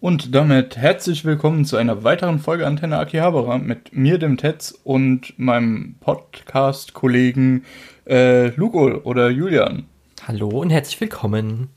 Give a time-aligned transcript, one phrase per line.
[0.00, 5.36] Und damit herzlich willkommen zu einer weiteren Folge Antenne Akihabara mit mir, dem Tetz, und
[5.40, 7.64] meinem Podcast-Kollegen
[8.06, 9.86] äh, Lugo oder Julian.
[10.24, 11.70] Hallo und herzlich willkommen.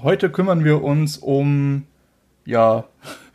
[0.00, 1.82] Heute kümmern wir uns um,
[2.44, 2.84] ja,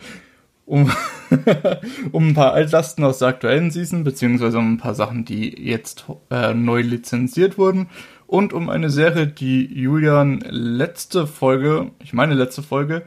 [0.66, 0.90] um,
[2.14, 6.06] um ein paar Altlasten aus der aktuellen Season, beziehungsweise um ein paar Sachen, die jetzt
[6.32, 7.90] äh, neu lizenziert wurden
[8.26, 13.04] und um eine Serie, die Julian letzte Folge, ich meine letzte Folge,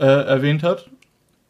[0.00, 0.88] äh, erwähnt hat.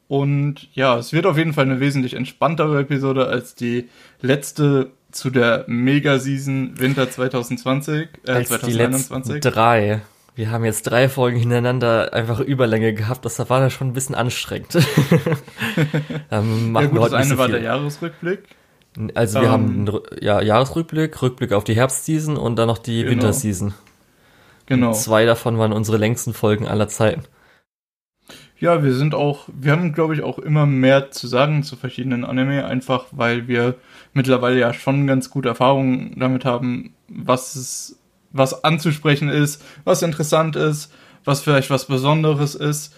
[0.09, 3.89] Und ja, es wird auf jeden Fall eine wesentlich entspanntere Episode als die
[4.21, 9.35] letzte zu der Mega-Season Winter 2020, äh, als 2021.
[9.35, 10.03] Die drei.
[10.35, 13.25] Wir haben jetzt drei Folgen hintereinander einfach Überlänge gehabt.
[13.25, 14.75] Das war da schon ein bisschen anstrengend.
[16.31, 18.41] ähm, ja, gut, das eine so war der Jahresrückblick.
[19.15, 23.03] Also wir um, haben einen ja, Jahresrückblick, Rückblick auf die Herbstseason und dann noch die
[23.03, 23.11] genau.
[23.11, 23.75] Winterseason.
[24.67, 24.89] Genau.
[24.89, 27.23] Und zwei davon waren unsere längsten Folgen aller Zeiten.
[28.61, 32.27] Ja, wir sind auch, wir haben, glaube ich, auch immer mehr zu sagen zu verschiedenen
[32.27, 33.77] Anime, einfach weil wir
[34.13, 37.99] mittlerweile ja schon ganz gute Erfahrungen damit haben, was es,
[38.33, 40.93] was anzusprechen ist, was interessant ist,
[41.25, 42.95] was vielleicht was Besonderes ist.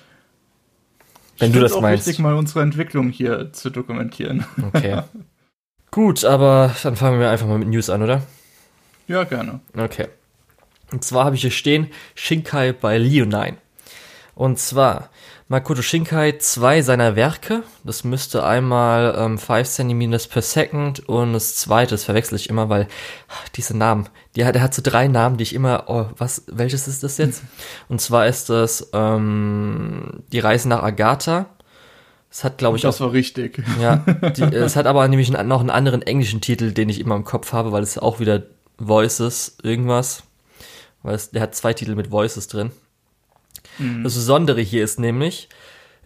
[1.38, 2.08] Wenn ich du das auch meinst.
[2.08, 4.44] wichtig, mal unsere Entwicklung hier zu dokumentieren.
[4.74, 5.02] Okay.
[5.92, 8.22] Gut, aber dann fangen wir einfach mal mit News an, oder?
[9.06, 9.60] Ja, gerne.
[9.76, 10.08] Okay.
[10.90, 13.58] Und zwar habe ich hier stehen Shinkai bei Leonine.
[14.34, 15.10] Und zwar
[15.48, 17.62] Makoto Shinkai zwei seiner Werke.
[17.84, 22.68] Das müsste einmal ähm, 5 cm per second und das zweite, das verwechsel ich immer,
[22.68, 22.88] weil
[23.28, 26.88] ach, diese Namen, die, der hat so drei Namen, die ich immer, oh, was, welches
[26.88, 27.42] ist das jetzt?
[27.88, 31.46] Und zwar ist das ähm, die Reise nach Agatha.
[32.30, 32.98] Das hat, glaube ich, das auch.
[32.98, 33.62] Das war richtig.
[33.78, 37.24] Ja, die, es hat aber nämlich noch einen anderen englischen Titel, den ich immer im
[37.24, 38.44] Kopf habe, weil es auch wieder
[38.78, 40.22] Voices irgendwas.
[41.02, 42.70] Weil es, der hat zwei Titel mit Voices drin.
[43.78, 44.04] Mhm.
[44.04, 45.48] Das Besondere hier ist nämlich,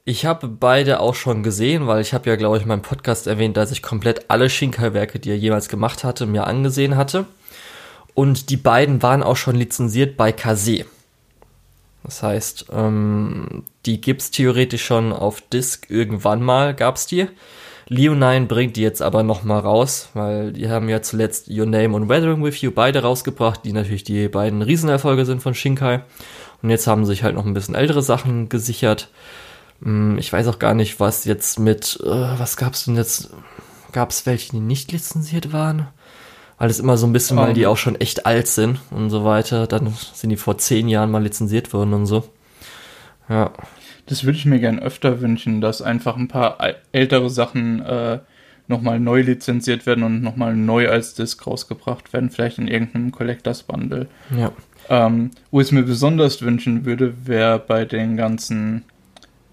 [0.04, 3.26] ich habe beide auch schon gesehen, weil ich habe ja, glaube ich, in meinem Podcast
[3.26, 7.26] erwähnt, dass ich komplett alle Shinkai-Werke, die er jemals gemacht hatte, mir angesehen hatte.
[8.14, 10.86] Und die beiden waren auch schon lizenziert bei Kase.
[12.04, 17.26] Das heißt, ähm, die gibt's theoretisch schon auf Disc irgendwann mal, gab's die.
[17.88, 22.08] Leonine bringt die jetzt aber nochmal raus, weil die haben ja zuletzt Your Name und
[22.08, 26.02] Weathering With You beide rausgebracht, die natürlich die beiden Riesenerfolge sind von Shinkai.
[26.62, 29.10] Und jetzt haben sich halt noch ein bisschen ältere Sachen gesichert.
[29.82, 33.30] Hm, ich weiß auch gar nicht, was jetzt mit, äh, was gab's denn jetzt?
[33.92, 35.88] Gab's welche, die nicht lizenziert waren?
[36.58, 37.44] Weil es immer so ein bisschen, um.
[37.44, 37.68] weil die ähm.
[37.68, 39.66] auch schon echt alt sind und so weiter.
[39.66, 42.28] Dann sind die vor zehn Jahren mal lizenziert worden und so.
[43.28, 43.52] Ja.
[44.06, 46.58] Das würde ich mir gern öfter wünschen, dass einfach ein paar
[46.92, 48.20] ältere Sachen äh,
[48.68, 53.64] nochmal neu lizenziert werden und nochmal neu als Disc rausgebracht werden, vielleicht in irgendeinem Collectors
[53.64, 54.06] Bundle.
[54.36, 54.52] Ja.
[54.88, 58.84] Ähm, wo ich es mir besonders wünschen würde, wäre bei den ganzen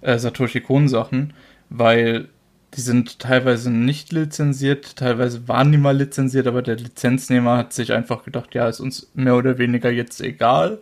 [0.02, 1.34] äh, Satoshi Kon Sachen,
[1.70, 2.30] weil
[2.76, 7.94] die sind teilweise nicht lizenziert, teilweise waren die mal lizenziert, aber der Lizenznehmer hat sich
[7.94, 10.80] einfach gedacht, ja, ist uns mehr oder weniger jetzt egal.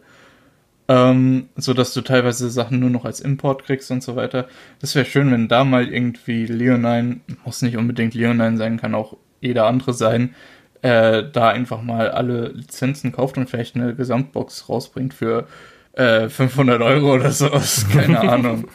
[0.88, 4.48] Ähm, so dass du teilweise Sachen nur noch als Import kriegst und so weiter.
[4.80, 9.18] Das wäre schön, wenn da mal irgendwie Leonine, muss nicht unbedingt Leonine sein, kann auch
[9.42, 10.36] jeder andere sein,
[10.81, 15.47] äh, da einfach mal alle Lizenzen kauft und vielleicht eine Gesamtbox rausbringt für
[15.94, 17.86] äh, 500 Euro oder sowas.
[17.94, 18.68] Keine Ahnung.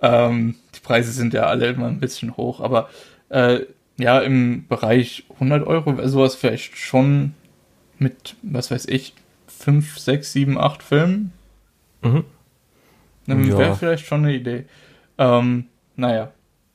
[0.00, 2.88] Ähm, die Preise sind ja alle immer ein bisschen hoch, aber
[3.28, 3.60] äh,
[3.98, 7.34] ja, im Bereich 100 Euro wäre sowas vielleicht schon
[7.98, 9.14] mit, was weiß ich,
[9.46, 11.32] 5, 6, 7, 8 Filmen.
[12.02, 12.24] Mhm.
[13.26, 13.58] Ja.
[13.58, 14.64] Wäre vielleicht schon eine Idee.
[15.18, 16.32] Ähm, naja.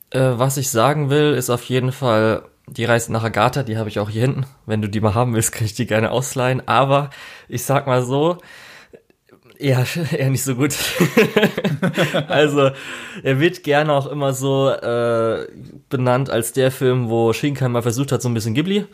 [0.09, 3.89] Äh, was ich sagen will, ist auf jeden Fall, die Reise nach Agatha, die habe
[3.89, 4.45] ich auch hier hinten.
[4.65, 6.67] Wenn du die mal haben willst, kann ich die gerne ausleihen.
[6.67, 7.09] Aber
[7.47, 8.37] ich sag mal so,
[9.57, 10.75] eher, eher nicht so gut.
[12.27, 12.71] also,
[13.23, 15.47] er wird gerne auch immer so äh,
[15.89, 18.85] benannt als der Film, wo Shinkai mal versucht hat, so ein bisschen Ghibli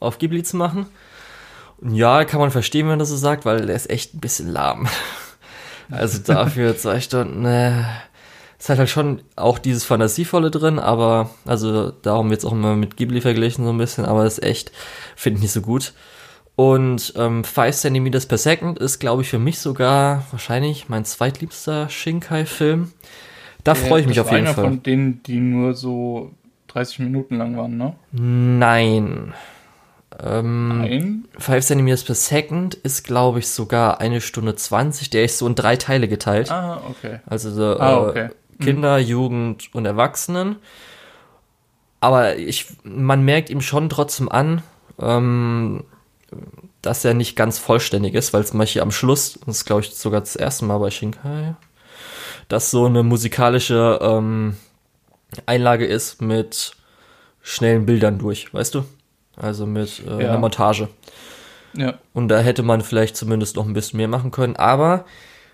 [0.00, 0.86] auf Ghibli zu machen.
[1.78, 4.20] Und ja, kann man verstehen, wenn man das so sagt, weil er ist echt ein
[4.20, 4.88] bisschen lahm.
[5.92, 7.84] Also dafür zwei Stunden, ne.
[8.60, 12.76] Es hat halt schon auch dieses Fantasievolle drin, aber, also darum wird es auch immer
[12.76, 14.70] mit Ghibli verglichen so ein bisschen, aber ist echt,
[15.16, 15.94] finde ich nicht so gut.
[16.56, 21.88] Und ähm, 5 cm per second ist, glaube ich, für mich sogar wahrscheinlich mein zweitliebster
[21.88, 22.92] Shinkai-Film.
[23.64, 24.64] Da freue ich mich auf jeden Fall.
[24.64, 26.32] einer von denen, die nur so
[26.68, 27.94] 30 Minuten lang waren, ne?
[28.12, 29.32] Nein.
[30.22, 31.24] Ähm, Nein.
[31.38, 35.08] 5 cm per second ist, glaube ich, sogar eine Stunde 20.
[35.08, 36.50] Der ist so in drei Teile geteilt.
[36.50, 37.20] Ah, okay.
[37.24, 38.26] Also so, ah, okay.
[38.26, 38.30] Äh,
[38.60, 39.06] Kinder, hm.
[39.06, 40.56] Jugend und Erwachsenen.
[42.00, 44.62] Aber ich, man merkt ihm schon trotzdem an,
[44.98, 45.84] ähm,
[46.82, 49.94] dass er nicht ganz vollständig ist, weil zum Beispiel am Schluss, das ist glaube ich
[49.94, 51.54] sogar das erste Mal bei Shinkai,
[52.48, 54.56] das so eine musikalische ähm,
[55.46, 56.72] Einlage ist mit
[57.42, 58.84] schnellen Bildern durch, weißt du?
[59.36, 60.16] Also mit äh, ja.
[60.30, 60.88] einer Montage.
[61.74, 61.98] Ja.
[62.12, 64.56] Und da hätte man vielleicht zumindest noch ein bisschen mehr machen können.
[64.56, 65.04] Aber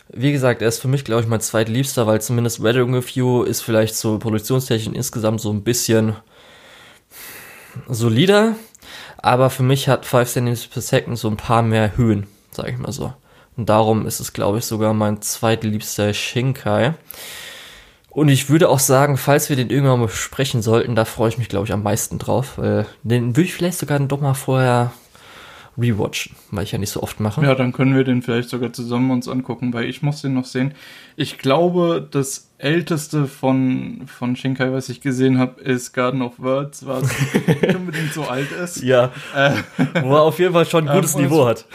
[0.08, 3.62] wie gesagt, er ist für mich, glaube ich, mein zweitliebster, weil zumindest Wedding You ist
[3.62, 6.16] vielleicht so produktionstechnisch insgesamt so ein bisschen
[7.88, 8.54] solider.
[9.18, 12.78] Aber für mich hat 5 cm per Second so ein paar mehr Höhen, sage ich
[12.78, 13.12] mal so.
[13.56, 16.94] Und darum ist es, glaube ich, sogar mein zweitliebster Shinkai.
[18.10, 21.38] Und ich würde auch sagen, falls wir den irgendwann mal besprechen sollten, da freue ich
[21.38, 22.56] mich, glaube ich, am meisten drauf.
[22.56, 24.92] Weil den würde ich vielleicht sogar doch mal vorher
[25.78, 27.42] rewatchen, weil ich ja nicht so oft mache.
[27.42, 30.44] Ja, dann können wir den vielleicht sogar zusammen uns angucken, weil ich muss den noch
[30.44, 30.74] sehen.
[31.16, 36.86] Ich glaube, das älteste von, von Shinkai, was ich gesehen habe, ist Garden of Words,
[36.86, 38.82] was nicht unbedingt so alt ist.
[38.82, 39.12] Ja.
[39.34, 39.52] Äh,
[40.02, 41.66] Wo er auf jeden Fall schon ein gutes ähm, Niveau hat.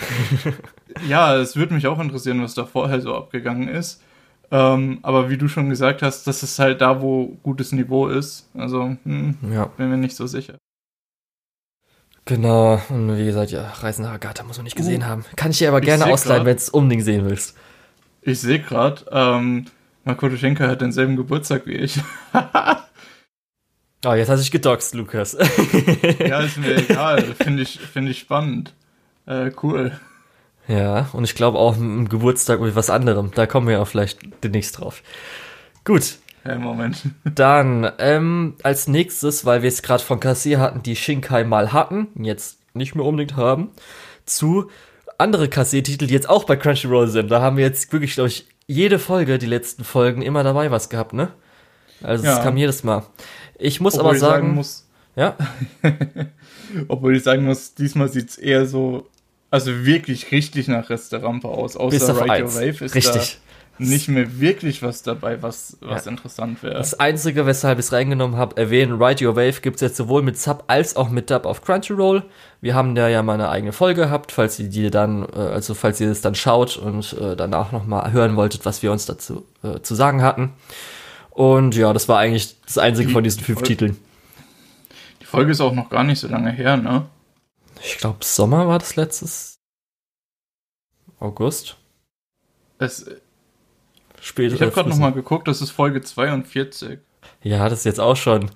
[1.07, 4.01] ja, es würde mich auch interessieren, was da vorher so abgegangen ist.
[4.49, 8.49] Ähm, aber wie du schon gesagt hast, das ist halt da, wo gutes Niveau ist.
[8.53, 9.65] Also, hm, ja.
[9.65, 10.55] bin mir nicht so sicher.
[12.31, 15.25] Genau, und wie gesagt, ja, Reisen nach Agatha muss man nicht gesehen uh, haben.
[15.35, 17.57] Kann ich dir aber gerne ausleihen, wenn du es unbedingt sehen willst.
[18.21, 19.65] Ich sehe gerade, ähm,
[20.05, 21.99] Makoto Schenker hat denselben Geburtstag wie ich.
[24.05, 25.35] oh, jetzt hast du dich gedoxt, Lukas.
[26.19, 27.21] ja, ist mir egal.
[27.43, 28.75] Finde ich, find ich spannend.
[29.25, 29.99] Äh, cool.
[30.69, 33.31] Ja, und ich glaube auch im Geburtstag mit was anderem.
[33.35, 35.03] Da kommen wir ja vielleicht demnächst drauf.
[35.83, 37.03] Gut, Hey, Moment.
[37.35, 42.07] Dann ähm, als nächstes, weil wir es gerade von Kassier hatten, die Shinkai mal hatten,
[42.15, 43.69] jetzt nicht mehr unbedingt haben,
[44.25, 44.69] zu
[45.17, 47.29] andere Kassier-Titel, die jetzt auch bei Crunchyroll sind.
[47.29, 50.89] Da haben wir jetzt wirklich, glaube ich, jede Folge, die letzten Folgen, immer dabei was
[50.89, 51.31] gehabt, ne?
[52.01, 53.03] Also es kam jedes Mal.
[53.59, 55.37] Ich muss Obwohl aber sagen, sagen muss, ja.
[56.87, 59.07] Obwohl ich sagen muss, diesmal sieht es eher so,
[59.51, 61.77] also wirklich richtig nach Restaurant aus.
[61.77, 63.39] Außer Bis auf Ride Your Wave ist richtig.
[63.43, 66.11] Da nicht mehr wirklich was dabei, was, was ja.
[66.11, 66.75] interessant wäre.
[66.75, 70.21] Das Einzige, weshalb ich es reingenommen habe, erwähnen, Ride Your Wave gibt es jetzt sowohl
[70.21, 72.23] mit Sub als auch mit Dub auf Crunchyroll.
[72.61, 75.73] Wir haben da ja mal eine eigene Folge gehabt, falls ihr die dann, äh, also
[75.73, 79.45] falls ihr das dann schaut und äh, danach nochmal hören wolltet, was wir uns dazu
[79.63, 80.53] äh, zu sagen hatten.
[81.31, 83.97] Und ja, das war eigentlich das einzige die von diesen fünf Folge, Titeln.
[85.21, 87.07] Die Folge ist auch noch gar nicht so lange her, ne?
[87.83, 89.57] Ich glaube, Sommer war das letztes.
[91.19, 91.77] August.
[92.79, 93.05] Es,
[94.21, 96.99] Spät ich habe gerade nochmal geguckt, das ist Folge 42.
[97.41, 98.51] Ja, das ist jetzt auch schon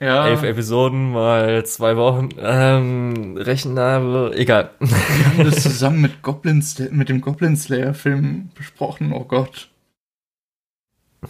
[0.00, 0.26] ja.
[0.26, 2.30] elf Episoden mal zwei Wochen.
[2.40, 4.70] Ähm, Rechner, egal.
[4.78, 9.68] Wir haben das zusammen mit, Goblin, mit dem Goblin Slayer Film besprochen, oh Gott.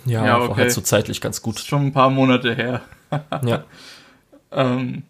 [0.04, 0.54] Ja, ja okay.
[0.54, 1.56] halt so zeitlich ganz gut.
[1.56, 2.82] Das ist schon ein paar Monate her.
[3.44, 3.64] ja.
[4.52, 5.02] ähm.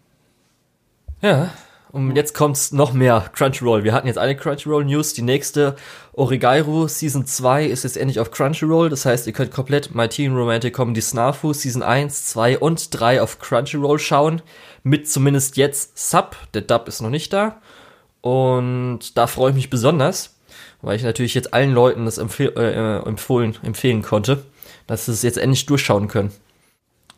[1.21, 1.49] Ja,
[1.91, 3.83] und jetzt kommt's noch mehr Crunchyroll.
[3.83, 5.13] Wir hatten jetzt eine Crunchyroll News.
[5.13, 5.75] Die nächste
[6.13, 8.89] Origairu Season 2 ist jetzt endlich auf Crunchyroll.
[8.89, 13.21] Das heißt, ihr könnt komplett My Teen Romantic Comedy Snafu Season 1, 2 und 3
[13.21, 14.41] auf Crunchyroll schauen.
[14.83, 16.35] Mit zumindest jetzt Sub.
[16.53, 17.59] Der Dub ist noch nicht da.
[18.21, 20.37] Und da freue ich mich besonders,
[20.81, 24.43] weil ich natürlich jetzt allen Leuten das empfehl äh, empfohlen, empfehlen konnte,
[24.87, 26.31] dass sie es jetzt endlich durchschauen können.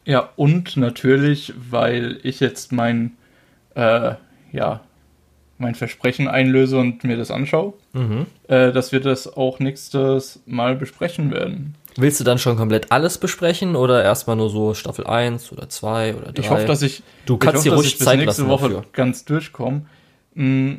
[0.06, 3.18] Ja, und natürlich, weil ich jetzt mein
[3.76, 4.16] äh,
[4.52, 4.82] ja,
[5.62, 8.26] mein Versprechen einlöse und mir das anschaue, mhm.
[8.48, 11.76] äh, dass wir das auch nächstes Mal besprechen werden.
[11.98, 16.16] Willst du dann schon komplett alles besprechen oder erstmal nur so Staffel 1 oder 2
[16.16, 16.42] oder 3?
[16.42, 18.86] Ich hoffe, dass ich, du kannst dir ruhig Zeit nächste Woche dafür.
[18.94, 19.88] ganz durchkommen.
[20.34, 20.76] Mm,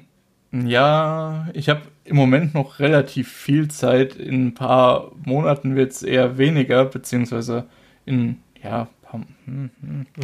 [0.53, 4.17] ja, ich habe im Moment noch relativ viel Zeit.
[4.17, 7.67] In ein paar Monaten wird es eher weniger, beziehungsweise
[8.07, 8.89] in, ja,
[9.45, 9.71] hm,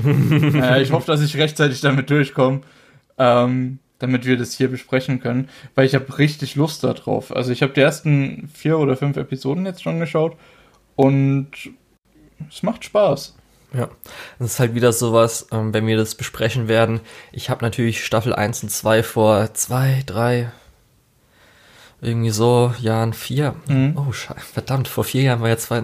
[0.03, 0.63] hm.
[0.63, 2.63] äh, ich hoffe, dass ich rechtzeitig damit durchkomme
[3.19, 7.35] ähm, damit wir das hier besprechen können, weil ich habe richtig Lust darauf.
[7.35, 10.37] Also ich habe die ersten vier oder fünf Episoden jetzt schon geschaut
[10.97, 11.51] und
[12.49, 13.35] es macht Spaß.
[13.75, 13.91] Ja,
[14.39, 17.01] das ist halt wieder sowas, ähm, wenn wir das besprechen werden.
[17.33, 20.51] Ich habe natürlich Staffel 1 und 2 vor zwei, drei,
[22.01, 23.57] irgendwie so Jahren vier.
[23.67, 23.97] Mhm.
[23.97, 25.83] Oh, scheiße, verdammt, vor vier Jahren war ja zwei.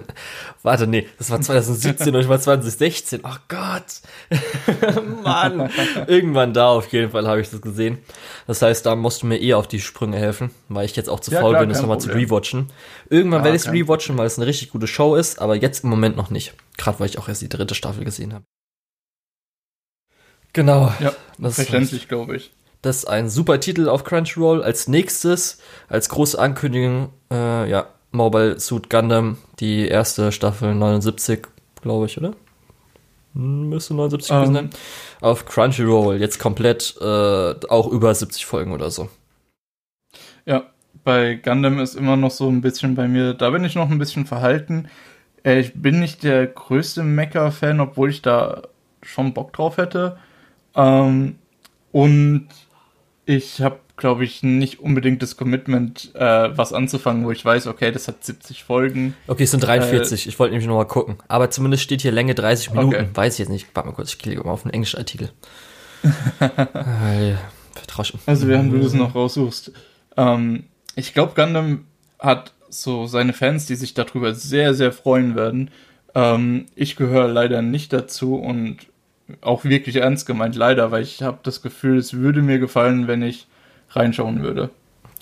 [0.62, 3.22] Warte, nee, das war 2017 und ich war 2016.
[3.24, 4.00] Oh Gott.
[5.24, 5.70] Mann.
[6.06, 7.98] Irgendwann da auf jeden Fall habe ich das gesehen.
[8.46, 11.18] Das heißt, da musst du mir eh auf die Sprünge helfen, weil ich jetzt auch
[11.18, 12.68] zu ja, faul klar, bin, das nochmal zu rewatchen.
[13.10, 15.82] Irgendwann ja, werde ich es rewatchen, weil es eine richtig gute Show ist, aber jetzt
[15.82, 16.54] im Moment noch nicht.
[16.76, 18.44] Gerade weil ich auch erst die dritte Staffel gesehen habe.
[20.52, 20.92] Genau.
[21.00, 22.52] Ja, das verständlich, glaube ich.
[22.84, 24.62] Das ist ein super Titel auf Crunchyroll.
[24.62, 31.46] Als nächstes, als große Ankündigung, äh, ja, Mobile Suit Gundam, die erste Staffel 79,
[31.80, 32.34] glaube ich, oder?
[33.32, 34.54] Hm, müsste 79 um.
[34.54, 34.70] sein.
[35.22, 39.08] Auf Crunchyroll, jetzt komplett äh, auch über 70 Folgen oder so.
[40.44, 40.64] Ja,
[41.04, 43.98] bei Gundam ist immer noch so ein bisschen bei mir, da bin ich noch ein
[43.98, 44.90] bisschen verhalten.
[45.42, 48.60] Äh, ich bin nicht der größte Mecha-Fan, obwohl ich da
[49.00, 50.18] schon Bock drauf hätte.
[50.76, 51.36] Ähm,
[51.92, 52.48] und
[53.26, 57.92] ich habe, glaube ich, nicht unbedingt das Commitment, äh, was anzufangen, wo ich weiß, okay,
[57.92, 59.14] das hat 70 Folgen.
[59.26, 60.26] Okay, es sind 43.
[60.26, 61.16] Äh, ich wollte nämlich noch mal gucken.
[61.28, 62.94] Aber zumindest steht hier Länge 30 Minuten.
[62.94, 63.08] Okay.
[63.14, 63.66] Weiß ich jetzt nicht.
[63.74, 65.30] Warte mal kurz, ich klicke mal auf einen englischen Artikel.
[66.40, 67.34] äh.
[68.26, 69.72] Also während du das noch raussuchst.
[70.16, 70.64] Ähm,
[70.96, 71.86] ich glaube, Gundam
[72.18, 75.70] hat so seine Fans, die sich darüber sehr, sehr freuen werden.
[76.14, 78.78] Ähm, ich gehöre leider nicht dazu und
[79.40, 83.22] auch wirklich ernst gemeint, leider, weil ich habe das Gefühl, es würde mir gefallen, wenn
[83.22, 83.46] ich
[83.90, 84.70] reinschauen würde.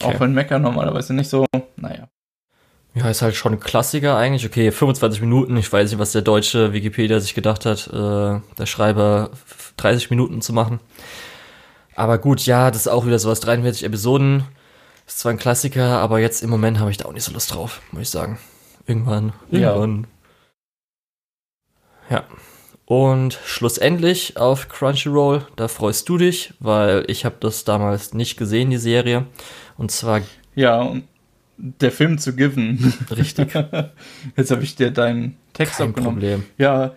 [0.00, 0.14] Okay.
[0.16, 2.08] Auch wenn Mecker normalerweise nicht so, naja.
[2.94, 4.44] Ja, ist halt schon ein Klassiker eigentlich.
[4.44, 5.56] Okay, 25 Minuten.
[5.56, 9.30] Ich weiß nicht, was der deutsche Wikipedia sich gedacht hat, äh, der Schreiber
[9.78, 10.78] 30 Minuten zu machen.
[11.94, 13.40] Aber gut, ja, das ist auch wieder sowas.
[13.40, 14.44] 43 Episoden.
[15.06, 17.54] Ist zwar ein Klassiker, aber jetzt im Moment habe ich da auch nicht so Lust
[17.54, 18.38] drauf, muss ich sagen.
[18.86, 19.32] Irgendwann.
[19.50, 20.06] Irgendwann.
[22.10, 22.16] Ja.
[22.16, 22.24] ja.
[22.92, 28.68] Und schlussendlich auf Crunchyroll, da freust du dich, weil ich habe das damals nicht gesehen,
[28.68, 29.24] die Serie.
[29.78, 30.20] Und zwar.
[30.54, 31.04] Ja, und
[31.56, 32.92] der Film zu Given.
[33.10, 33.54] Richtig.
[34.36, 36.20] Jetzt habe ich dir deinen Text Kein abgenommen.
[36.20, 36.44] Problem.
[36.58, 36.92] Ja,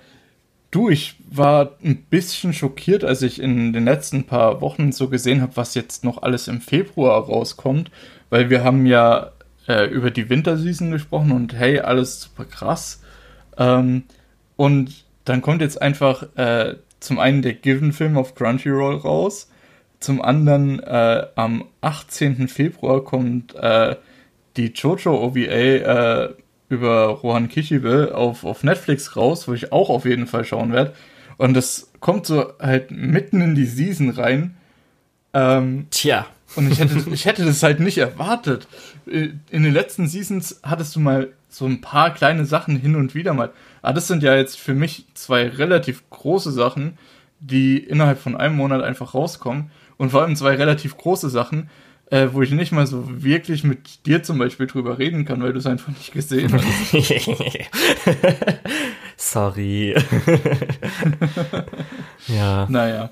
[0.69, 5.41] du, ich war ein bisschen schockiert, als ich in den letzten paar Wochen so gesehen
[5.41, 7.89] habe, was jetzt noch alles im Februar rauskommt,
[8.29, 9.31] weil wir haben ja
[9.65, 13.01] äh, über die Winterseason gesprochen und hey, alles super krass.
[13.57, 14.03] Ähm,
[14.57, 19.49] und dann kommt jetzt einfach äh, zum einen der Given-Film auf Crunchyroll raus,
[19.99, 22.47] zum anderen äh, am 18.
[22.47, 23.95] Februar kommt äh,
[24.57, 26.33] die Jojo OVA äh,
[26.69, 30.93] über Rohan Kishibe auf, auf Netflix raus, wo ich auch auf jeden Fall schauen werde.
[31.37, 34.55] Und das kommt so halt mitten in die Season rein.
[35.33, 36.27] Ähm, Tja.
[36.55, 38.67] Und ich hätte, ich hätte das halt nicht erwartet.
[39.07, 43.15] Äh, in den letzten Seasons hattest du mal so ein paar kleine Sachen hin und
[43.15, 43.51] wieder mal.
[43.85, 46.97] Aber das sind ja jetzt für mich zwei relativ große Sachen,
[47.39, 49.69] die innerhalb von einem Monat einfach rauskommen.
[49.97, 51.69] Und vor allem zwei relativ große Sachen,
[52.09, 55.53] äh, wo ich nicht mal so wirklich mit dir zum Beispiel drüber reden kann, weil
[55.53, 56.95] du es einfach nicht gesehen hast.
[59.17, 59.93] Sorry.
[62.27, 62.65] ja.
[62.67, 63.11] Naja.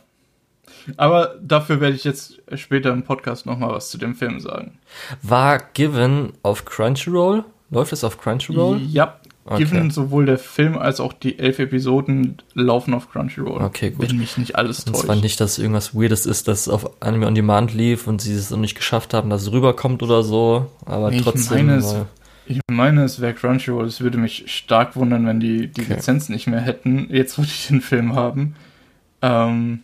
[0.97, 4.79] Aber dafür werde ich jetzt später im Podcast nochmal was zu dem Film sagen.
[5.21, 7.45] War Given auf Crunchyroll?
[7.69, 8.81] Läuft es auf Crunchyroll?
[8.81, 9.65] Ja, Okay.
[9.65, 13.61] Given sowohl der Film als auch die elf Episoden laufen auf Crunchyroll.
[13.61, 14.09] Okay, gut.
[14.09, 15.03] Wenn mich nicht alles täuscht.
[15.03, 18.21] Es war nicht, dass irgendwas Weirdes ist, dass es auf Anime on Demand lief und
[18.21, 20.71] sie es noch nicht geschafft haben, dass es rüberkommt oder so.
[20.85, 21.57] Aber nee, trotzdem.
[21.57, 21.95] Ich meine, es,
[22.45, 23.85] ich meine, es wäre Crunchyroll.
[23.85, 25.95] Es würde mich stark wundern, wenn die die okay.
[25.95, 28.55] Lizenz nicht mehr hätten, jetzt wo die den Film haben.
[29.21, 29.79] Ähm,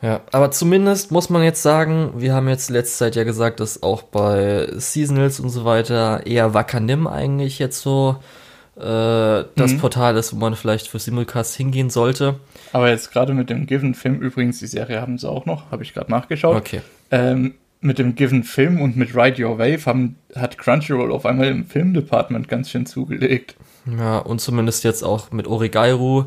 [0.00, 3.82] ja, aber zumindest muss man jetzt sagen, wir haben jetzt letzte Zeit ja gesagt, dass
[3.82, 8.47] auch bei Seasonals und so weiter eher Wakanim eigentlich jetzt so äh,
[8.78, 9.78] das mhm.
[9.78, 12.36] Portal ist, wo man vielleicht für Simulcast hingehen sollte.
[12.72, 15.94] Aber jetzt gerade mit dem Given-Film, übrigens, die Serie haben sie auch noch, habe ich
[15.94, 16.56] gerade nachgeschaut.
[16.56, 16.80] Okay.
[17.10, 21.66] Ähm, mit dem Given-Film und mit Ride Your Wave haben, hat Crunchyroll auf einmal im
[21.66, 23.56] Film-Department ganz schön zugelegt.
[23.98, 26.26] Ja, und zumindest jetzt auch mit Origairu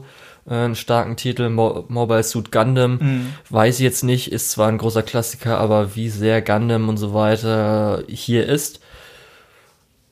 [0.49, 2.99] äh, einen starken Titel, Mo Mobile Suit Gundam.
[3.01, 3.25] Mhm.
[3.49, 7.13] Weiß ich jetzt nicht, ist zwar ein großer Klassiker, aber wie sehr Gundam und so
[7.13, 8.79] weiter hier ist.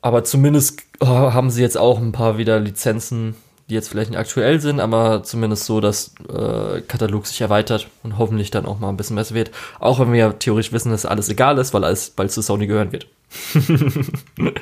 [0.01, 3.36] Aber zumindest oh, haben sie jetzt auch ein paar wieder Lizenzen,
[3.70, 8.18] die jetzt vielleicht nicht aktuell sind, aber zumindest so, dass äh, Katalog sich erweitert und
[8.18, 9.51] hoffentlich dann auch mal ein bisschen besser wird.
[9.79, 12.68] Auch wenn wir ja theoretisch wissen, dass alles egal ist, weil alles bald zu Sony
[12.68, 13.08] gehören wird.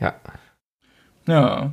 [0.00, 0.14] ja.
[1.26, 1.72] Ja.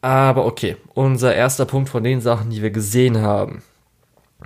[0.00, 3.62] Aber okay, unser erster Punkt von den Sachen, die wir gesehen haben.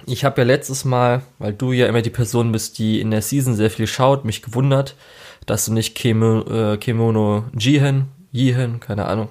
[0.07, 3.23] Ich habe ja letztes Mal, weil du ja immer die Person bist, die in der
[3.23, 4.95] Season sehr viel schaut, mich gewundert,
[5.47, 9.29] dass du nicht Kimo, äh, Kimono Jihen, Jihen, keine Ahnung,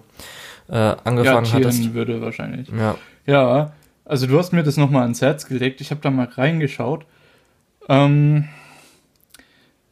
[0.68, 1.94] äh, angefangen ja, hattest.
[1.94, 2.70] würde wahrscheinlich.
[2.70, 2.96] Ja.
[3.26, 3.74] Ja,
[4.06, 5.82] also du hast mir das nochmal ans Herz gelegt.
[5.82, 7.06] Ich habe da mal reingeschaut.
[7.88, 8.46] Ähm,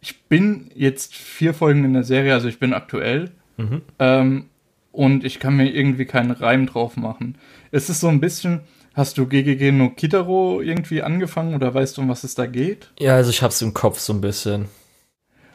[0.02, 3.32] ich bin jetzt vier Folgen in der Serie, also ich bin aktuell.
[3.58, 3.82] Mhm.
[4.00, 4.46] Ähm,
[4.92, 7.38] und ich kann mir irgendwie keinen Reim drauf machen.
[7.70, 8.62] Es ist so ein bisschen,
[8.96, 12.92] hast du GGG no Kitaro irgendwie angefangen oder weißt du, um was es da geht?
[13.00, 14.66] Ja, also ich hab's im Kopf so ein bisschen.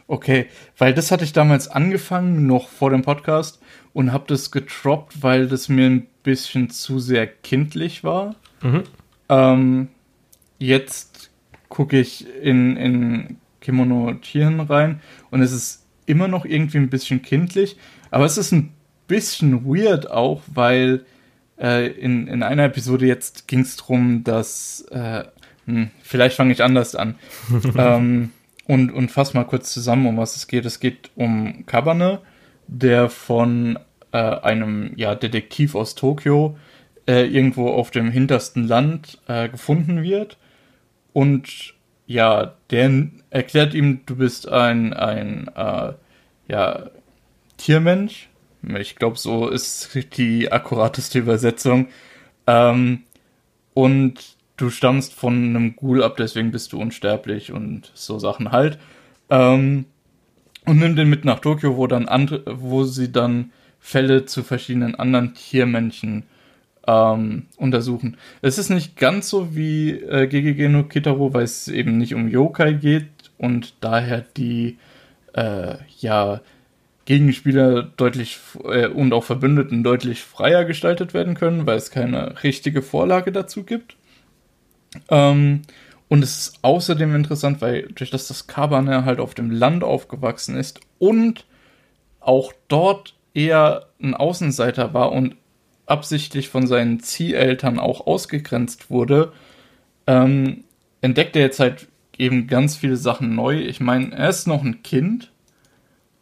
[0.07, 0.47] Okay,
[0.79, 3.61] weil das hatte ich damals angefangen, noch vor dem Podcast,
[3.93, 8.35] und habe das getroppt, weil das mir ein bisschen zu sehr kindlich war.
[8.63, 8.83] Mhm.
[9.29, 9.89] Ähm,
[10.59, 11.31] jetzt
[11.69, 17.23] gucke ich in, in Kimono Tieren rein und es ist immer noch irgendwie ein bisschen
[17.23, 17.77] kindlich,
[18.11, 18.73] aber es ist ein
[19.07, 21.05] bisschen weird auch, weil
[21.59, 25.25] äh, in, in einer Episode jetzt ging es darum, dass, äh,
[25.67, 27.15] hm, vielleicht fange ich anders an.
[27.77, 28.33] ähm,
[28.73, 30.65] und, und fass mal kurz zusammen, um was es geht.
[30.65, 32.21] Es geht um Kabane,
[32.69, 33.79] der von
[34.13, 36.57] äh, einem ja, Detektiv aus Tokio
[37.07, 40.39] äh, irgendwo auf dem hintersten Land äh, gefunden wird.
[41.13, 41.75] Und
[42.07, 45.93] ja, der erklärt ihm, du bist ein, ein äh,
[46.49, 46.87] ja,
[47.59, 48.31] Tiermensch.
[48.79, 51.89] Ich glaube, so ist die akkurateste Übersetzung.
[52.47, 53.03] Ähm,
[53.75, 58.79] und du stammst von einem Ghoul ab, deswegen bist du unsterblich und so Sachen halt.
[59.31, 59.87] Ähm,
[60.65, 64.95] und nimm den mit nach Tokio, wo dann andere, wo sie dann Fälle zu verschiedenen
[64.95, 66.25] anderen Tiermenschen
[66.87, 68.17] ähm, untersuchen.
[68.43, 72.29] Es ist nicht ganz so wie äh, GGG no Kitaro, weil es eben nicht um
[72.29, 74.79] Yokai geht und daher die
[75.35, 76.41] äh, ja
[77.05, 82.83] Gegenspieler deutlich äh, und auch Verbündeten deutlich freier gestaltet werden können, weil es keine richtige
[82.83, 83.97] Vorlage dazu gibt.
[85.13, 85.63] Ähm,
[86.09, 90.57] und es ist außerdem interessant, weil durch das das Kabane halt auf dem Land aufgewachsen
[90.57, 91.47] ist und
[92.21, 95.37] auch dort eher ein Außenseiter war und
[95.87, 99.33] absichtlich von seinen Zieheltern auch ausgegrenzt wurde,
[100.07, 100.65] ähm,
[101.01, 101.89] entdeckt er jetzt halt
[102.19, 103.59] eben ganz viele Sachen neu.
[103.59, 105.33] Ich meine, er ist noch ein Kind,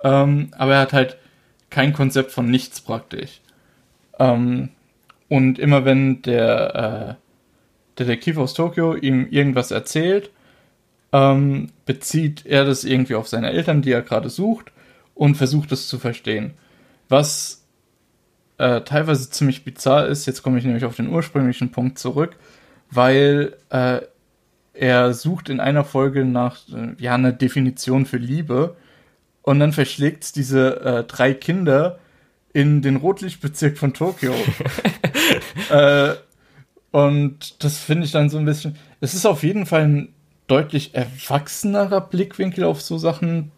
[0.03, 1.19] ähm, aber er hat halt
[1.69, 3.41] kein Konzept von nichts praktisch.
[4.19, 4.71] Ähm,
[5.29, 7.20] und immer wenn der äh,
[8.00, 10.30] Detektiv aus Tokio ihm irgendwas erzählt,
[11.12, 14.73] ähm, bezieht er das irgendwie auf seine Eltern, die er gerade sucht,
[15.14, 16.54] und versucht es zu verstehen.
[17.09, 17.66] Was
[18.59, 22.37] äh, teilweise ziemlich bizarr ist, jetzt komme ich nämlich auf den ursprünglichen Punkt zurück,
[22.90, 24.00] weil äh,
[24.73, 28.76] er sucht in einer Folge nach äh, ja einer Definition für Liebe
[29.42, 31.99] und dann verschlägt es diese äh, drei Kinder
[32.52, 34.35] in den Rotlichtbezirk von Tokio.
[35.71, 36.14] äh,
[36.93, 38.77] und das finde ich dann so ein bisschen.
[39.01, 40.09] Es ist auf jeden Fall ein
[40.47, 43.53] deutlich erwachsenerer Blickwinkel auf so Sachen.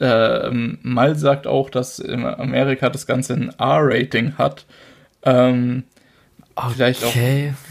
[0.00, 4.66] Äh, Mal sagt auch, dass in Amerika das Ganze ein R-Rating hat.
[5.22, 5.84] Ähm,
[6.56, 6.70] okay.
[6.74, 7.14] Vielleicht auch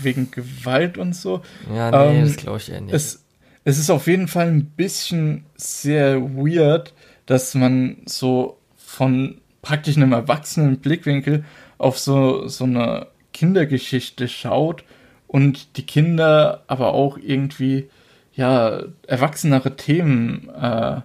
[0.02, 1.42] wegen Gewalt und so.
[1.74, 2.94] Ja, nee, ähm, das glaube ich eher nicht.
[2.94, 3.26] Es,
[3.66, 6.94] es ist auf jeden Fall ein bisschen sehr weird,
[7.26, 11.44] dass man so von praktisch einem erwachsenen Blickwinkel
[11.78, 14.84] auf so, so eine Kindergeschichte schaut
[15.28, 17.90] und die Kinder aber auch irgendwie
[18.36, 21.02] ja erwachsenere Themen äh,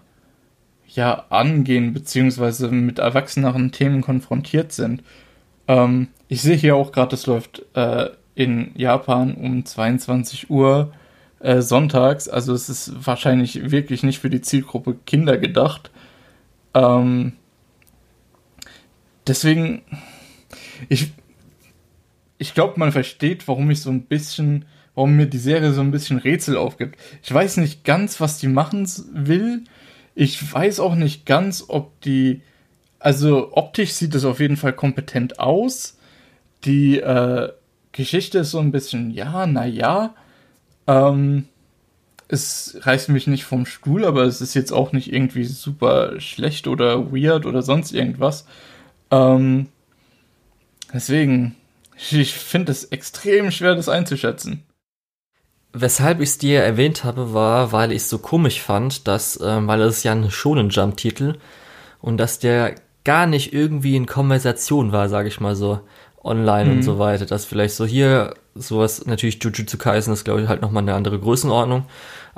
[0.88, 5.02] ja angehen beziehungsweise mit erwachseneren Themen konfrontiert sind.
[5.66, 10.92] Ähm, ich sehe hier auch gerade, es läuft äh, in Japan um 22 Uhr
[11.40, 15.90] äh, sonntags, also es ist wahrscheinlich wirklich nicht für die Zielgruppe Kinder gedacht.
[16.74, 17.32] Ähm,
[19.26, 19.82] deswegen,
[20.88, 21.12] ich,
[22.38, 25.90] ich glaube, man versteht, warum ich so ein bisschen, warum mir die Serie so ein
[25.90, 26.98] bisschen Rätsel aufgibt.
[27.22, 29.64] Ich weiß nicht ganz, was die machen will.
[30.14, 32.42] Ich weiß auch nicht ganz, ob die,
[32.98, 35.98] also optisch sieht es auf jeden Fall kompetent aus.
[36.64, 37.50] Die äh,
[37.92, 40.14] Geschichte ist so ein bisschen, ja, naja.
[40.86, 41.46] Ähm,
[42.28, 46.68] es reißt mich nicht vom Stuhl, aber es ist jetzt auch nicht irgendwie super schlecht
[46.68, 48.46] oder weird oder sonst irgendwas.
[49.10, 49.68] Ähm,
[50.92, 51.56] deswegen,
[52.10, 54.64] ich finde es extrem schwer, das einzuschätzen.
[55.72, 59.66] Weshalb ich es dir erwähnt habe, war, weil ich es so komisch fand, dass, äh,
[59.66, 61.38] weil es ja ein Shonen Jump Titel
[62.00, 65.80] und dass der gar nicht irgendwie in Konversation war, sage ich mal so
[66.22, 66.76] online mhm.
[66.76, 67.26] und so weiter.
[67.26, 71.18] Dass vielleicht so hier sowas, natürlich Jujutsu Kaisen ist, glaube ich, halt nochmal eine andere
[71.18, 71.84] Größenordnung.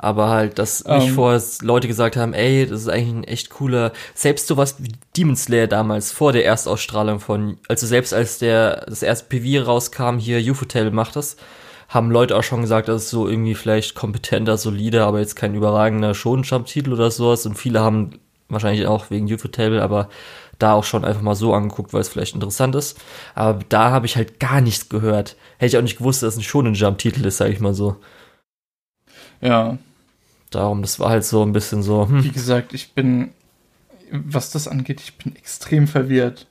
[0.03, 0.97] Aber halt, dass um.
[0.97, 1.13] nicht ähm.
[1.13, 5.35] vorher Leute gesagt haben, ey, das ist eigentlich ein echt cooler, selbst sowas wie Demon
[5.35, 10.39] Slayer damals, vor der Erstausstrahlung von, also selbst als der, das erste PV rauskam, hier
[10.51, 11.37] UFO-Tale macht das,
[11.87, 15.53] haben Leute auch schon gesagt, das ist so irgendwie vielleicht kompetenter, solider, aber jetzt kein
[15.53, 17.45] überragender Shonen-Jump-Titel oder sowas.
[17.45, 20.09] Und viele haben wahrscheinlich auch wegen UFO-Table, aber
[20.57, 22.99] da auch schon einfach mal so angeguckt, weil es vielleicht interessant ist.
[23.35, 25.35] Aber da habe ich halt gar nichts gehört.
[25.57, 27.73] Hätte ich auch nicht gewusst, dass es ein Shonen Jump Titel ist, sage ich mal
[27.73, 27.97] so.
[29.41, 29.77] Ja.
[30.51, 32.07] Darum, das war halt so ein bisschen so.
[32.07, 32.23] Hm.
[32.23, 33.31] Wie gesagt, ich bin,
[34.11, 36.47] was das angeht, ich bin extrem verwirrt.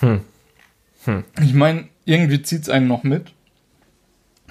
[0.00, 0.20] Hm.
[1.04, 1.24] Hm.
[1.40, 3.32] Ich meine, irgendwie zieht es einen noch mit.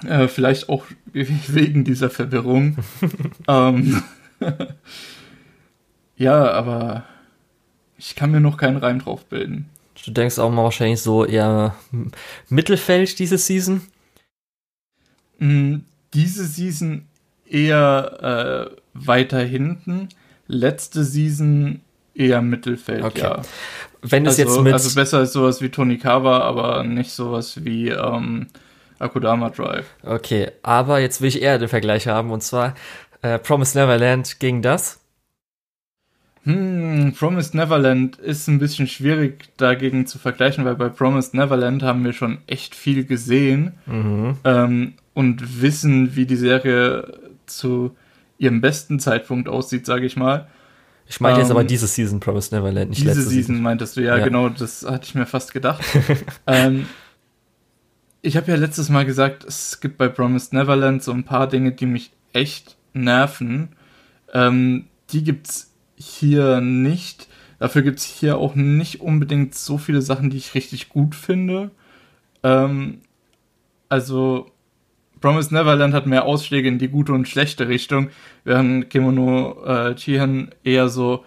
[0.05, 2.77] Äh, vielleicht auch wegen dieser Verwirrung.
[3.47, 4.01] ähm,
[6.15, 7.03] ja, aber
[7.97, 9.69] ich kann mir noch keinen Reim drauf bilden.
[10.05, 11.75] Du denkst auch mal wahrscheinlich so eher
[12.47, 13.81] Mittelfeld diese Season?
[15.39, 15.79] Mm,
[16.13, 17.05] diese Season
[17.49, 20.09] eher äh, weiter hinten.
[20.47, 21.81] Letzte Season
[22.13, 23.21] eher Mittelfeld, okay.
[23.21, 23.41] ja.
[24.01, 24.73] Wenn es also, jetzt mit.
[24.73, 28.47] Also besser als sowas wie Tonikawa, aber nicht sowas wie ähm,
[28.99, 29.85] Akudama Drive.
[30.03, 32.75] Okay, aber jetzt will ich eher den Vergleich haben und zwar
[33.21, 34.99] äh, Promise Neverland gegen das.
[36.47, 42.05] Hm, Promised Neverland ist ein bisschen schwierig dagegen zu vergleichen, weil bei Promised Neverland haben
[42.05, 44.37] wir schon echt viel gesehen mhm.
[44.45, 47.95] ähm, und wissen, wie die Serie zu
[48.37, 50.47] ihrem besten Zeitpunkt aussieht, sage ich mal.
[51.09, 53.55] Ich meine jetzt aber ähm, diese Season Promised Neverland, nicht diese letzte Season.
[53.55, 55.81] Season meintest du, ja, ja, genau, das hatte ich mir fast gedacht.
[56.47, 56.87] ähm,
[58.21, 61.71] ich habe ja letztes Mal gesagt, es gibt bei Promised Neverland so ein paar Dinge,
[61.71, 63.69] die mich echt nerven.
[64.33, 67.27] Ähm, die gibt's hier nicht.
[67.59, 71.71] Dafür gibt es hier auch nicht unbedingt so viele Sachen, die ich richtig gut finde.
[72.43, 72.99] Ähm,
[73.89, 74.51] also,
[75.21, 78.09] Promised Neverland hat mehr Ausschläge in die gute und schlechte Richtung,
[78.43, 81.25] während Kimono äh, Chihan eher so,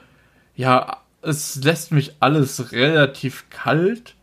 [0.55, 4.15] ja, es lässt mich alles relativ kalt.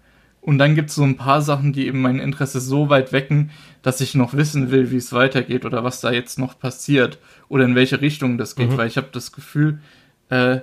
[0.42, 3.52] Und dann gibt es so ein paar Sachen, die eben mein Interesse so weit wecken,
[3.82, 7.66] dass ich noch wissen will, wie es weitergeht oder was da jetzt noch passiert oder
[7.66, 8.78] in welche Richtung das geht, mhm.
[8.78, 9.80] weil ich habe das Gefühl,
[10.30, 10.60] äh,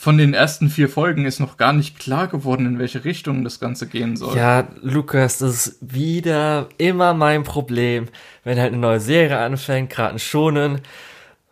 [0.00, 3.60] von den ersten vier Folgen ist noch gar nicht klar geworden, in welche Richtung das
[3.60, 4.34] Ganze gehen soll.
[4.34, 8.06] Ja, Lukas, das ist wieder immer mein Problem.
[8.42, 10.80] Wenn halt eine neue Serie anfängt, gerade ein Schonen,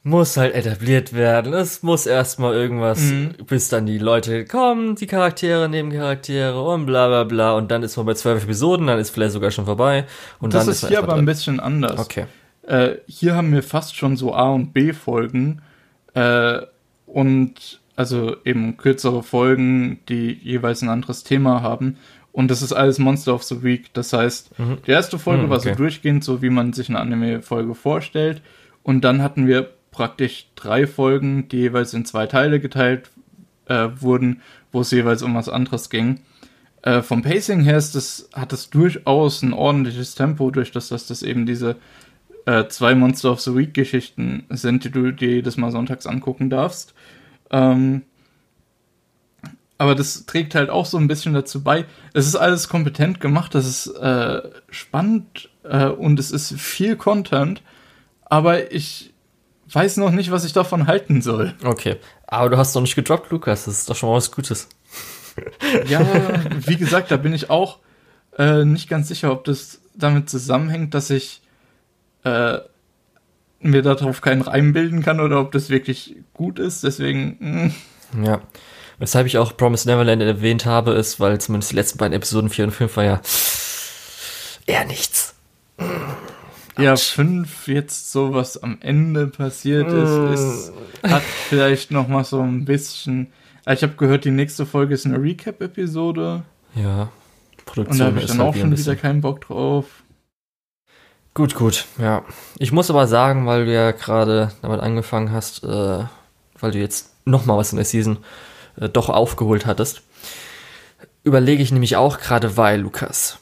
[0.02, 1.52] muss halt etabliert werden.
[1.52, 3.34] Es muss erstmal irgendwas, mhm.
[3.46, 7.52] bis dann die Leute kommen, die Charaktere, Nebencharaktere und bla bla bla.
[7.52, 10.06] Und dann ist man bei zwölf Episoden, dann ist vielleicht sogar schon vorbei.
[10.40, 12.00] Und das dann ist, ist hier aber ein bisschen anders.
[12.00, 12.24] Okay.
[12.66, 15.61] Äh, hier haben wir fast schon so A- und B-Folgen.
[16.14, 16.61] Äh,
[17.04, 21.96] und also eben kürzere Folgen, die jeweils ein anderes Thema haben.
[22.30, 23.92] Und das ist alles Monster of the Week.
[23.92, 24.78] Das heißt, mhm.
[24.87, 25.66] die erste Folge mhm, okay.
[25.66, 28.40] war so durchgehend, so wie man sich eine Anime-Folge vorstellt.
[28.84, 33.11] Und dann hatten wir praktisch drei Folgen, die jeweils in zwei Teile geteilt
[33.66, 36.20] äh, wurden, wo es jeweils um was anderes ging.
[36.82, 41.08] Äh, vom Pacing her ist das, hat es durchaus ein ordentliches Tempo, durch das, dass
[41.08, 41.74] das eben diese
[42.46, 46.48] äh, zwei Monster of the Week Geschichten sind, die du dir jedes Mal sonntags angucken
[46.48, 46.94] darfst.
[47.50, 48.02] Ähm,
[49.78, 51.84] aber das trägt halt auch so ein bisschen dazu bei.
[52.12, 57.62] Es ist alles kompetent gemacht, das ist äh, spannend äh, und es ist viel Content,
[58.24, 59.14] aber ich
[59.70, 61.54] weiß noch nicht, was ich davon halten soll.
[61.64, 64.68] Okay, aber du hast doch nicht gedroppt, Lukas, das ist doch schon mal was Gutes.
[65.87, 66.00] ja,
[66.66, 67.78] wie gesagt, da bin ich auch
[68.37, 71.42] äh, nicht ganz sicher, ob das damit zusammenhängt, dass ich
[72.24, 72.58] äh,
[73.60, 76.84] mir darauf keinen Reim bilden kann oder ob das wirklich gut ist.
[76.84, 77.36] Deswegen.
[77.40, 77.70] Mh.
[78.12, 78.24] Hm.
[78.24, 78.40] Ja.
[78.98, 82.64] Weshalb ich auch Promise Neverland erwähnt habe, ist, weil zumindest die letzten beiden Episoden 4
[82.64, 83.20] und 5 war ja
[84.66, 85.34] eher nichts.
[86.76, 90.32] Ja, 5 jetzt so was am Ende passiert ist, hm.
[90.32, 93.28] ist hat vielleicht noch mal so ein bisschen.
[93.66, 96.42] Ich habe gehört, die nächste Folge ist eine Recap-Episode.
[96.74, 97.10] Ja,
[97.66, 99.86] Produktion Und da habe ich dann halt auch schon wieder keinen Bock drauf.
[101.38, 102.24] Gut, gut, ja.
[102.59, 106.03] Ich muss aber sagen, weil du ja gerade damit angefangen hast, äh,
[106.59, 108.18] weil du jetzt nochmal was in der Season
[108.81, 110.03] äh, doch aufgeholt hattest,
[111.22, 113.38] überlege ich nämlich auch gerade, weil, Lukas,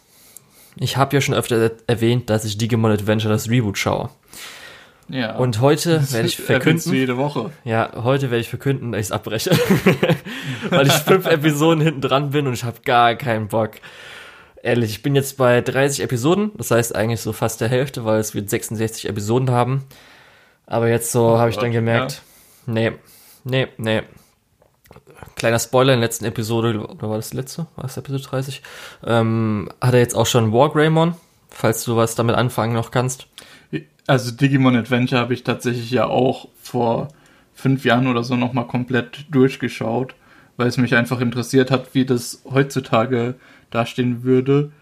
[0.78, 4.10] ich habe ja schon öfter erwähnt, dass ich Digimon Adventure das Reboot schaue.
[5.08, 5.34] Ja.
[5.36, 6.92] Und heute werde ich verkünden.
[6.92, 7.50] jede Woche.
[7.64, 9.52] Ja, heute werde ich verkünden, dass ich es abbreche.
[10.68, 13.70] Weil ich fünf Episoden hinten dran bin und ich habe gar keinen Bock
[14.62, 18.20] ehrlich, ich bin jetzt bei 30 Episoden, das heißt eigentlich so fast der Hälfte, weil
[18.20, 19.84] es wird 66 Episoden haben.
[20.66, 22.22] Aber jetzt so oh, habe ich dann gemerkt,
[22.66, 22.72] ja.
[22.72, 22.92] nee,
[23.44, 24.02] nee, nee.
[25.36, 27.66] Kleiner Spoiler in der letzten Episode, oder war das die letzte?
[27.76, 28.62] War das Episode 30?
[29.04, 31.14] Ähm, hat er jetzt auch schon Wargreymon,
[31.48, 33.28] falls du was damit anfangen noch kannst.
[34.06, 37.08] Also Digimon Adventure habe ich tatsächlich ja auch vor
[37.54, 40.14] fünf Jahren oder so nochmal komplett durchgeschaut,
[40.56, 43.34] weil es mich einfach interessiert hat, wie das heutzutage
[43.70, 44.72] dastehen würde.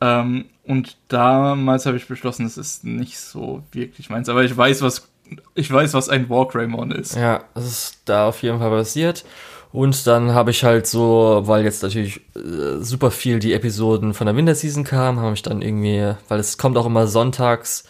[0.00, 4.28] Ähm, und damals habe ich beschlossen, es ist nicht so wirklich meins.
[4.28, 5.08] Aber ich weiß, was
[5.54, 7.16] ich weiß, was ein Wargreymon ist.
[7.16, 9.24] Ja, das ist da auf jeden Fall passiert.
[9.72, 14.26] Und dann habe ich halt so, weil jetzt natürlich äh, super viel die Episoden von
[14.26, 17.84] der Winterseason kamen, habe ich dann irgendwie, weil es kommt auch immer sonntags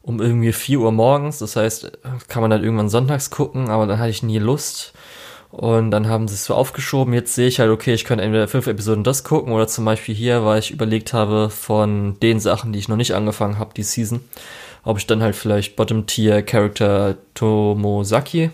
[0.00, 4.00] um irgendwie 4 Uhr morgens, das heißt, kann man dann irgendwann sonntags gucken, aber dann
[4.00, 4.94] hatte ich nie Lust.
[5.52, 7.12] Und dann haben sie es so aufgeschoben.
[7.12, 10.14] Jetzt sehe ich halt, okay, ich könnte entweder fünf Episoden das gucken oder zum Beispiel
[10.14, 13.82] hier, weil ich überlegt habe von den Sachen, die ich noch nicht angefangen habe, die
[13.82, 14.20] Season,
[14.82, 18.50] ob ich dann halt vielleicht Bottom Tier Character Tomosaki.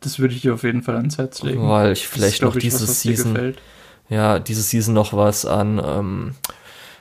[0.00, 1.66] Das würde ich dir auf jeden Fall ans Herz legen.
[1.66, 3.54] Weil ich vielleicht noch diese Season,
[4.10, 6.34] ja, diese Season noch was an ähm,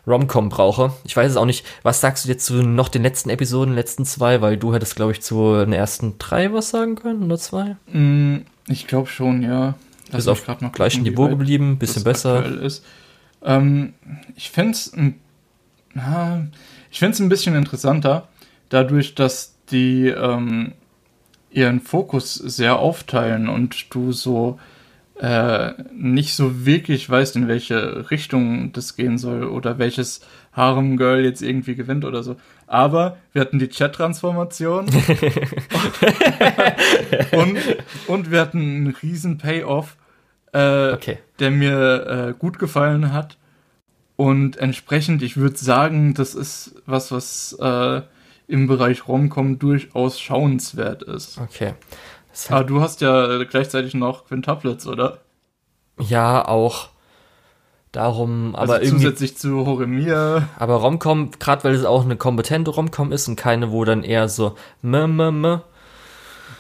[0.08, 0.94] Romcom brauche.
[1.04, 1.66] Ich weiß es auch nicht.
[1.84, 4.42] Was sagst du jetzt zu noch den letzten Episoden, letzten zwei?
[4.42, 7.76] Weil du hättest, glaube ich, zu den ersten drei was sagen können oder zwei?
[7.92, 9.76] Mm, ich glaube schon, ja.
[10.12, 12.46] Lass ist auf gerade noch gleichen Niveau geblieben, bisschen besser.
[12.62, 12.84] Ist.
[13.44, 13.94] Ähm,
[14.36, 15.22] ich fände es ein,
[16.92, 18.28] ich find's ein bisschen interessanter,
[18.70, 20.74] dadurch, dass die, ähm,
[21.52, 24.60] ihren Fokus sehr aufteilen und du so
[25.22, 31.24] äh, nicht so wirklich weißt, in welche Richtung das gehen soll oder welches Harem Girl
[31.24, 32.38] jetzt irgendwie gewinnt oder so.
[32.66, 34.86] Aber wir hatten die Chat-Transformation
[37.34, 37.58] und,
[38.08, 39.96] und wir hatten einen riesen Payoff,
[40.54, 41.20] äh, okay.
[41.38, 43.38] der mir äh, gut gefallen hat.
[44.16, 48.02] Und entsprechend, ich würde sagen, das ist was, was äh,
[48.48, 51.38] im Bereich Romcom durchaus schauenswert ist.
[51.38, 51.76] Okay.
[52.50, 55.20] Aber du hast ja gleichzeitig noch Quintuplets, oder?
[56.00, 56.90] Ja, auch.
[57.92, 59.04] Darum, also aber irgendwie.
[59.04, 60.48] Zusätzlich zu Horemir.
[60.58, 64.30] Aber Romcom, gerade weil es auch eine kompetente Romcom ist und keine, wo dann eher
[64.30, 65.62] so m, m, m.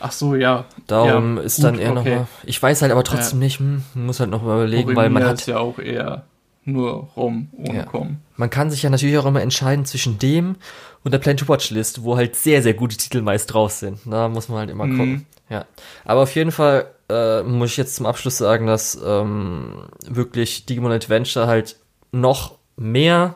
[0.01, 0.65] Ach so, ja.
[0.87, 2.09] Darum ja, ist gut, dann eher okay.
[2.09, 2.27] nochmal.
[2.43, 3.45] Ich weiß halt aber trotzdem ja.
[3.45, 5.35] nicht, hm, muss halt noch mal überlegen, Horemir weil man hat.
[5.35, 6.25] ist ja auch eher
[6.65, 7.83] nur Rom ohne ja.
[7.83, 8.17] Com.
[8.35, 10.55] Man kann sich ja natürlich auch immer entscheiden zwischen dem
[11.03, 13.99] und der Plan to Watch List, wo halt sehr, sehr gute Titel meist drauf sind.
[14.05, 15.25] Da muss man halt immer mhm.
[15.51, 15.65] Ja.
[16.05, 20.93] Aber auf jeden Fall äh, muss ich jetzt zum Abschluss sagen, dass ähm, wirklich Digimon
[20.93, 21.75] Adventure halt
[22.11, 23.35] noch mehr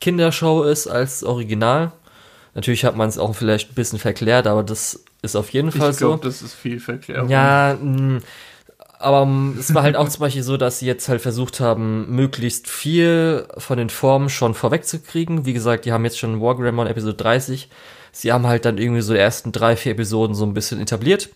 [0.00, 1.92] Kindershow ist als Original.
[2.54, 5.90] Natürlich hat man es auch vielleicht ein bisschen verklärt, aber das ist auf jeden Fall
[5.90, 6.14] ich glaub, so.
[6.14, 7.30] Ich glaube, das ist viel verklärt.
[7.30, 8.20] Ja, mh,
[8.98, 12.68] aber es war halt auch zum Beispiel so, dass sie jetzt halt versucht haben, möglichst
[12.68, 15.44] viel von den Formen schon vorwegzukriegen.
[15.44, 17.68] Wie gesagt, die haben jetzt schon Wargreymon Episode 30.
[18.12, 21.30] Sie haben halt dann irgendwie so die ersten drei, vier Episoden so ein bisschen etabliert.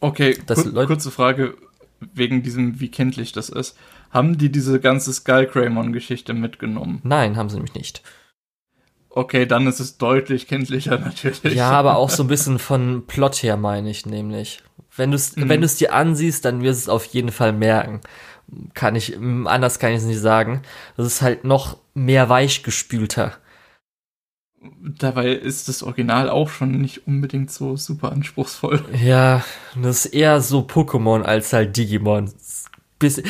[0.00, 1.56] Okay, kur kurze Frage
[2.14, 3.76] wegen diesem, wie kenntlich das ist.
[4.10, 7.00] Haben die diese ganze Skullcraymon-Geschichte mitgenommen?
[7.04, 8.02] Nein, haben sie nämlich nicht.
[9.10, 11.54] Okay, dann ist es deutlich kenntlicher natürlich.
[11.54, 14.62] Ja, aber auch so ein bisschen von Plot her meine ich nämlich.
[14.96, 15.48] Wenn du es mhm.
[15.48, 18.00] wenn du es dir ansiehst, dann wirst du es auf jeden Fall merken.
[18.74, 20.62] Kann ich anders kann ich es nicht sagen.
[20.96, 23.34] Das ist halt noch mehr weichgespülter.
[24.82, 28.84] Dabei ist das Original auch schon nicht unbedingt so super anspruchsvoll.
[29.02, 29.42] Ja,
[29.80, 32.30] das ist eher so Pokémon als halt Digimon.
[32.98, 33.22] Bis,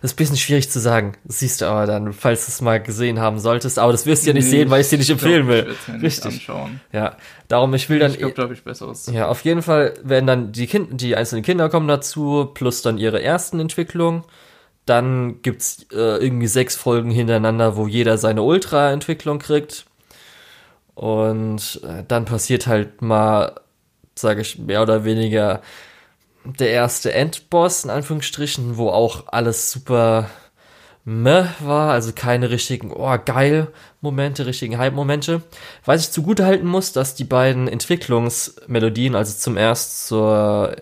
[0.00, 1.12] das ist ein bisschen schwierig zu sagen.
[1.24, 3.78] Das siehst du aber dann, falls du es mal gesehen haben solltest.
[3.78, 5.66] Aber das wirst du ja nicht nee, sehen, weil ich es dir nicht empfehlen glaub,
[5.66, 5.76] will.
[5.96, 6.24] Ich Richtig.
[6.32, 6.80] Anschauen.
[6.92, 7.16] Ja,
[7.48, 8.12] darum ich will dann.
[8.12, 9.10] Ich glaube, da habe ich besseres.
[9.12, 12.96] Ja, auf jeden Fall werden dann die kind die einzelnen Kinder kommen dazu, plus dann
[12.96, 14.24] ihre ersten Entwicklungen.
[14.86, 19.84] Dann gibt's äh, irgendwie sechs Folgen hintereinander, wo jeder seine Ultra-Entwicklung kriegt.
[21.00, 23.58] Und äh, dann passiert halt mal,
[24.14, 25.62] sage ich, mehr oder weniger
[26.44, 30.28] der erste Endboss, in Anführungsstrichen, wo auch alles super
[31.06, 33.68] meh war, also keine richtigen, oh geil
[34.02, 35.40] Momente, richtigen Hype-Momente.
[35.86, 40.76] Was ich zugute halten muss, dass die beiden Entwicklungsmelodien, also zum erst zur,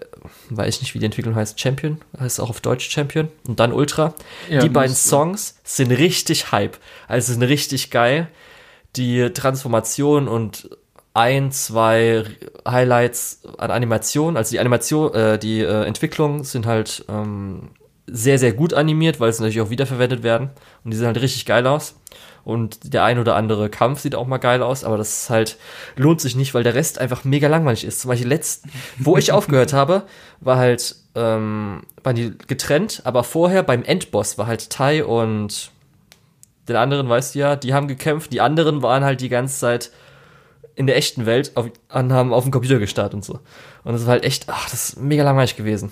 [0.51, 3.73] weiß ich nicht, wie die Entwicklung heißt, Champion, heißt auch auf Deutsch Champion und dann
[3.73, 4.15] Ultra,
[4.51, 6.77] ja, die beiden Songs sind richtig Hype,
[7.07, 8.27] also sind richtig geil.
[8.97, 10.71] Die Transformation und
[11.15, 12.25] ein, zwei
[12.67, 14.37] Highlights an Animation.
[14.37, 17.71] Also die Animation, äh, die äh, Entwicklung sind halt ähm,
[18.07, 20.51] sehr, sehr gut animiert, weil sie natürlich auch wiederverwendet werden.
[20.85, 21.97] Und die sehen halt richtig geil aus.
[22.45, 25.59] Und der ein oder andere Kampf sieht auch mal geil aus, aber das ist halt,
[25.97, 28.01] lohnt sich nicht, weil der Rest einfach mega langweilig ist.
[28.01, 28.65] Zum Beispiel letzt,
[28.99, 30.05] wo ich aufgehört habe,
[30.41, 35.73] war halt, ähm, waren die getrennt, aber vorher beim Endboss war halt Tai und
[36.69, 39.91] den anderen, weißt du ja, die haben gekämpft, die anderen waren halt die ganze Zeit
[40.75, 43.41] in der echten Welt auf, haben auf dem Computer gestartet und so.
[43.85, 45.91] Und das war halt echt, ach, das ist mega langweilig gewesen.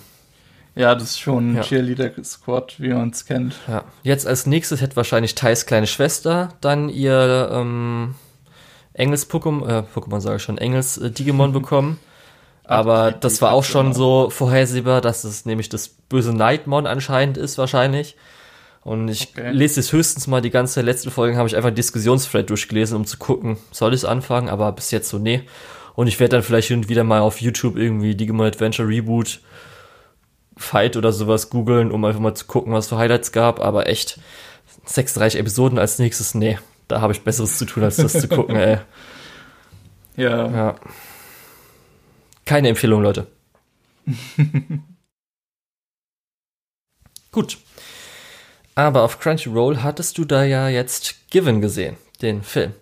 [0.75, 1.61] Ja, das ist schon ein ja.
[1.63, 3.55] Cheerleader-Squad, wie man es kennt.
[3.67, 3.83] Ja.
[4.03, 8.15] Jetzt als nächstes hätte wahrscheinlich Thais kleine Schwester dann ihr ähm,
[8.93, 11.99] Engels-Pokémon, äh, Pokémon sage ich schon, Engels-Digimon bekommen.
[12.63, 17.37] Aber Ach, das war auch schon so vorhersehbar, dass es nämlich das böse Nightmon anscheinend
[17.37, 18.15] ist, wahrscheinlich.
[18.87, 19.51] Und ich okay.
[19.51, 23.05] lese es höchstens mal die ganze letzte Folge, habe ich einfach einen Diskussionsthread durchgelesen, um
[23.05, 25.43] zu gucken, soll ich es anfangen, aber bis jetzt so nee.
[25.95, 29.41] Und ich werde dann vielleicht hin und wieder mal auf YouTube irgendwie Digimon Adventure Reboot
[30.55, 34.21] Fight oder sowas googeln, um einfach mal zu gucken, was für Highlights gab, aber echt
[34.85, 38.55] 36 Episoden als nächstes, nee, da habe ich besseres zu tun, als das zu gucken,
[38.55, 38.77] ey.
[40.15, 40.49] Ja.
[40.49, 40.75] ja.
[42.45, 43.27] Keine Empfehlung, Leute.
[47.31, 47.57] Gut.
[48.77, 52.73] Aber auf Crunchyroll hattest du da ja jetzt Given gesehen, den Film.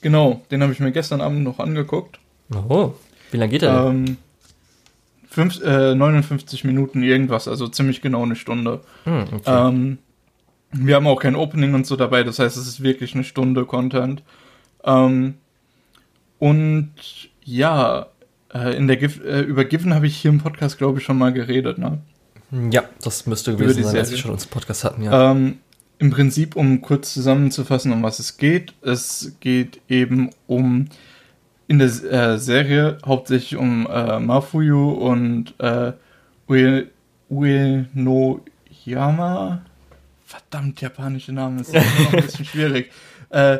[0.00, 2.20] Genau, den habe ich mir gestern Abend noch angeguckt.
[2.68, 2.92] Oh,
[3.32, 4.18] wie lange geht der ähm,
[5.28, 8.82] fünf, äh, 59 Minuten irgendwas, also ziemlich genau eine Stunde.
[9.02, 9.68] Hm, okay.
[9.68, 9.98] ähm,
[10.70, 13.64] wir haben auch kein Opening und so dabei, das heißt, es ist wirklich eine Stunde
[13.64, 14.22] Content.
[14.84, 15.34] Ähm,
[16.38, 16.92] und
[17.42, 18.06] ja,
[18.54, 21.18] äh, in der Gif äh, über Given habe ich hier im Podcast, glaube ich, schon
[21.18, 21.98] mal geredet, ne?
[22.50, 25.32] Ja, das müsste gewesen sein, als wir schon uns Podcast hatten, ja.
[25.32, 25.58] Ähm,
[25.98, 28.74] Im Prinzip, um kurz zusammenzufassen, um was es geht.
[28.82, 30.88] Es geht eben um
[31.68, 35.92] in der äh, Serie hauptsächlich um äh, Mafuyu und äh,
[36.48, 36.86] Ue,
[37.28, 38.42] Uenoyama.
[40.24, 42.92] Verdammt, japanische Namen, ist noch ein bisschen schwierig.
[43.28, 43.58] Äh,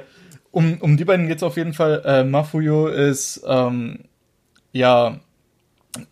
[0.52, 2.00] um, um die beiden geht es auf jeden Fall.
[2.04, 4.04] Äh, Mafuyo ist ähm,
[4.72, 5.18] ja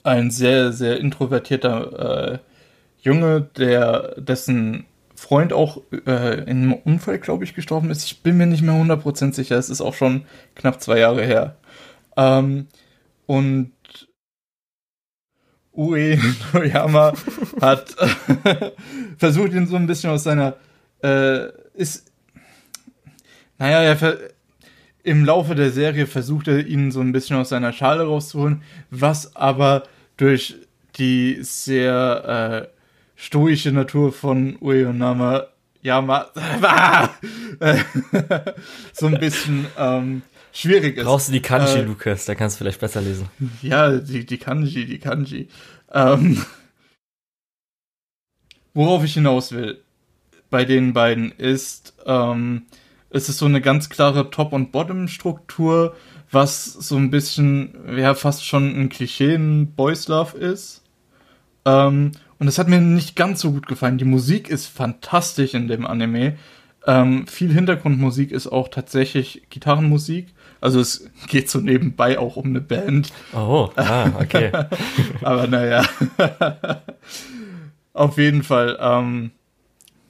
[0.03, 2.39] ein sehr, sehr introvertierter äh,
[3.05, 8.05] Junge, der dessen Freund auch äh, in einem Unfall, glaube ich, gestorben ist.
[8.05, 9.57] Ich bin mir nicht mehr 100% sicher.
[9.57, 11.57] Es ist auch schon knapp zwei Jahre her.
[12.17, 12.67] Ähm,
[13.27, 13.73] und
[15.73, 16.19] Ue
[16.53, 17.13] Noyama
[17.61, 17.95] hat
[19.19, 20.57] versucht, ihn so ein bisschen aus seiner
[21.03, 22.11] äh, ist
[23.59, 24.19] naja, er
[25.03, 29.37] im Laufe der Serie versucht er ihn so ein bisschen aus seiner Schale rauszuholen, was
[29.37, 29.85] aber
[30.17, 30.57] durch
[30.97, 32.74] die sehr äh,
[33.17, 35.47] stoische Natur von Ueonama
[35.83, 36.31] Yama
[38.93, 40.23] so ein bisschen ähm,
[40.53, 41.05] schwierig ist.
[41.05, 43.29] Brauchst du die Kanji, äh, Lukas, da kannst du vielleicht besser lesen.
[43.61, 45.49] Ja, die, die Kanji, die Kanji.
[45.93, 46.43] Ähm,
[48.73, 49.83] worauf ich hinaus will
[50.55, 52.63] bei den beiden ist, ähm,
[53.11, 55.97] es ist so eine ganz klare Top- und Bottom-Struktur,
[56.31, 60.84] was so ein bisschen, ja, fast schon ein Klischee in Boys Love ist.
[61.65, 63.99] Ähm, und das hat mir nicht ganz so gut gefallen.
[63.99, 66.37] Die Musik ist fantastisch in dem Anime.
[66.87, 70.35] Ähm, viel Hintergrundmusik ist auch tatsächlich Gitarrenmusik.
[70.61, 73.13] Also es geht so nebenbei auch um eine Band.
[73.33, 74.51] Oh, ah, okay.
[75.23, 75.85] Aber naja.
[77.93, 78.77] Auf jeden Fall.
[78.81, 79.31] Ähm,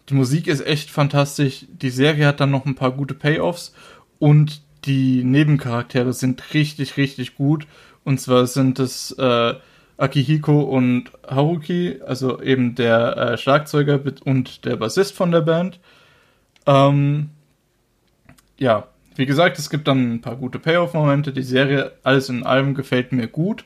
[0.08, 1.66] die Musik ist echt fantastisch.
[1.68, 3.74] Die Serie hat dann noch ein paar gute Payoffs
[4.18, 7.66] und die Nebencharaktere sind richtig, richtig gut.
[8.04, 9.54] Und zwar sind es äh,
[9.96, 15.78] Akihiko und Haruki, also eben der äh, Schlagzeuger und der Bassist von der Band.
[16.66, 17.30] Ähm,
[18.58, 21.32] ja, wie gesagt, es gibt dann ein paar gute Payoff-Momente.
[21.32, 23.64] Die Serie, alles in allem, gefällt mir gut.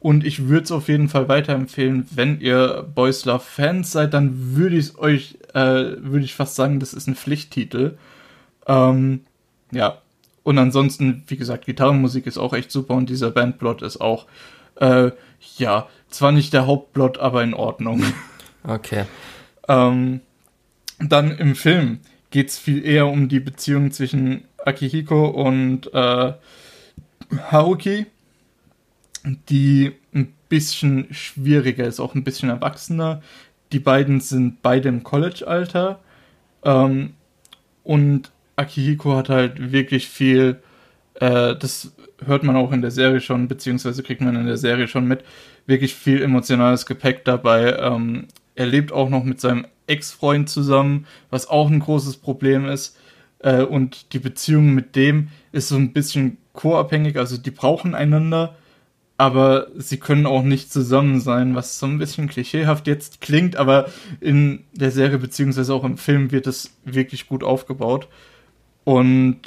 [0.00, 4.56] Und ich würde es auf jeden Fall weiterempfehlen, wenn ihr Boys Love Fans seid, dann
[4.56, 7.98] würde ich euch, äh, würde ich fast sagen, das ist ein Pflichttitel.
[8.66, 9.20] Ähm,
[9.70, 9.98] ja.
[10.42, 14.26] Und ansonsten, wie gesagt, Gitarrenmusik ist auch echt super und dieser Bandplot ist auch,
[14.76, 15.10] äh,
[15.56, 18.02] ja, zwar nicht der Hauptplot, aber in Ordnung.
[18.62, 19.06] Okay.
[19.68, 20.20] ähm,
[20.98, 26.34] dann im Film geht es viel eher um die Beziehung zwischen Akihiko und äh,
[27.50, 28.04] Haruki
[29.24, 33.22] die ein bisschen schwieriger ist, auch ein bisschen erwachsener.
[33.72, 36.00] Die beiden sind beide im College-Alter.
[36.64, 37.14] Ähm,
[37.84, 40.60] und Akihiko hat halt wirklich viel,
[41.14, 41.92] äh, das
[42.26, 45.24] hört man auch in der Serie schon, beziehungsweise kriegt man in der Serie schon mit,
[45.66, 47.76] wirklich viel emotionales Gepäck dabei.
[47.78, 52.98] Ähm, er lebt auch noch mit seinem Ex-Freund zusammen, was auch ein großes Problem ist.
[53.38, 58.56] Äh, und die Beziehung mit dem ist so ein bisschen co-abhängig, also die brauchen einander,
[59.16, 63.88] aber sie können auch nicht zusammen sein, was so ein bisschen klischeehaft jetzt klingt, aber
[64.20, 68.08] in der Serie beziehungsweise auch im Film wird es wirklich gut aufgebaut.
[68.84, 69.40] Und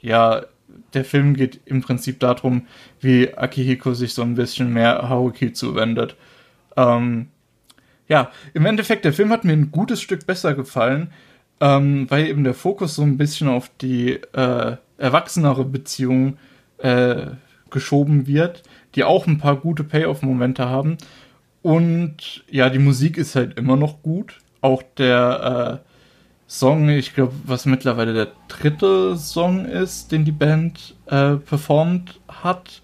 [0.00, 0.44] ja,
[0.96, 2.66] der Film geht im Prinzip darum,
[3.00, 6.16] wie Akihiko sich so ein bisschen mehr Haruki zuwendet.
[6.76, 7.28] Ähm,
[8.08, 11.12] ja, im Endeffekt, der Film hat mir ein gutes Stück besser gefallen,
[11.60, 16.38] ähm, weil eben der Fokus so ein bisschen auf die äh, erwachsenere Beziehung
[16.78, 17.26] äh,
[17.70, 18.62] geschoben wird
[18.96, 20.96] die auch ein paar gute Payoff-Momente haben.
[21.62, 24.38] Und ja, die Musik ist halt immer noch gut.
[24.62, 25.85] Auch der äh,
[26.46, 32.82] Song, ich glaube, was mittlerweile der dritte Song ist, den die Band äh, performt hat,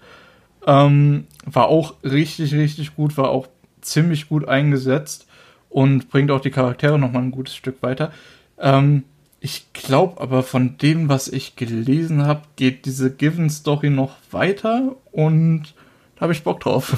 [0.67, 3.47] ähm, war auch richtig, richtig gut, war auch
[3.81, 5.27] ziemlich gut eingesetzt
[5.69, 8.11] und bringt auch die Charaktere nochmal ein gutes Stück weiter.
[8.59, 9.03] Ähm,
[9.39, 14.95] ich glaube aber von dem, was ich gelesen habe, geht diese Given Story noch weiter
[15.11, 15.73] und
[16.23, 16.93] habe ich Bock drauf.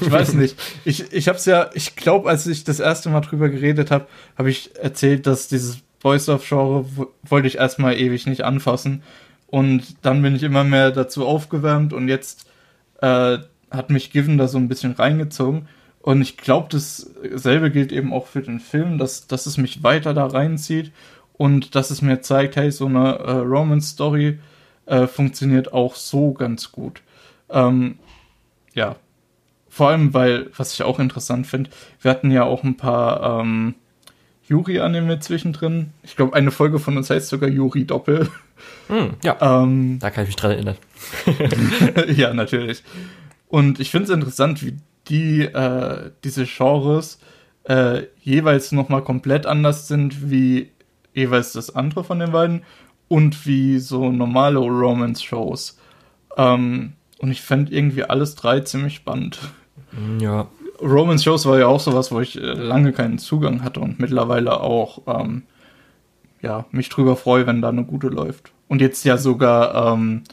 [0.00, 0.58] ich weiß nicht.
[0.84, 4.06] Ich, ich habe es ja, ich glaube, als ich das erste Mal drüber geredet habe,
[4.36, 6.84] habe ich erzählt, dass dieses Voice of Genre
[7.22, 9.02] wollte ich erstmal ewig nicht anfassen.
[9.46, 12.46] Und dann bin ich immer mehr dazu aufgewärmt und jetzt
[13.00, 13.38] äh,
[13.70, 15.66] hat mich Given da so ein bisschen reingezogen.
[16.00, 20.12] Und ich glaube, dasselbe gilt eben auch für den Film, dass, dass es mich weiter
[20.12, 20.92] da reinzieht
[21.32, 24.38] und dass es mir zeigt, hey, so eine äh, Romance-Story
[24.84, 27.00] äh, funktioniert auch so ganz gut.
[27.48, 27.98] Ähm,
[28.74, 28.96] ja,
[29.68, 31.70] vor allem, weil, was ich auch interessant finde,
[32.00, 33.74] wir hatten ja auch ein paar ähm,
[34.46, 35.94] Yuri-Anime zwischendrin.
[36.02, 38.28] Ich glaube, eine Folge von uns heißt sogar Yuri Doppel.
[38.88, 39.38] Hm, ja.
[39.40, 40.76] Ähm, da kann ich mich dran erinnern.
[42.14, 42.82] ja, natürlich.
[43.48, 44.76] Und ich finde es interessant, wie
[45.08, 47.18] die, äh, diese Genres
[47.64, 50.70] äh, jeweils nochmal komplett anders sind, wie
[51.14, 52.62] jeweils das andere von den beiden
[53.08, 55.78] und wie so normale Romance-Shows.
[56.36, 56.92] Ähm,
[57.22, 59.38] und ich fände irgendwie alles drei ziemlich spannend.
[60.20, 60.48] Ja.
[60.80, 64.60] Romans Shows war ja auch sowas, wo ich äh, lange keinen Zugang hatte und mittlerweile
[64.60, 65.44] auch ähm,
[66.42, 68.50] ja, mich drüber freue, wenn da eine gute läuft.
[68.66, 70.24] Und jetzt ja sogar ähm,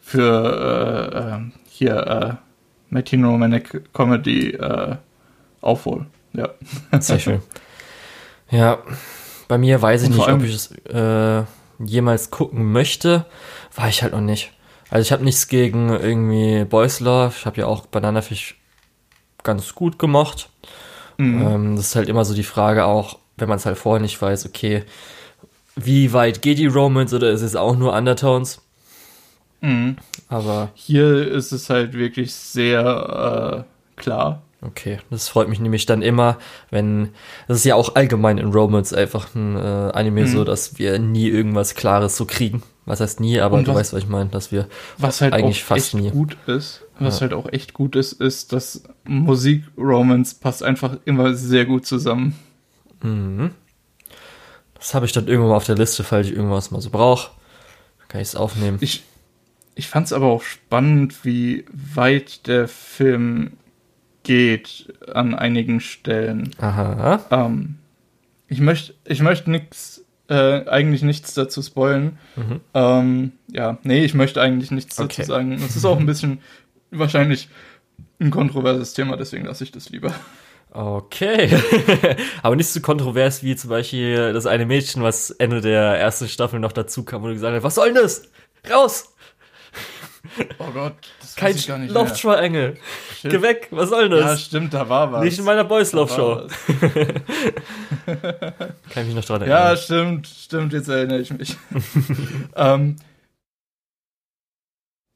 [0.00, 2.34] für äh, äh, hier äh,
[2.88, 4.96] Martin Romanek Comedy äh,
[5.60, 6.06] aufhol.
[6.32, 6.48] Ja.
[6.98, 7.42] Sehr schön.
[8.50, 8.78] Ja,
[9.48, 11.44] bei mir weiß ich nicht, ob ich es äh,
[11.78, 13.26] jemals gucken möchte.
[13.74, 14.52] War ich halt noch nicht.
[14.90, 17.34] Also ich habe nichts gegen irgendwie Boys Love.
[17.36, 18.58] Ich habe ja auch Bananafisch
[19.42, 20.50] ganz gut gemocht.
[21.18, 21.42] Mhm.
[21.42, 24.20] Ähm, das ist halt immer so die Frage auch, wenn man es halt vorher nicht
[24.20, 24.84] weiß, okay,
[25.76, 28.62] wie weit geht die Romance oder ist es auch nur Undertones?
[29.60, 29.96] Mhm.
[30.28, 34.42] Aber hier ist es halt wirklich sehr äh, klar.
[34.60, 36.38] Okay, das freut mich nämlich dann immer,
[36.70, 37.10] wenn
[37.46, 40.26] das ist ja auch allgemein in Romance einfach ein äh, Anime mhm.
[40.26, 42.62] so, dass wir nie irgendwas Klares so kriegen.
[42.88, 44.66] Was heißt nie, aber Und du weißt, was ich meine, dass wir
[44.96, 46.82] was halt eigentlich fast nie gut ist.
[46.98, 47.22] Was ja.
[47.22, 52.34] halt auch echt gut ist, ist, dass Musik Romance passt einfach immer sehr gut zusammen.
[53.02, 53.50] Mhm.
[54.74, 57.30] Das habe ich dann irgendwann mal auf der Liste, falls ich irgendwas mal so brauche.
[58.08, 58.78] Kann ich es aufnehmen.
[58.80, 59.04] Ich,
[59.74, 63.52] ich fand es aber auch spannend, wie weit der Film
[64.22, 66.54] geht an einigen Stellen.
[66.58, 67.20] Aha.
[67.30, 67.76] Ähm,
[68.48, 72.18] ich möchte ich möchte nichts äh, eigentlich nichts dazu spoilen.
[72.36, 72.60] Mhm.
[72.74, 75.52] Ähm, ja, nee, ich möchte eigentlich nichts dazu sagen.
[75.52, 76.40] Es ist auch ein bisschen
[76.90, 77.48] wahrscheinlich
[78.20, 80.14] ein kontroverses Thema, deswegen lasse ich das lieber.
[80.70, 81.50] Okay.
[82.42, 86.60] Aber nicht so kontrovers wie zum Beispiel das eine Mädchen, was Ende der ersten Staffel
[86.60, 88.28] noch dazu kam und gesagt hat, was soll denn das?
[88.70, 89.14] Raus!
[90.58, 92.76] Oh Gott, das Kein ich gar nicht Love Triangle.
[93.22, 94.20] Geh weg, was soll das?
[94.20, 95.24] Ja, stimmt, da war was.
[95.24, 96.46] Nicht in meiner Boys Love Show.
[98.06, 99.70] Kann ich mich noch dran erinnern.
[99.70, 101.56] Ja, stimmt, stimmt, jetzt erinnere ich mich.
[102.56, 102.96] ähm,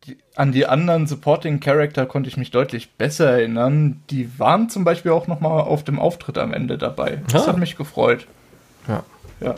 [0.04, 4.02] die, an die anderen Supporting Character konnte ich mich deutlich besser erinnern.
[4.10, 7.22] Die waren zum Beispiel auch nochmal auf dem Auftritt am Ende dabei.
[7.30, 7.48] Das ah.
[7.48, 8.26] hat mich gefreut.
[8.88, 9.04] Ja.
[9.40, 9.54] Ja.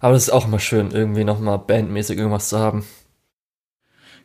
[0.00, 2.84] Aber es ist auch immer schön, irgendwie nochmal bandmäßig irgendwas zu haben.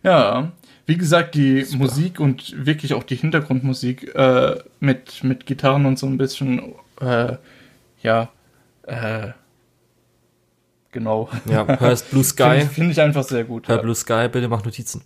[0.04, 0.52] Ja,
[0.86, 1.84] wie gesagt, die Super.
[1.84, 7.38] Musik und wirklich auch die Hintergrundmusik äh, mit, mit Gitarren und so ein bisschen, äh,
[8.02, 8.30] ja,
[8.84, 9.30] äh,
[10.92, 11.30] genau.
[11.46, 12.62] Ja, hörst Blue Sky.
[12.62, 13.68] Finde find ich einfach sehr gut.
[13.68, 13.82] Hör ja.
[13.82, 15.04] Blue Sky, bitte mach Notizen.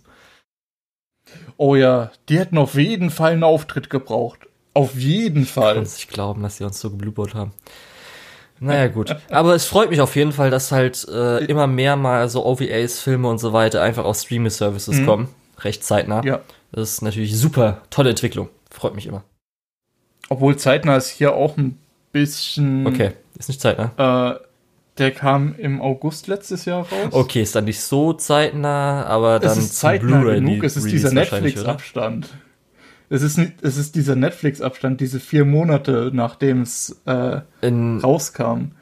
[1.56, 4.40] Oh ja, die hätten auf jeden Fall einen Auftritt gebraucht.
[4.74, 5.70] Auf jeden Fall.
[5.70, 7.52] Ich kann nicht glauben, dass sie uns so geblubbert haben.
[8.60, 9.14] Naja, gut.
[9.30, 13.00] Aber es freut mich auf jeden Fall, dass halt äh, immer mehr mal so OVAs,
[13.00, 15.06] Filme und so weiter einfach auf Streaming-Services mhm.
[15.06, 15.28] kommen.
[15.60, 16.22] Recht zeitnah.
[16.24, 16.40] Ja.
[16.72, 17.82] Das ist natürlich super.
[17.90, 18.48] Tolle Entwicklung.
[18.70, 19.24] Freut mich immer.
[20.28, 21.78] Obwohl zeitnah ist hier auch ein
[22.12, 22.86] bisschen.
[22.86, 23.92] Okay, ist nicht zeitnah.
[23.96, 24.46] Äh,
[24.98, 27.12] der kam im August letztes Jahr raus.
[27.12, 29.52] Okay, ist dann nicht so zeitnah, aber dann.
[29.52, 32.30] Es ist zeitnah genug, es ist dieser Netflix-Abstand.
[33.08, 37.40] Es ist, es ist dieser Netflix-Abstand, diese vier Monate, nachdem es äh,
[38.02, 38.72] rauskam.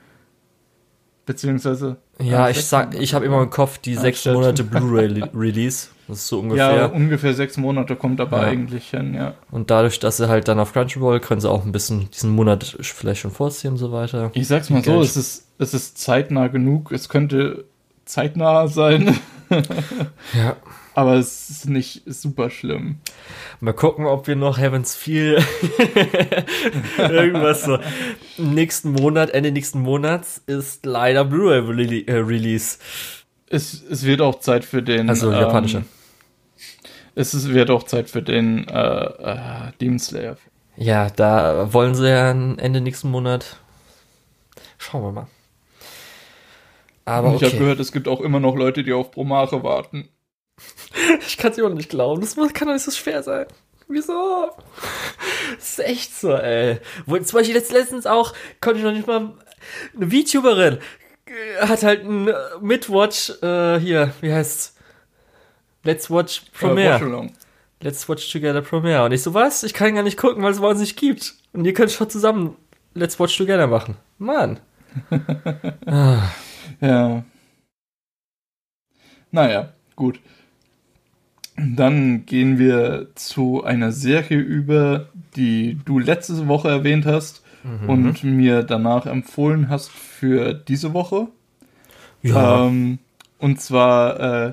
[1.27, 1.97] Beziehungsweise.
[2.21, 5.89] Ja, ich sag, ich habe immer im Kopf die sechs Monate Blu-ray-Release.
[6.07, 6.77] Das ist so ungefähr.
[6.77, 8.49] Ja, ungefähr sechs Monate kommt aber ja.
[8.49, 9.35] eigentlich hin, ja.
[9.51, 12.77] Und dadurch, dass sie halt dann auf Crunchyroll, können sie auch ein bisschen diesen Monat
[12.81, 14.31] vielleicht schon vorziehen und so weiter.
[14.35, 16.93] Ich sag's mal so, es ist, es ist zeitnah genug.
[16.93, 17.65] Es könnte
[18.05, 19.17] zeitnah sein.
[20.35, 20.57] ja.
[20.95, 23.01] Aber es ist nicht super schlimm.
[23.61, 25.43] Mal gucken, ob wir noch Heavens viel
[26.99, 27.79] irgendwas so.
[28.39, 32.79] Nächsten Monat, Ende nächsten Monats ist leider Blu-ray äh, Release.
[33.49, 35.09] Es, es wird auch Zeit für den.
[35.09, 35.85] Also ähm, japanische.
[37.17, 40.37] Es ist, wird auch Zeit für den äh, äh, Demon Slayer.
[40.77, 43.59] Ja, da wollen sie ja Ende nächsten Monat.
[44.79, 45.27] Schauen wir mal.
[47.05, 47.47] Aber ich okay.
[47.47, 50.09] habe gehört, es gibt auch immer noch Leute, die auf Promare warten.
[51.27, 52.21] Ich kann es immer nicht glauben.
[52.21, 53.47] Das kann doch nicht so schwer sein.
[53.89, 54.51] Wieso?
[55.57, 56.79] Das ist echt so, ey.
[57.07, 59.33] Wo, zum Beispiel letztens auch, konnte ich noch nicht mal.
[59.97, 60.79] Eine VTuberin
[61.27, 64.75] äh, hat halt ein äh, Midwatch, äh, hier, wie heißt's?
[65.83, 67.31] Let's Watch Premiere.
[67.81, 69.05] Let's Watch Together Premiere.
[69.05, 69.63] Und ich so, was?
[69.63, 71.35] Ich kann gar nicht gucken, weil es bei uns nicht gibt.
[71.53, 72.57] Und ihr könnt schon zusammen
[72.95, 73.97] Let's Watch Together machen.
[74.19, 74.61] Mann.
[75.87, 76.23] ah.
[76.81, 77.25] Ja.
[79.31, 80.19] Naja, gut.
[81.57, 87.89] Dann gehen wir zu einer Serie über, die du letzte Woche erwähnt hast mhm.
[87.89, 91.29] und mir danach empfohlen hast für diese Woche.
[92.23, 92.67] Ja.
[92.67, 92.99] Ähm,
[93.39, 94.53] und zwar äh,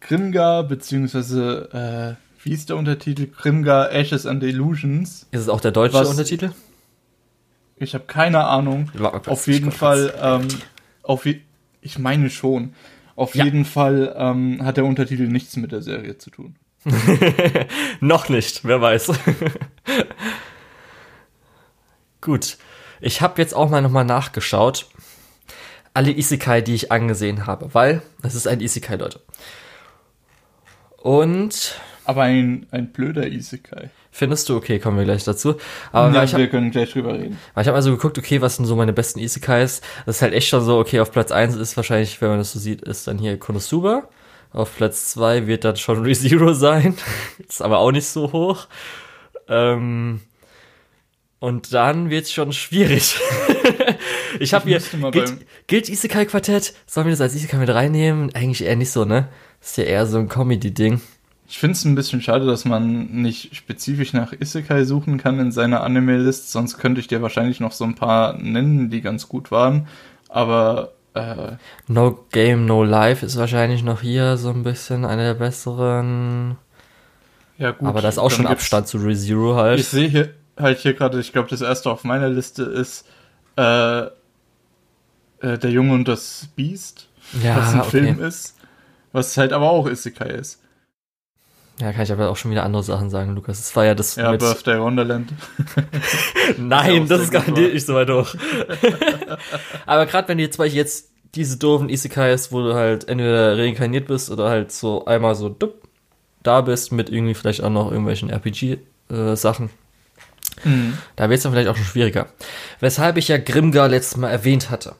[0.00, 3.26] Grimgar, beziehungsweise, äh, wie ist der Untertitel?
[3.26, 5.26] Grimgar Ashes and Illusions.
[5.30, 6.52] Ist es auch der deutsche was, Untertitel?
[7.76, 8.90] Ich habe keine Ahnung.
[9.26, 10.48] Auf jeden Fall, ähm,
[11.02, 11.40] auf je
[11.80, 12.74] ich meine schon.
[13.18, 13.46] Auf ja.
[13.46, 16.54] jeden Fall ähm, hat der Untertitel nichts mit der Serie zu tun.
[18.00, 19.10] Noch nicht, wer weiß.
[22.20, 22.58] Gut.
[23.00, 24.86] Ich habe jetzt auch mal nochmal nachgeschaut.
[25.94, 29.20] Alle Isekai, die ich angesehen habe, weil das ist ein Isekai, Leute.
[30.98, 31.74] Und.
[32.04, 33.90] Aber ein, ein blöder Isekai.
[34.10, 34.56] Findest du?
[34.56, 35.56] Okay, kommen wir gleich dazu.
[35.92, 37.38] Aber ja, wir hab, können gleich drüber reden.
[37.54, 39.80] Weil ich habe also geguckt, okay, was sind so meine besten Isekais?
[40.06, 42.52] Das ist halt echt schon so, okay, auf Platz 1 ist wahrscheinlich, wenn man das
[42.52, 44.08] so sieht, ist dann hier Konosuba.
[44.52, 46.96] Auf Platz 2 wird dann schon ReZero sein.
[47.48, 48.66] ist aber auch nicht so hoch.
[49.48, 50.20] Ähm,
[51.38, 53.16] und dann wird's schon schwierig.
[54.40, 54.82] ich habe hier.
[55.12, 56.74] Gilt, gilt Isekai Quartett?
[56.86, 58.34] Sollen wir das als Isekai mit reinnehmen?
[58.34, 59.28] Eigentlich eher nicht so, ne?
[59.60, 61.00] ist ja eher so ein Comedy-Ding.
[61.48, 65.50] Ich finde es ein bisschen schade, dass man nicht spezifisch nach Isekai suchen kann in
[65.50, 69.50] seiner Anime-List, sonst könnte ich dir wahrscheinlich noch so ein paar nennen, die ganz gut
[69.50, 69.88] waren.
[70.28, 71.52] Aber äh,
[71.86, 76.58] No Game, No Life ist wahrscheinlich noch hier so ein bisschen einer der besseren.
[77.56, 77.88] Ja, gut.
[77.88, 79.80] Aber da ist auch schon Abstand zu ReZero halt.
[79.80, 83.06] Ich sehe hier halt hier gerade, ich glaube, das erste auf meiner Liste ist
[83.56, 84.10] äh, äh,
[85.40, 87.08] Der Junge und das Biest,
[87.42, 87.90] ja, was ein okay.
[87.90, 88.54] Film ist,
[89.12, 90.60] was halt aber auch Isekai ist.
[91.80, 93.60] Ja, kann ich aber auch schon wieder andere Sachen sagen, Lukas.
[93.60, 94.16] Es war ja das.
[94.16, 95.32] Ja, mit Birthday Wonderland.
[96.58, 98.34] Nein, das ist garantiert nicht so weit hoch.
[99.86, 103.56] aber gerade wenn du jetzt, weil ich jetzt diese doofen Isekais, wo du halt entweder
[103.56, 105.82] reinkarniert bist oder halt so einmal so dupp,
[106.42, 109.70] da bist mit irgendwie vielleicht auch noch irgendwelchen RPG-Sachen.
[110.64, 110.98] Äh, mhm.
[111.14, 112.26] Da wird es dann vielleicht auch schon schwieriger.
[112.80, 114.96] Weshalb ich ja Grimgar letztes Mal erwähnt hatte.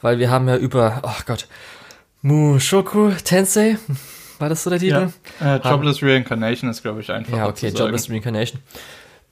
[0.00, 1.46] Weil wir haben ja über, oh Gott,
[2.22, 3.76] Mushoku Tensei
[4.42, 5.08] war das so der Titel?
[5.40, 5.56] Ja.
[5.56, 7.34] Äh, Jobless Reincarnation ist, glaube ich, einfach.
[7.34, 8.60] Ja, okay, Jobless Reincarnation.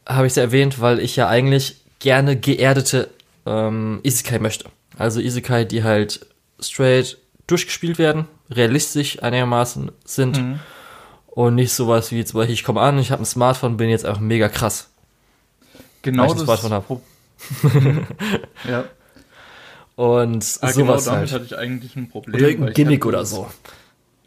[0.07, 3.11] Habe ich es erwähnt, weil ich ja eigentlich gerne geerdete
[3.45, 4.67] ähm, Isekai möchte.
[4.97, 6.27] Also Isekai, die halt
[6.61, 10.61] straight durchgespielt werden, realistisch einigermaßen sind mhm.
[11.27, 14.07] und nicht sowas wie zum Beispiel, ich komme an, ich habe ein Smartphone, bin jetzt
[14.07, 14.91] einfach mega krass.
[16.03, 17.01] Genau weil ich das Smartphone habe.
[18.69, 18.85] ja.
[19.97, 21.33] Und ah, sowas genau damit halt.
[21.33, 22.37] hatte ich eigentlich ein Problem.
[22.37, 23.49] Oder irgendein Gimmick oder so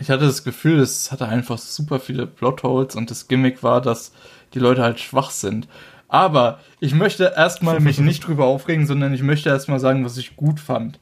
[0.03, 4.11] ich hatte das Gefühl, es hatte einfach super viele Plotholes und das Gimmick war, dass
[4.53, 5.69] die Leute halt schwach sind.
[6.09, 10.35] Aber ich möchte erstmal mich nicht drüber aufregen, sondern ich möchte erstmal sagen, was ich
[10.35, 10.99] gut fand.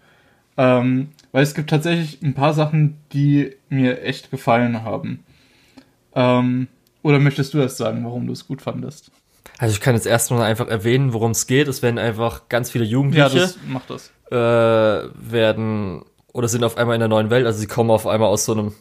[0.56, 5.24] Ähm, weil es gibt tatsächlich ein paar Sachen, die mir echt gefallen haben.
[6.14, 6.68] Ähm,
[7.02, 9.10] oder möchtest du erst sagen, warum du es gut fandest?
[9.58, 11.68] Also ich kann jetzt erstmal einfach erwähnen, worum es geht.
[11.68, 14.12] Es werden einfach ganz viele Jugendliche ja, das macht das.
[14.30, 17.48] Äh, werden oder sind auf einmal in der neuen Welt.
[17.48, 18.74] Also sie kommen auf einmal aus so einem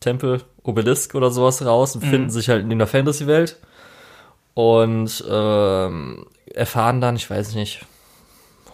[0.00, 2.10] Tempel, Obelisk oder sowas raus und mhm.
[2.10, 3.58] finden sich halt in der Fantasy-Welt
[4.54, 7.84] und ähm, erfahren dann, ich weiß nicht,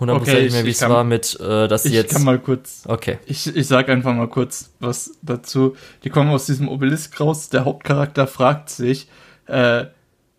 [0.00, 2.10] 100% okay, mehr, wie es war mit, äh, dass sie jetzt...
[2.10, 2.82] Ich kann mal kurz...
[2.86, 3.18] Okay.
[3.26, 5.76] Ich, ich sag einfach mal kurz was dazu.
[6.02, 9.08] Die kommen aus diesem Obelisk raus, der Hauptcharakter fragt sich,
[9.46, 9.84] äh,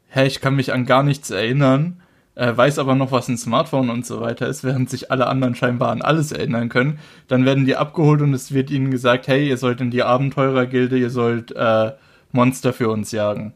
[0.09, 2.01] hä, ich kann mich an gar nichts erinnern
[2.35, 5.55] äh, weiß aber noch, was ein Smartphone und so weiter ist, während sich alle anderen
[5.55, 6.99] scheinbar an alles erinnern können.
[7.27, 10.97] Dann werden die abgeholt und es wird ihnen gesagt, hey, ihr sollt in die Abenteurergilde,
[10.97, 11.91] ihr sollt äh,
[12.31, 13.53] Monster für uns jagen.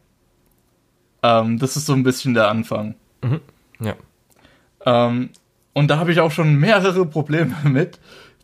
[1.21, 2.95] Ähm, das ist so ein bisschen der Anfang.
[3.21, 3.41] Mhm.
[3.81, 3.95] Ja.
[4.85, 5.29] Ähm,
[5.73, 7.99] und da habe ich auch schon mehrere Probleme mit.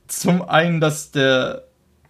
[0.08, 1.64] Zum einen, dass der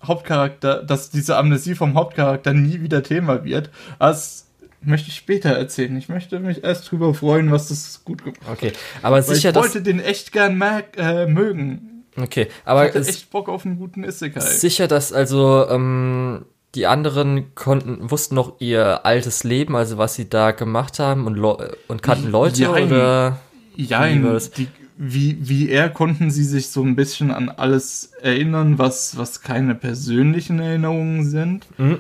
[0.04, 3.70] Hauptcharakter, dass diese Amnesie vom Hauptcharakter nie wieder Thema wird.
[4.00, 4.45] Als
[4.86, 5.96] möchte ich später erzählen.
[5.98, 8.54] Ich möchte mich erst drüber freuen, was das gut gemacht hat.
[8.54, 10.62] Okay, aber sicher, ich wollte den echt gern
[10.98, 12.06] äh, mögen.
[12.18, 14.40] Okay, aber ich hatte echt Bock auf einen guten Isekai.
[14.40, 20.30] Sicher, dass also ähm, die anderen konnten wussten noch ihr altes Leben, also was sie
[20.30, 23.40] da gemacht haben und, und kannten Leute ja, oder
[23.76, 24.68] ja, wie,
[24.98, 29.76] wie wie er konnten sie sich so ein bisschen an alles erinnern, was was keine
[29.76, 31.68] persönlichen Erinnerungen sind.
[31.78, 32.00] Mhm.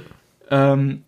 [0.50, 1.04] Ähm,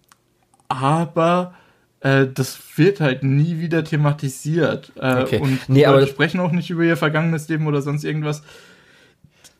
[0.69, 1.53] aber
[2.01, 4.91] äh, das wird halt nie wieder thematisiert.
[4.99, 5.39] Äh, okay.
[5.39, 8.43] Und nee, aber sprechen auch nicht über ihr vergangenes Leben oder sonst irgendwas.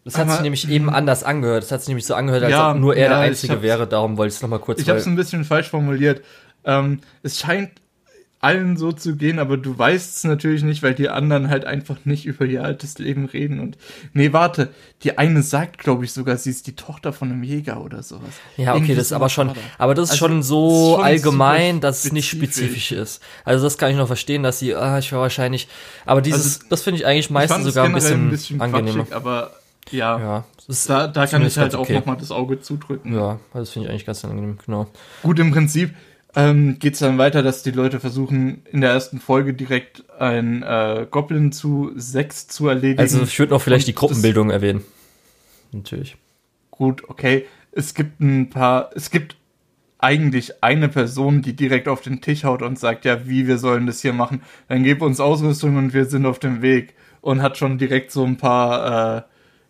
[0.05, 1.63] Das hat sich nämlich eben anders angehört.
[1.63, 3.88] Das hat sich nämlich so angehört, als ja, ob nur er ja, der Einzige wäre.
[3.88, 6.21] Darum wollte ich es nochmal kurz Ich habe es ein bisschen falsch formuliert.
[6.63, 7.71] Ähm, es scheint
[8.39, 11.97] allen so zu gehen, aber du weißt es natürlich nicht, weil die anderen halt einfach
[12.05, 13.77] nicht über ihr altes Leben reden und
[14.13, 14.69] nee, warte,
[15.03, 18.29] die eine sagt, glaube ich, sogar, sie ist die Tochter von einem Jäger oder sowas.
[18.55, 21.81] Ja, okay, Irgendwie das ist aber schon, aber das ist also, schon so schon allgemein,
[21.81, 23.23] dass es nicht spezifisch ist.
[23.43, 25.67] Also das kann ich noch verstehen, dass sie, ah, ich war wahrscheinlich,
[26.05, 29.07] aber dieses, also, das finde ich eigentlich meistens sogar ein bisschen, ein bisschen angenehmer.
[29.11, 29.51] aber
[29.91, 30.45] ja, ja
[30.88, 31.93] da, da kann ich halt auch okay.
[31.93, 33.13] nochmal das Auge zudrücken.
[33.13, 34.88] Ja, also das finde ich eigentlich ganz angenehm, genau.
[35.23, 35.95] Gut, im Prinzip,
[36.38, 40.61] ähm, geht es dann weiter, dass die Leute versuchen, in der ersten Folge direkt ein
[40.61, 42.99] äh, Goblin zu sechs zu erledigen.
[42.99, 44.83] Also ich würde noch vielleicht Und die Gruppenbildung erwähnen.
[45.71, 46.15] Natürlich.
[46.69, 49.35] gut, okay, es gibt ein paar, es gibt
[49.97, 53.88] eigentlich eine Person, die direkt auf den Tisch haut und sagt, ja, wie wir sollen
[53.88, 57.57] das hier machen, dann gib uns Ausrüstung und wir sind auf dem Weg und hat
[57.57, 59.21] schon direkt so ein paar äh,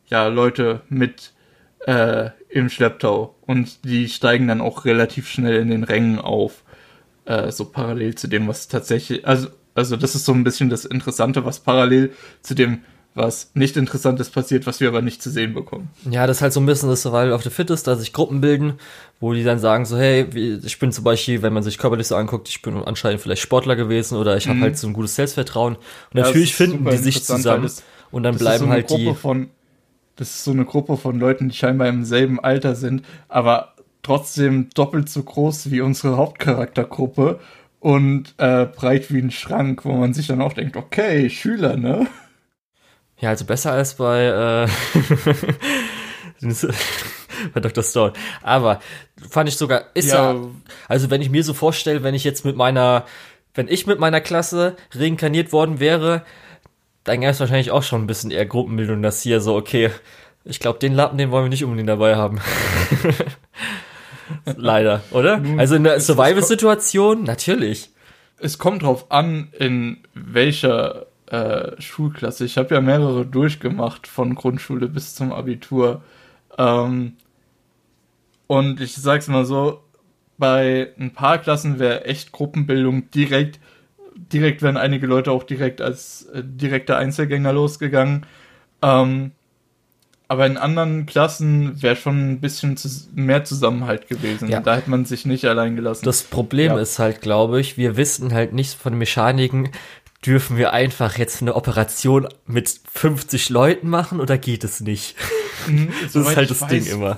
[0.07, 1.33] ja, Leute mit
[1.85, 6.63] äh, im Schlepptau und die steigen dann auch relativ schnell in den Rängen auf,
[7.25, 10.85] äh, so parallel zu dem, was tatsächlich, also, also das ist so ein bisschen das
[10.85, 12.79] Interessante, was parallel zu dem
[13.17, 15.89] was nicht Interessantes passiert, was wir aber nicht zu sehen bekommen.
[16.09, 18.41] Ja, das ist halt so ein bisschen das Survival of the Fittest, da sich Gruppen
[18.41, 18.73] bilden,
[19.19, 20.27] wo die dann sagen so, hey,
[20.63, 23.75] ich bin zum Beispiel, wenn man sich körperlich so anguckt, ich bin anscheinend vielleicht Sportler
[23.75, 24.63] gewesen oder ich habe mhm.
[24.63, 25.75] halt so ein gutes Selbstvertrauen.
[25.75, 29.13] Und ja, natürlich finden die sich zusammen das, und dann bleiben so halt die...
[30.17, 34.69] Das ist so eine Gruppe von Leuten, die scheinbar im selben Alter sind, aber trotzdem
[34.73, 37.39] doppelt so groß wie unsere Hauptcharaktergruppe
[37.79, 42.07] und äh, breit wie ein Schrank, wo man sich dann auch denkt, okay, Schüler, ne?
[43.19, 44.67] Ja, also besser als bei, äh,
[47.53, 47.83] bei Dr.
[47.83, 48.13] Stone.
[48.41, 48.79] Aber
[49.29, 50.41] fand ich sogar, ist ja, ja
[50.87, 53.05] also wenn ich mir so vorstelle, wenn ich jetzt mit meiner,
[53.53, 56.23] wenn ich mit meiner Klasse reinkarniert worden wäre,
[57.07, 59.91] dann gäbe es wahrscheinlich auch schon ein bisschen eher Gruppenbildung, dass hier so, okay,
[60.43, 62.39] ich glaube, den Lappen, den wollen wir nicht unbedingt dabei haben.
[64.57, 65.41] Leider, oder?
[65.57, 67.91] also in der Survival-Situation, natürlich.
[68.39, 72.43] Es kommt drauf an, in welcher äh, Schulklasse.
[72.43, 76.01] Ich habe ja mehrere durchgemacht, von Grundschule bis zum Abitur.
[76.57, 77.13] Ähm,
[78.47, 79.81] und ich sag's mal so,
[80.37, 83.59] bei ein paar Klassen wäre echt Gruppenbildung direkt,
[84.33, 88.25] direkt wären einige Leute auch direkt als äh, direkte Einzelgänger losgegangen.
[88.81, 89.31] Ähm,
[90.29, 94.49] aber in anderen Klassen wäre schon ein bisschen zu, mehr Zusammenhalt gewesen.
[94.49, 94.59] Ja.
[94.59, 96.03] Da hätte man sich nicht allein gelassen.
[96.03, 96.79] Das Problem ja.
[96.79, 99.69] ist halt, glaube ich, wir wissen halt nicht von Mechaniken,
[100.25, 105.15] dürfen wir einfach jetzt eine Operation mit 50 Leuten machen oder geht es nicht?
[105.67, 107.17] Mhm, das ist halt das weiß, Ding immer.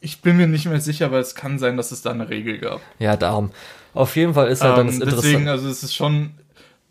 [0.00, 2.58] Ich bin mir nicht mehr sicher, aber es kann sein, dass es da eine Regel
[2.58, 2.80] gab.
[2.98, 3.50] Ja, darum.
[3.94, 5.26] Auf jeden Fall ist halt ähm, dann das Interessante.
[5.26, 6.30] Deswegen, also es ist schon,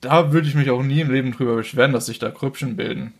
[0.01, 3.13] da würde ich mich auch nie im Leben drüber beschweren, dass sich da Krüppchen bilden.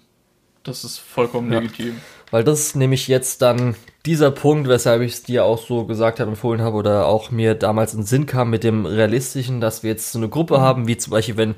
[0.64, 1.60] Das ist vollkommen ja.
[1.60, 1.96] legitim.
[2.30, 3.76] Weil das ist nämlich jetzt dann
[4.06, 7.56] dieser Punkt, weshalb ich es dir auch so gesagt habe, empfohlen habe oder auch mir
[7.56, 10.62] damals in Sinn kam mit dem Realistischen, dass wir jetzt so eine Gruppe mhm.
[10.62, 11.56] haben, wie zum Beispiel, wenn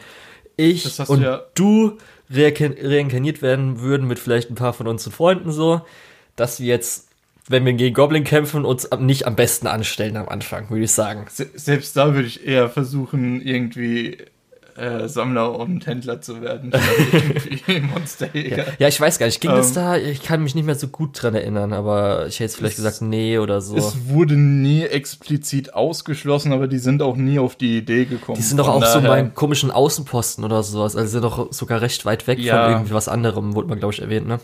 [0.57, 1.97] ich und ja du
[2.29, 5.81] reinkarniert werden würden mit vielleicht ein paar von unseren Freunden so,
[6.35, 7.09] dass wir jetzt,
[7.47, 11.25] wenn wir gegen Goblin kämpfen, uns nicht am besten anstellen am Anfang, würde ich sagen.
[11.29, 14.17] Selbst da würde ich eher versuchen, irgendwie
[14.79, 16.71] äh, Sammler und Händler zu werden.
[17.93, 18.57] Monsterjäger.
[18.57, 18.73] Ja.
[18.79, 19.97] ja, ich weiß gar nicht, ging ähm, das da?
[19.97, 23.01] Ich kann mich nicht mehr so gut dran erinnern, aber ich hätte jetzt vielleicht gesagt,
[23.01, 23.75] nee oder so.
[23.75, 28.37] Es wurde nie explizit ausgeschlossen, aber die sind auch nie auf die Idee gekommen.
[28.37, 30.95] Die sind doch auch so beim komischen Außenposten oder sowas.
[30.95, 32.63] Also sind doch sogar recht weit weg ja.
[32.63, 34.39] von irgendwie was anderem, wurde man, glaube ich, erwähnt, ne?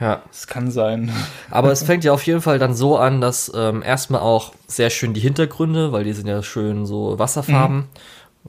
[0.00, 0.22] Ja.
[0.30, 1.10] Es kann sein.
[1.50, 4.90] Aber es fängt ja auf jeden Fall dann so an, dass ähm, erstmal auch sehr
[4.90, 7.84] schön die Hintergründe, weil die sind ja schön so Wasserfarben, mhm.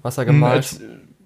[0.03, 0.79] Wasser gemalt.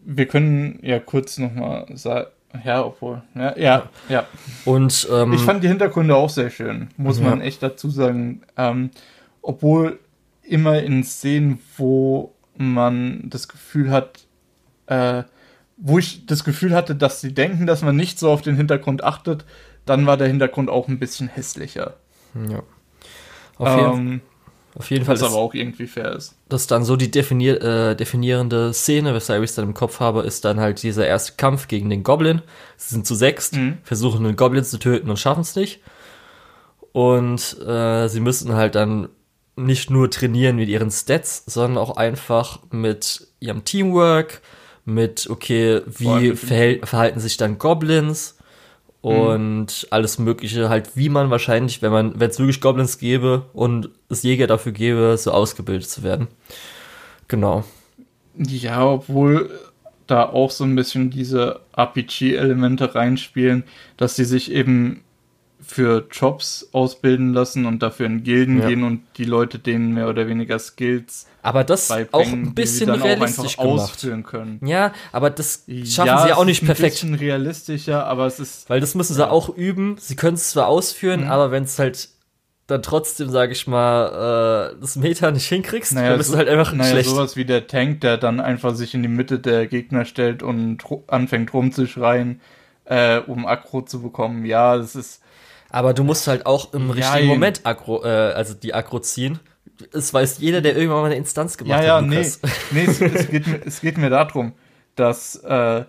[0.04, 2.28] Wir können ja kurz nochmal sagen,
[2.66, 4.26] ja, obwohl, ja, ja, ja.
[4.66, 7.30] Und ähm, ich fand die Hintergründe auch sehr schön, muss ja.
[7.30, 8.42] man echt dazu sagen.
[8.58, 8.92] Ähm,
[9.42, 10.00] obwohl
[10.44, 14.26] immer in Szenen, wo man das Gefühl hat,
[14.88, 15.24] äh,
[15.78, 19.04] wo ich das Gefühl hatte, dass sie denken, dass man nicht so auf den Hintergrund
[19.04, 19.46] achtet,
[19.86, 21.96] dann war der Hintergrund auch ein bisschen hässlicher.
[22.50, 22.64] Ja.
[23.58, 24.22] Auf jeden ähm,
[24.76, 25.16] auf jeden Fall.
[25.16, 26.36] Was aber auch irgendwie fair ist.
[26.50, 30.00] Das ist dann so die definier äh, definierende Szene, weshalb ich es dann im Kopf
[30.00, 32.42] habe, ist dann halt dieser erste Kampf gegen den Goblin.
[32.78, 33.80] Sie sind zu sechst, mhm.
[33.84, 35.82] versuchen den Goblin zu töten und schaffen es nicht.
[36.94, 39.10] Und äh, sie müssen halt dann
[39.56, 44.42] nicht nur trainieren mit ihren Stats, sondern auch einfach mit ihrem Teamwork,
[44.86, 48.38] mit, okay, wie verhalten sich dann Goblins.
[49.02, 49.88] Und mhm.
[49.90, 54.24] alles Mögliche, halt wie man wahrscheinlich, wenn man, wenn es wirklich Goblins gäbe und es
[54.24, 56.28] Jäger dafür gäbe, so ausgebildet zu werden.
[57.28, 57.64] Genau.
[58.38, 59.50] Ja, obwohl
[60.08, 63.64] da auch so ein bisschen diese RPG-Elemente reinspielen,
[63.98, 65.04] dass sie sich eben
[65.62, 68.68] für Jobs ausbilden lassen und dafür in Gilden ja.
[68.68, 73.58] gehen und die Leute denen mehr oder weniger Skills aber das auch ein bisschen realistisch
[73.58, 73.92] auch gemacht.
[73.92, 74.60] ausführen können.
[74.66, 77.04] Ja, aber das schaffen ja, sie ja auch nicht perfekt.
[77.04, 79.30] Ein bisschen realistischer, aber es ist weil das müssen sie ja.
[79.30, 79.96] auch üben.
[80.00, 81.32] Sie können es zwar ausführen, mhm.
[81.32, 82.10] aber wenn es halt
[82.68, 86.38] dann trotzdem, sage ich mal, äh, das Meta nicht hinkriegst, naja, dann bist so, du
[86.38, 87.10] halt einfach naja, schlecht.
[87.10, 90.84] sowas wie der Tank, der dann einfach sich in die Mitte der Gegner stellt und
[91.08, 92.40] anfängt rumzuschreien,
[92.86, 94.46] äh, um Aggro zu bekommen.
[94.46, 95.22] Ja, das ist
[95.72, 99.40] aber du musst halt auch im richtigen ja, Moment Agro, äh, also die Agro ziehen.
[99.94, 102.02] Es weiß jeder, der irgendwann mal eine Instanz gemacht ja, hat.
[102.02, 102.28] Ja, nee,
[102.72, 104.54] nee es, es, geht mir, es geht mir darum,
[104.96, 105.86] dass äh,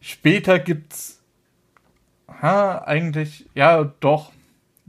[0.00, 1.20] später gibt's,
[2.42, 4.32] ha, eigentlich, ja, doch,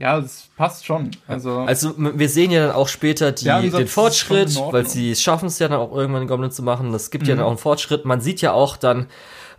[0.01, 1.11] Ja, es passt schon.
[1.27, 5.59] Also, also wir sehen ja dann auch später die, den Fortschritt, weil sie schaffen es
[5.59, 6.91] ja dann auch irgendwann Goblin zu machen.
[6.91, 7.29] Das gibt mhm.
[7.29, 8.03] ja dann auch einen Fortschritt.
[8.03, 9.05] Man sieht ja auch dann,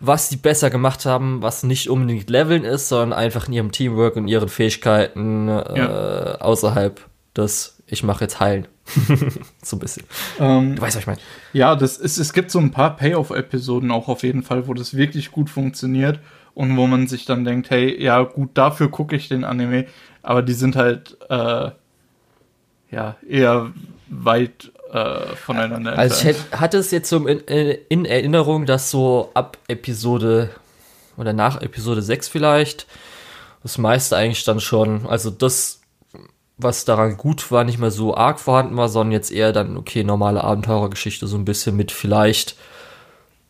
[0.05, 4.17] was sie besser gemacht haben, was nicht unbedingt Leveln ist, sondern einfach in ihrem Teamwork
[4.17, 6.35] und ihren Fähigkeiten äh, ja.
[6.41, 7.01] außerhalb
[7.37, 8.67] des ich mache jetzt heilen.
[9.63, 10.05] so ein bisschen.
[10.41, 11.21] Ähm, du weißt, was ich meine.
[11.53, 14.97] Ja, das ist, es gibt so ein paar Payoff-Episoden auch auf jeden Fall, wo das
[14.97, 16.19] wirklich gut funktioniert
[16.55, 19.87] und wo man sich dann denkt, hey, ja, gut, dafür gucke ich den Anime,
[20.23, 21.71] aber die sind halt äh,
[22.91, 23.73] ja eher
[24.09, 26.37] weit äh, voneinander also entfernt.
[26.37, 27.41] Also ich hatte es jetzt so in,
[27.89, 30.51] in, Erinnerung, dass so ab Episode
[31.17, 32.87] oder nach Episode 6 vielleicht
[33.63, 35.81] das meiste eigentlich dann schon, also das,
[36.59, 40.05] was daran gut war, nicht mehr so arg vorhanden war, sondern jetzt eher dann, okay,
[40.05, 42.57] normale Abenteurergeschichte, so ein bisschen mit vielleicht,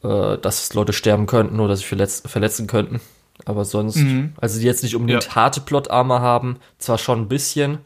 [0.03, 3.01] äh, dass Leute sterben könnten oder sich verletz verletzen könnten.
[3.45, 4.35] Aber sonst, mhm.
[4.41, 5.35] also die jetzt nicht unbedingt ja.
[5.35, 7.79] harte Plotarme haben, zwar schon ein bisschen,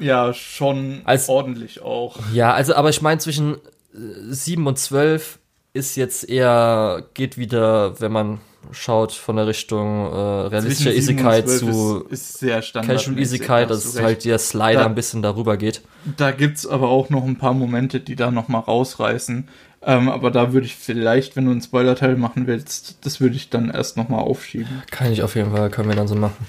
[0.00, 2.18] ja, schon Als, ordentlich auch.
[2.32, 3.56] Ja, also, aber ich meine, zwischen
[3.92, 5.38] 7 äh, und 12
[5.72, 8.40] ist jetzt eher, geht wieder, wenn man
[8.72, 14.24] schaut von der Richtung äh, realistischer Isekai zu ist, ist Casual Isekai, dass es halt
[14.24, 15.82] der Slider da, ein bisschen darüber geht.
[16.16, 19.48] Da gibt's aber auch noch ein paar Momente, die da nochmal rausreißen.
[19.82, 23.48] Ähm, aber da würde ich vielleicht, wenn du einen Spoiler-Teil machen willst, das würde ich
[23.48, 24.82] dann erst nochmal aufschieben.
[24.90, 26.46] Kann ich auf jeden Fall, können wir dann so machen.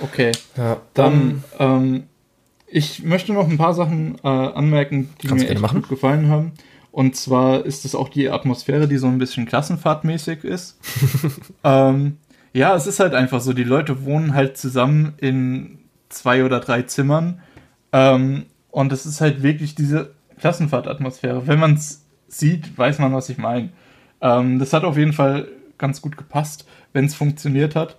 [0.00, 0.32] Okay.
[0.56, 2.04] Ja, dann, ähm,
[2.72, 5.82] ich möchte noch ein paar Sachen äh, anmerken, die mir echt machen.
[5.82, 6.52] gut gefallen haben.
[6.90, 10.78] Und zwar ist es auch die Atmosphäre, die so ein bisschen klassenfahrtmäßig ist.
[11.64, 12.16] ähm,
[12.52, 16.82] ja, es ist halt einfach so, die Leute wohnen halt zusammen in zwei oder drei
[16.82, 17.40] Zimmern.
[17.92, 21.46] Ähm, und es ist halt wirklich diese Klassenfahrtatmosphäre.
[21.46, 23.68] Wenn man es sieht, weiß man, was ich meine.
[24.22, 27.96] Ähm, das hat auf jeden Fall ganz gut gepasst, wenn es funktioniert hat.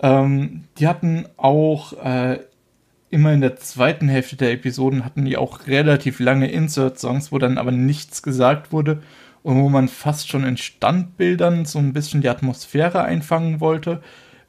[0.00, 2.38] Ähm, die hatten auch äh,
[3.12, 7.58] immer in der zweiten Hälfte der Episoden hatten die auch relativ lange Insert-Songs, wo dann
[7.58, 9.02] aber nichts gesagt wurde
[9.42, 14.00] und wo man fast schon in Standbildern so ein bisschen die Atmosphäre einfangen wollte.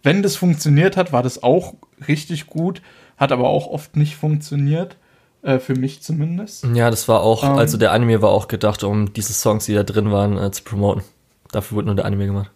[0.01, 1.75] Wenn das funktioniert hat, war das auch
[2.07, 2.81] richtig gut,
[3.17, 4.97] hat aber auch oft nicht funktioniert.
[5.41, 6.65] Äh, für mich zumindest.
[6.73, 9.73] Ja, das war auch, ähm, also der Anime war auch gedacht, um diese Songs, die
[9.73, 11.03] da drin waren, äh, zu promoten.
[11.51, 12.51] Dafür wurde nur der Anime gemacht.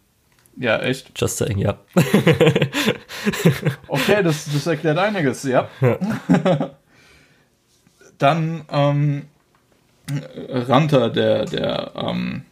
[0.59, 1.11] Ja, echt?
[1.15, 1.77] Just saying, ja.
[3.87, 5.69] okay, das, das erklärt einiges, ja.
[5.81, 5.97] ja.
[8.17, 9.25] Dann ähm,
[10.49, 12.43] Ranta, der, der ähm,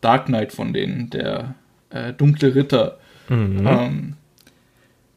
[0.00, 1.56] Dark Knight von denen, der
[1.90, 2.98] äh, dunkle Ritter.
[3.28, 3.66] Mhm.
[3.66, 4.16] Ähm,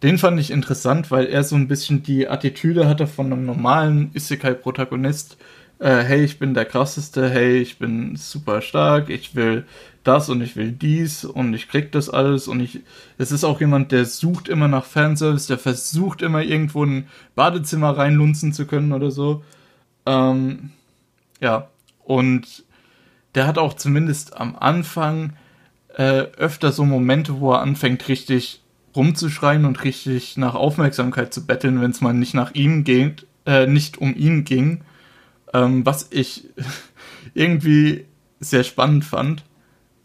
[0.02, 4.12] den fand ich interessant, weil er so ein bisschen die Attitüde hatte von einem normalen
[4.14, 5.38] Isekai-Protagonist.
[5.80, 9.66] Äh, hey, ich bin der krasseste, hey, ich bin super stark, ich will
[10.04, 12.82] das und ich will dies und ich krieg das alles und ich.
[13.18, 17.97] Es ist auch jemand, der sucht immer nach Fanservice, der versucht immer irgendwo ein Badezimmer
[17.97, 19.43] reinlunzen zu können oder so.
[20.06, 20.72] Ähm,
[21.39, 21.70] ja,
[22.04, 22.66] und
[23.36, 25.34] der hat auch zumindest am Anfang
[25.95, 28.62] äh, öfter so Momente, wo er anfängt, richtig
[28.95, 33.68] rumzuschreien und richtig nach Aufmerksamkeit zu betteln, wenn es mal nicht nach ihm geht, äh,
[33.68, 34.82] nicht um ihn ging.
[35.54, 36.49] Ähm, was ich
[37.34, 38.06] irgendwie
[38.39, 39.43] sehr spannend fand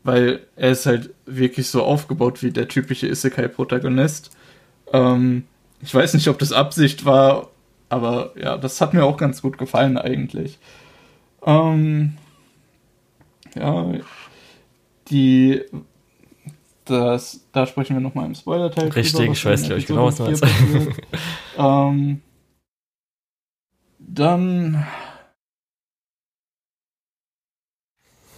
[0.08, 4.30] weil er ist halt wirklich so aufgebaut wie der typische Isekai-Protagonist.
[4.90, 5.44] Ähm,
[5.82, 7.50] ich weiß nicht, ob das Absicht war,
[7.90, 10.58] aber ja, das hat mir auch ganz gut gefallen eigentlich.
[11.44, 12.16] Ähm,
[13.54, 13.84] ja,
[15.10, 15.60] die,
[16.86, 18.88] das, da sprechen wir nochmal im Spoiler-Teil.
[18.88, 20.44] Richtig, drüber, ich weiß, glaube ich, genau, was du meinst.
[21.58, 22.22] ähm,
[23.98, 24.86] dann.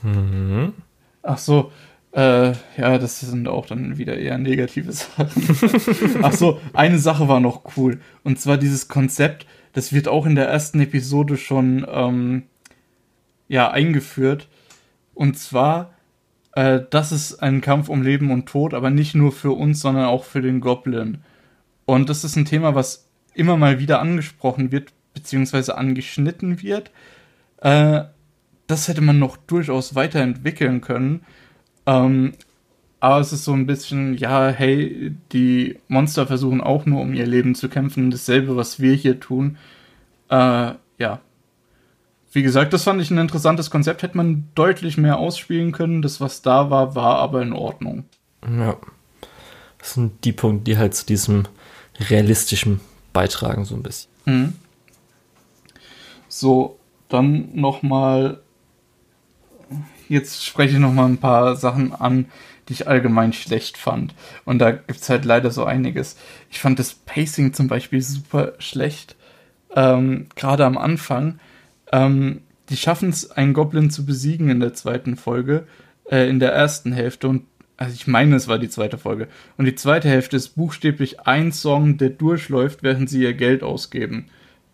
[0.02, 0.72] Mhm.
[1.30, 1.70] Ach so,
[2.10, 5.30] äh, ja, das sind auch dann wieder eher negative Sachen.
[6.22, 8.00] Ach so, eine Sache war noch cool.
[8.24, 12.42] Und zwar dieses Konzept, das wird auch in der ersten Episode schon ähm,
[13.46, 14.48] ja, eingeführt.
[15.14, 15.94] Und zwar,
[16.56, 20.06] äh, das ist ein Kampf um Leben und Tod, aber nicht nur für uns, sondern
[20.06, 21.18] auch für den Goblin.
[21.84, 26.90] Und das ist ein Thema, was immer mal wieder angesprochen wird, beziehungsweise angeschnitten wird.
[27.58, 28.02] Äh,
[28.70, 31.22] das hätte man noch durchaus weiterentwickeln können.
[31.86, 32.32] Ähm,
[33.00, 37.26] aber es ist so ein bisschen, ja, hey, die Monster versuchen auch nur um ihr
[37.26, 38.10] Leben zu kämpfen.
[38.10, 39.56] Dasselbe, was wir hier tun.
[40.28, 41.20] Äh, ja.
[42.32, 44.02] Wie gesagt, das fand ich ein interessantes Konzept.
[44.02, 46.02] Hätte man deutlich mehr ausspielen können.
[46.02, 48.04] Das, was da war, war aber in Ordnung.
[48.44, 48.76] Ja.
[49.78, 51.44] Das sind die Punkte, die halt zu diesem
[51.98, 52.80] realistischen
[53.12, 54.10] beitragen, so ein bisschen.
[54.26, 54.52] Mhm.
[56.28, 58.40] So, dann nochmal
[60.10, 62.26] jetzt spreche ich noch mal ein paar Sachen an,
[62.68, 64.14] die ich allgemein schlecht fand.
[64.44, 66.16] Und da gibt es halt leider so einiges.
[66.50, 69.16] Ich fand das Pacing zum Beispiel super schlecht.
[69.74, 71.38] Ähm, Gerade am Anfang.
[71.92, 75.66] Ähm, die schaffen es, einen Goblin zu besiegen in der zweiten Folge,
[76.10, 77.28] äh, in der ersten Hälfte.
[77.28, 77.44] Und
[77.76, 79.28] also ich meine, es war die zweite Folge.
[79.56, 84.26] Und die zweite Hälfte ist buchstäblich ein Song, der durchläuft, während sie ihr Geld ausgeben.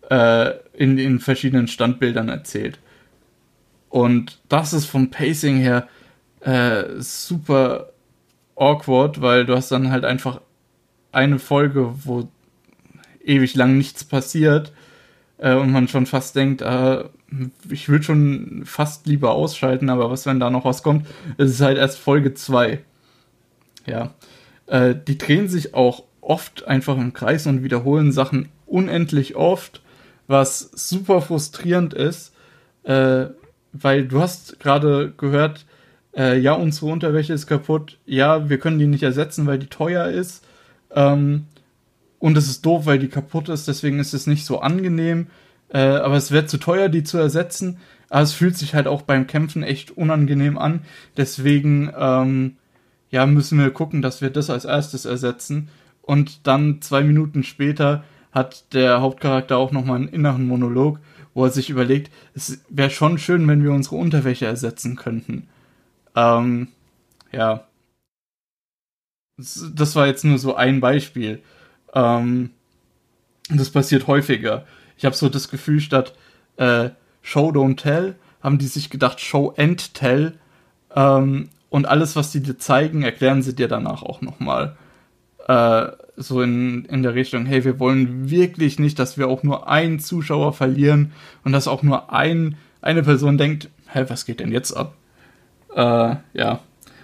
[0.09, 2.79] Äh, in, in verschiedenen Standbildern erzählt.
[3.89, 5.87] Und das ist vom Pacing her
[6.41, 7.89] äh, super
[8.55, 10.41] awkward, weil du hast dann halt einfach
[11.11, 12.27] eine Folge, wo
[13.23, 14.71] ewig lang nichts passiert
[15.37, 17.03] äh, und man schon fast denkt, äh,
[17.69, 21.05] ich würde schon fast lieber ausschalten, aber was, wenn da noch was kommt?
[21.37, 22.79] Es ist halt erst Folge 2.
[23.85, 24.13] Ja.
[24.67, 29.81] Äh, die drehen sich auch oft einfach im Kreis und wiederholen Sachen unendlich oft,
[30.27, 32.33] was super frustrierend ist,
[32.83, 33.27] äh,
[33.81, 35.65] weil du hast gerade gehört,
[36.15, 40.07] äh, ja, unsere Unterwäsche ist kaputt, ja, wir können die nicht ersetzen, weil die teuer
[40.07, 40.45] ist.
[40.91, 41.45] Ähm,
[42.19, 45.27] und es ist doof, weil die kaputt ist, deswegen ist es nicht so angenehm.
[45.69, 47.77] Äh, aber es wäre zu teuer, die zu ersetzen.
[48.09, 50.81] Aber es fühlt sich halt auch beim Kämpfen echt unangenehm an.
[51.17, 52.55] Deswegen, ähm,
[53.11, 55.69] ja, müssen wir gucken, dass wir das als erstes ersetzen.
[56.01, 60.99] Und dann zwei Minuten später hat der Hauptcharakter auch nochmal einen inneren Monolog,
[61.37, 65.47] wo er sich überlegt, es wäre schon schön, wenn wir unsere Unterwäsche ersetzen könnten.
[66.15, 66.69] Ähm,
[67.31, 67.67] ja.
[69.37, 71.43] Das war jetzt nur so ein Beispiel.
[71.93, 72.49] Ähm,
[73.49, 74.65] das passiert häufiger.
[74.97, 76.15] Ich habe so das Gefühl, statt
[76.55, 76.89] äh,
[77.21, 80.33] Show Don't Tell, haben die sich gedacht, Show and Tell.
[80.95, 84.75] Ähm, und alles, was die dir zeigen, erklären sie dir danach auch nochmal.
[85.47, 85.87] Äh,
[86.17, 89.99] so in, in der Richtung, hey, wir wollen wirklich nicht, dass wir auch nur einen
[89.99, 94.73] Zuschauer verlieren und dass auch nur ein, eine Person denkt, hä, was geht denn jetzt
[94.73, 94.95] ab?
[95.75, 96.59] Äh, ja.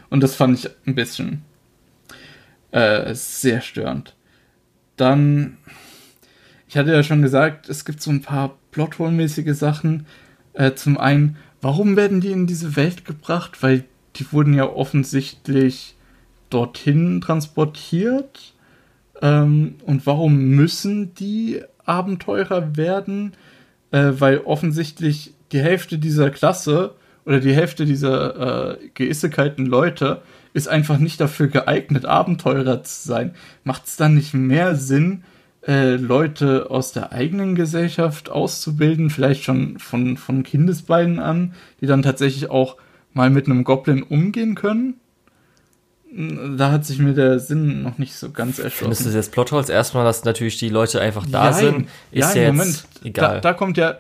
[0.10, 1.44] Und das fand ich ein bisschen
[2.72, 4.16] äh, sehr störend.
[4.98, 5.58] Dann,
[6.68, 10.06] ich hatte ja schon gesagt, es gibt so ein paar Plothole-mäßige Sachen.
[10.54, 13.62] Äh, zum einen, warum werden die in diese Welt gebracht?
[13.62, 13.86] Weil
[14.16, 15.96] die wurden ja offensichtlich
[16.54, 18.54] dorthin transportiert.
[19.22, 23.34] Ähm, und warum müssen die Abenteurer werden?
[23.92, 26.96] Äh, weil offensichtlich die Hälfte dieser Klasse
[27.26, 30.22] oder die Hälfte dieser äh, geissekalten Leute
[30.54, 33.36] ist einfach nicht dafür geeignet, Abenteurer zu sein.
[33.64, 35.24] Macht es dann nicht mehr Sinn,
[35.66, 42.02] äh, Leute aus der eigenen Gesellschaft auszubilden, vielleicht schon von, von Kindesbeinen an, die dann
[42.02, 42.78] tatsächlich auch
[43.14, 44.96] mal mit einem Goblin umgehen können?
[46.16, 48.94] Da hat sich mir der Sinn noch nicht so ganz erschlossen.
[48.94, 51.54] Findest du jetzt Plotholes erstmal, dass natürlich die Leute einfach da Nein.
[51.54, 51.90] sind?
[52.12, 52.86] Ist ja, ja Moment.
[53.04, 53.36] Egal.
[53.36, 53.98] Da, da kommt ja,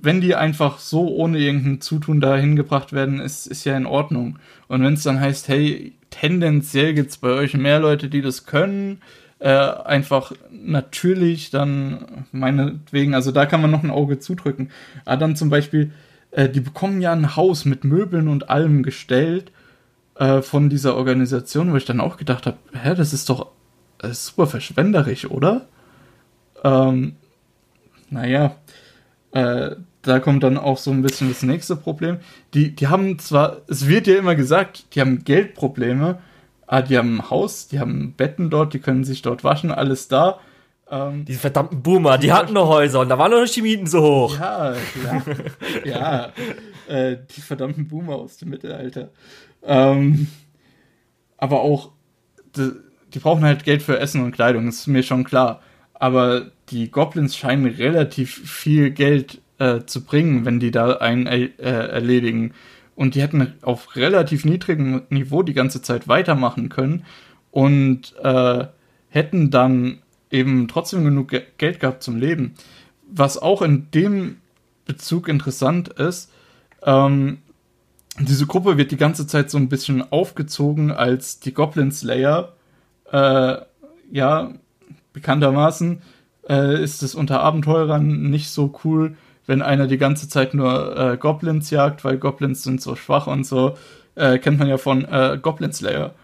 [0.00, 4.38] wenn die einfach so ohne irgendein Zutun da hingebracht werden, ist, ist ja in Ordnung.
[4.68, 8.46] Und wenn es dann heißt, hey, tendenziell gibt es bei euch mehr Leute, die das
[8.46, 9.02] können,
[9.38, 14.70] äh, einfach natürlich, dann meinetwegen, also da kann man noch ein Auge zudrücken.
[15.04, 15.92] Aber dann zum Beispiel,
[16.30, 19.52] äh, die bekommen ja ein Haus mit Möbeln und allem gestellt
[20.18, 23.48] äh, von dieser Organisation, wo ich dann auch gedacht habe, hä, das ist doch
[23.98, 25.66] das ist super verschwenderisch, oder?
[26.64, 27.16] Ähm,
[28.10, 28.56] naja,
[29.32, 32.18] äh, da kommt dann auch so ein bisschen das nächste Problem.
[32.54, 36.18] Die, die haben zwar, es wird ja immer gesagt, die haben Geldprobleme,
[36.66, 40.08] aber die haben ein Haus, die haben Betten dort, die können sich dort waschen, alles
[40.08, 40.40] da.
[40.88, 43.62] Ähm, Diese verdammten Boomer, die, die hatten noch Häuser und da waren noch nicht die
[43.62, 44.38] Mieten so hoch.
[44.38, 45.22] Ja, klar.
[45.84, 46.32] ja,
[46.88, 49.10] äh, die verdammten Boomer aus dem Mittelalter.
[49.66, 50.28] Ähm,
[51.36, 51.90] aber auch,
[52.56, 52.70] die,
[53.12, 55.60] die brauchen halt Geld für Essen und Kleidung, ist mir schon klar.
[55.94, 61.50] Aber die Goblins scheinen relativ viel Geld äh, zu bringen, wenn die da einen äh,
[61.58, 62.52] erledigen.
[62.94, 67.04] Und die hätten auf relativ niedrigem Niveau die ganze Zeit weitermachen können
[67.50, 68.66] und äh,
[69.10, 69.98] hätten dann
[70.30, 72.54] eben trotzdem genug Ge Geld gehabt zum Leben.
[73.08, 74.38] Was auch in dem
[74.86, 76.32] Bezug interessant ist,
[76.82, 77.38] ähm,
[78.18, 82.54] diese Gruppe wird die ganze Zeit so ein bisschen aufgezogen als die Goblin Slayer.
[83.12, 83.56] Äh,
[84.10, 84.52] ja,
[85.12, 86.02] bekanntermaßen
[86.48, 91.16] äh, ist es unter Abenteurern nicht so cool, wenn einer die ganze Zeit nur äh,
[91.16, 93.76] Goblins jagt, weil Goblins sind so schwach und so.
[94.14, 96.14] Äh, kennt man ja von äh, Goblin Slayer.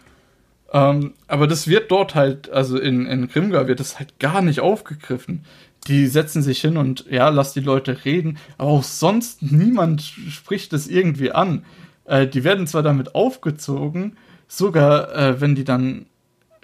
[0.73, 4.61] Ähm, aber das wird dort halt, also in, in Grimgar wird das halt gar nicht
[4.61, 5.45] aufgegriffen.
[5.89, 10.73] Die setzen sich hin und ja, lass die Leute reden, aber auch sonst niemand spricht
[10.73, 11.65] das irgendwie an.
[12.05, 14.17] Äh, die werden zwar damit aufgezogen,
[14.47, 16.07] sogar äh, wenn die dann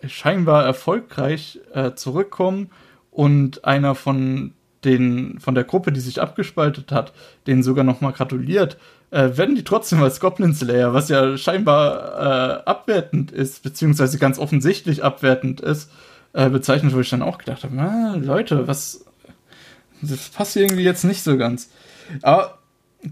[0.07, 2.71] scheinbar erfolgreich äh, zurückkommen
[3.11, 4.53] und einer von
[4.85, 7.13] den von der Gruppe, die sich abgespaltet hat,
[7.47, 8.77] denen sogar nochmal gratuliert,
[9.11, 14.39] äh, werden die trotzdem als Goblin Slayer, was ja scheinbar äh, abwertend ist, beziehungsweise ganz
[14.39, 15.91] offensichtlich abwertend ist,
[16.33, 19.05] äh, bezeichnet, wo ich dann auch gedacht habe, ah, Leute, was,
[20.03, 21.71] das passt irgendwie jetzt nicht so ganz.
[22.23, 22.59] Aber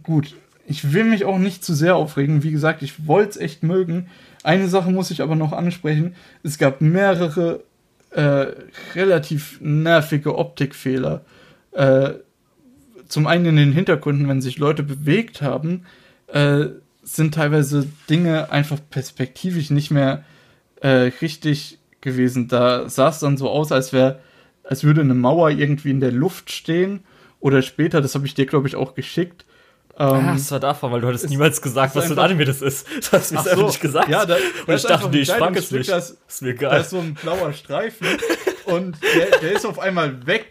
[0.03, 0.35] gut,
[0.67, 2.43] ich will mich auch nicht zu sehr aufregen.
[2.43, 4.09] Wie gesagt, ich wollte es echt mögen.
[4.43, 6.15] Eine Sache muss ich aber noch ansprechen.
[6.43, 7.65] Es gab mehrere
[8.11, 8.47] äh,
[8.95, 11.25] relativ nervige Optikfehler.
[11.73, 12.15] Äh,
[13.09, 15.85] zum einen in den Hintergründen, wenn sich Leute bewegt haben,
[16.29, 16.67] äh,
[17.03, 20.25] sind teilweise Dinge einfach perspektivisch nicht mehr
[20.81, 22.49] äh, richtig gewesen.
[22.49, 24.21] Da sah es dann so aus, als wäre,
[24.69, 27.01] als würde eine Mauer irgendwie in der Luft stehen.
[27.41, 29.45] Oder später, das habe ich dir, glaube ich, auch geschickt.
[29.99, 32.61] Ähm, ah, das war davon, weil du hattest niemals gesagt, was für ein Anime das
[32.61, 32.87] ist.
[33.01, 34.09] Du hast mir das so, einfach nicht gesagt.
[34.09, 34.37] Ja, da,
[34.67, 35.89] und ich dachte, nee, ich frage es nicht.
[35.89, 36.71] Das, ist mir geil.
[36.71, 38.07] Da ist so ein blauer Streifen
[38.67, 40.49] und der, der ist auf einmal weg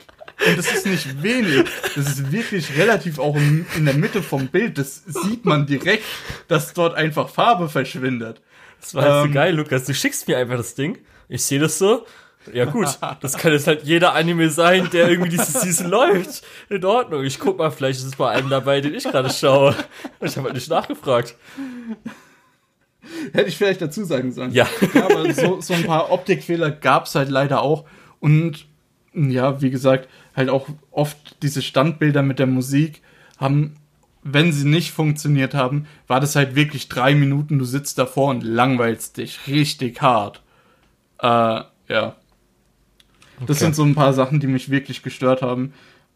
[0.47, 1.66] und das ist nicht wenig.
[1.95, 4.78] Das ist wirklich relativ auch in der Mitte vom Bild.
[4.78, 6.03] Das sieht man direkt,
[6.47, 8.41] dass dort einfach Farbe verschwindet.
[8.82, 9.86] Das war halt ähm, so geil, Lukas.
[9.86, 10.97] Du schickst mir einfach das Ding.
[11.30, 12.05] Ich sehe das so.
[12.54, 12.88] Ja gut,
[13.22, 16.43] das kann jetzt halt jeder Anime sein, der irgendwie diese Season läuft.
[16.70, 17.24] In Ordnung.
[17.24, 19.76] Ich guck mal, vielleicht ist es bei einem dabei, den ich gerade schaue.
[20.22, 21.36] Ich habe halt nicht nachgefragt.
[23.34, 24.52] Hätte ich vielleicht dazu sagen sollen.
[24.52, 24.68] Ja.
[24.93, 27.86] ja aber so, so ein paar Optikfehler gab es halt leider auch.
[28.20, 28.66] Und
[29.14, 33.02] ja, wie gesagt, halt auch oft diese Standbilder mit der Musik
[33.38, 33.76] haben,
[34.24, 38.43] wenn sie nicht funktioniert haben, war das halt wirklich drei Minuten, du sitzt davor und
[38.43, 40.41] langweilst dich richtig hart.
[41.20, 42.16] Äh, ja.
[43.41, 43.65] Das okay.
[43.65, 45.73] sind so ein paar Sachen, die mich wirklich gestört haben.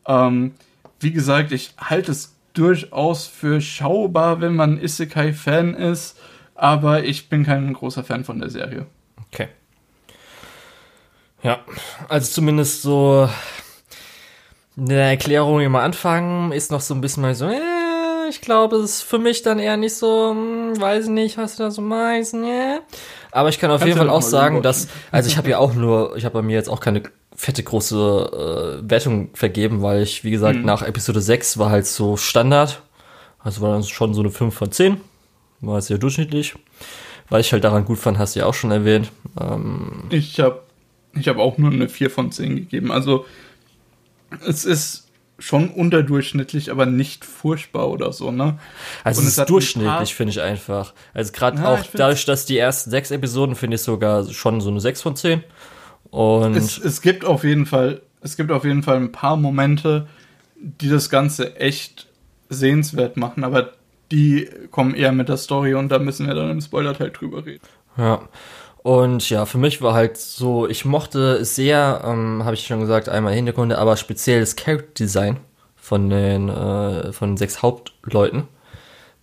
[0.08, 0.54] Ähm,
[1.00, 6.18] wie gesagt, ich halte es durchaus für schaubar, wenn man Isekai-Fan ist,
[6.56, 8.86] aber ich bin kein großer Fan von der Serie.
[9.28, 9.48] Okay.
[11.42, 11.60] Ja,
[12.10, 13.30] also zumindest so
[14.78, 17.79] eine Erklärung immer anfangen, ist noch so ein bisschen mal so, äh,
[18.50, 21.64] glaube, es ist für mich dann eher nicht so, hm, weiß ich nicht, was du
[21.64, 22.82] da so meinst, ne?
[23.32, 25.76] Aber ich kann auf Kannst jeden Fall auch sagen, dass, also ich habe ja auch
[25.76, 27.04] nur, ich habe bei mir jetzt auch keine
[27.36, 30.66] fette große äh, Wertung vergeben, weil ich, wie gesagt, mhm.
[30.66, 32.82] nach Episode 6 war halt so Standard.
[33.38, 35.00] Also war dann schon so eine 5 von 10.
[35.62, 36.56] War sehr durchschnittlich.
[37.30, 39.12] Weil ich halt daran gut fand, hast du ja auch schon erwähnt.
[39.40, 40.64] Ähm, ich habe
[41.14, 42.92] ich hab auch nur eine 4 von 10 gegeben.
[42.92, 43.26] Also
[44.48, 45.09] es ist
[45.40, 48.60] schon unterdurchschnittlich, aber nicht furchtbar oder so, ne?
[49.04, 50.94] Also es ist durchschnittlich, finde ich einfach.
[51.14, 54.80] Also gerade auch dadurch, dass die ersten sechs Episoden finde ich sogar schon so eine
[54.80, 55.44] 6 von 10.
[56.12, 60.08] Und es, es gibt auf jeden Fall, es gibt auf jeden Fall ein paar Momente,
[60.56, 62.08] die das Ganze echt
[62.50, 63.74] sehenswert machen, aber
[64.12, 67.62] die kommen eher mit der Story und da müssen wir dann im Spoiler-Teil drüber reden.
[67.98, 68.28] Ja.
[68.90, 73.08] Und ja, für mich war halt so, ich mochte sehr, ähm, habe ich schon gesagt,
[73.08, 75.38] einmal Hintergründe, aber speziell das Character Design
[75.76, 78.48] von den, äh, von den sechs Hauptleuten.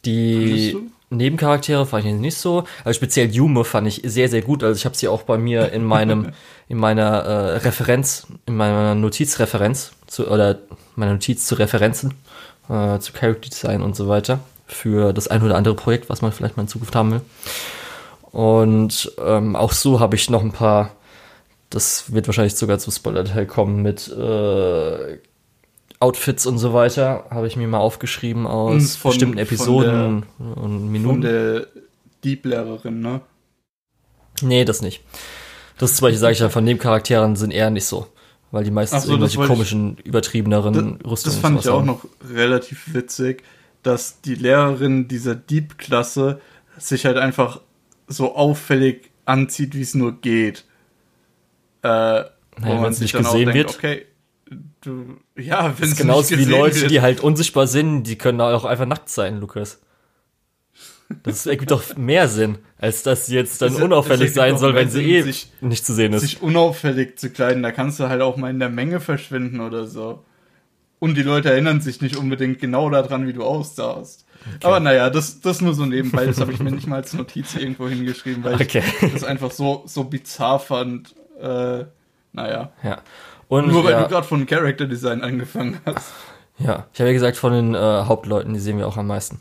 [0.05, 0.77] Die
[1.11, 2.63] Nebencharaktere fand ich nicht so.
[2.85, 4.63] Also speziell Yume fand ich sehr, sehr gut.
[4.63, 6.29] Also ich habe sie auch bei mir in meinem,
[6.69, 10.61] in meiner äh, Referenz, in meiner Notizreferenz zu, oder
[10.95, 12.15] meiner Notiz zu Referenzen,
[12.69, 14.39] äh, zu Character Design und so weiter.
[14.69, 17.21] Für das ein oder andere Projekt, was man vielleicht mal in Zukunft haben will.
[18.37, 20.95] Und ähm, auch so habe ich noch ein paar,
[21.71, 25.21] das wird wahrscheinlich sogar zum Spoiler-Teil kommen, mit äh,
[26.01, 30.93] Outfits und so weiter, habe ich mir mal aufgeschrieben aus von, bestimmten Episoden der, und
[30.93, 31.15] Minuten.
[31.15, 31.67] Von der
[32.25, 33.23] Dieb-Lehrerin, ne?
[34.43, 35.03] Nee, das nicht.
[35.79, 38.07] Das zum Beispiel sage ich ja, von den Charakteren sind eher nicht so.
[38.51, 41.87] Weil die meistens so, irgendwelche komischen, ich, übertriebeneren das, Rüstungen Das fand ich auch haben.
[41.87, 43.45] noch relativ witzig,
[43.83, 46.39] dass die Lehrerin dieser Dieb-Klasse
[46.77, 47.61] sich halt einfach
[48.07, 50.65] so auffällig anzieht, wie es nur geht.
[51.83, 53.75] Äh, naja, man sich nicht gesehen denkt, wird.
[53.75, 54.07] Okay,
[54.81, 56.91] du, ja, wenn es genauso wie Leute, wird.
[56.91, 59.81] die halt unsichtbar sind, die können auch einfach nackt sein, Lukas.
[61.23, 64.91] Das ergibt doch mehr Sinn, als dass sie jetzt dann das unauffällig sein soll, wenn
[64.91, 66.23] sie eh sich, nicht zu sehen ist.
[66.23, 69.87] Sich unauffällig zu kleiden, da kannst du halt auch mal in der Menge verschwinden oder
[69.87, 70.25] so.
[70.99, 74.26] Und die Leute erinnern sich nicht unbedingt genau daran, wie du aussahst.
[74.55, 74.67] Okay.
[74.67, 77.57] Aber naja, das, das nur so nebenbei, das habe ich mir nicht mal als Notiz
[77.57, 78.83] irgendwo hingeschrieben, weil okay.
[79.03, 81.15] ich das einfach so, so bizarr fand.
[81.41, 81.85] Äh,
[82.33, 82.71] naja.
[82.83, 82.99] Ja.
[83.49, 84.03] Und, nur weil ja.
[84.03, 86.13] du gerade von Character Design angefangen hast.
[86.59, 89.41] Ja, ich habe ja gesagt, von den äh, Hauptleuten, die sehen wir auch am meisten.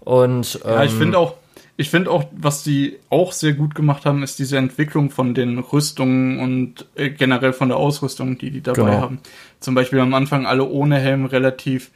[0.00, 1.34] Und ähm, ja, ich ähm, finde auch,
[1.76, 5.58] ich finde auch, was die auch sehr gut gemacht haben, ist diese Entwicklung von den
[5.58, 9.00] Rüstungen und äh, generell von der Ausrüstung, die die dabei genau.
[9.00, 9.18] haben.
[9.60, 11.90] Zum Beispiel am Anfang alle ohne Helm relativ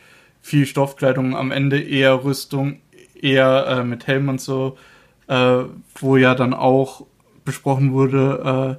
[0.48, 2.78] viel Stoffkleidung, am Ende eher Rüstung,
[3.20, 4.78] eher äh, mit Helm und so,
[5.26, 5.64] äh,
[5.96, 7.04] wo ja dann auch
[7.44, 8.78] besprochen wurde,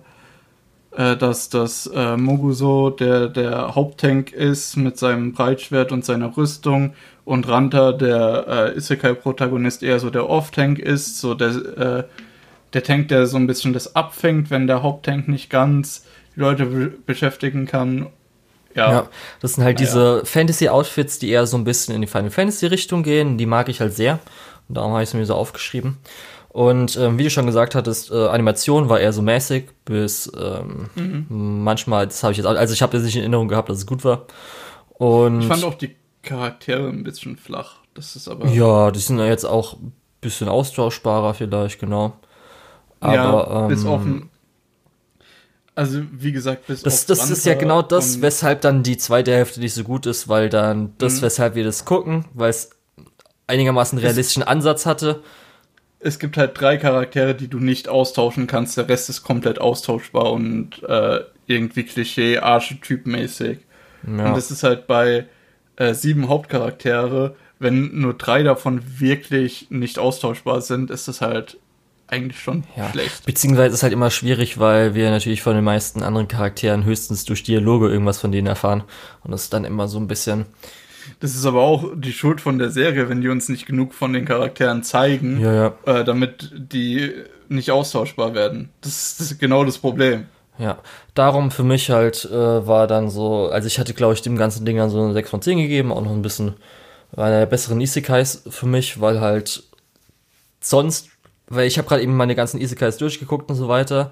[0.95, 6.35] äh, äh, dass das äh, Moguso der, der Haupttank ist mit seinem Breitschwert und seiner
[6.35, 6.93] Rüstung
[7.23, 12.07] und Ranta, der äh, Isekai-Protagonist, eher so der Off-Tank ist, so der,
[12.73, 16.65] der Tank, der so ein bisschen das abfängt, wenn der Haupttank nicht ganz die Leute
[16.65, 18.07] be beschäftigen kann.
[18.75, 18.91] Ja.
[18.91, 19.07] ja.
[19.41, 19.87] das sind halt naja.
[19.87, 23.37] diese Fantasy-Outfits, die eher so ein bisschen in die Final Fantasy-Richtung gehen.
[23.37, 24.19] Die mag ich halt sehr.
[24.67, 25.97] Und darum habe ich es mir so aufgeschrieben.
[26.49, 30.89] Und ähm, wie du schon gesagt hattest, äh, Animation war eher so mäßig, bis ähm,
[30.95, 31.63] mhm.
[31.63, 33.85] manchmal, das habe ich jetzt, also ich habe jetzt nicht in Erinnerung gehabt, dass es
[33.85, 34.25] gut war.
[34.89, 37.75] Und ich fand auch die Charaktere ein bisschen flach.
[37.93, 38.47] Das ist aber.
[38.49, 42.13] Ja, die sind ja jetzt auch ein bisschen austauschbarer vielleicht, genau.
[42.99, 44.29] Aber, ja, bis ähm, auf ein,
[45.79, 49.59] also wie gesagt, bis das, das ist ja genau das, weshalb dann die zweite Hälfte
[49.59, 51.21] nicht so gut ist, weil dann das, mhm.
[51.23, 52.69] weshalb wir das gucken, weil es
[53.47, 55.21] einigermaßen realistischen Ansatz hatte
[55.99, 58.77] es gibt halt drei Charaktere, die du nicht austauschen kannst.
[58.77, 63.59] Der Rest ist komplett austauschbar und äh, irgendwie Klischee, Archetyp-mäßig.
[64.07, 64.27] Ja.
[64.29, 65.25] Und das ist halt bei
[65.75, 71.57] äh, sieben Hauptcharaktere, wenn nur drei davon wirklich nicht austauschbar sind, ist das halt
[72.09, 72.89] eigentlich schon ja.
[72.89, 73.25] schlecht.
[73.25, 77.25] Beziehungsweise ist es halt immer schwierig, weil wir natürlich von den meisten anderen Charakteren höchstens
[77.25, 78.83] durch Dialoge irgendwas von denen erfahren.
[79.23, 80.45] Und das ist dann immer so ein bisschen,
[81.19, 84.13] das ist aber auch die Schuld von der Serie, wenn die uns nicht genug von
[84.13, 85.73] den Charakteren zeigen, ja, ja.
[85.85, 87.11] Äh, damit die
[87.47, 88.69] nicht austauschbar werden.
[88.81, 90.25] Das, das, ist genau das Problem.
[90.57, 90.79] Ja,
[91.15, 94.65] darum für mich halt äh, war dann so, also ich hatte glaube ich dem ganzen
[94.65, 96.55] Ding dann so eine 6 von 10 gegeben, auch noch ein bisschen
[97.15, 99.63] einer der besseren Isekais für mich, weil halt
[100.59, 101.09] sonst,
[101.49, 104.11] weil ich habe gerade eben meine ganzen Isekais durchgeguckt und so weiter,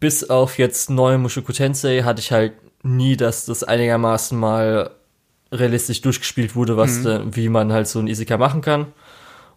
[0.00, 4.90] bis auf jetzt neue Mushoku Tensei hatte ich halt nie, dass das einigermaßen mal
[5.50, 7.04] realistisch durchgespielt wurde, was mhm.
[7.04, 8.86] da, wie man halt so ein Isekai machen kann.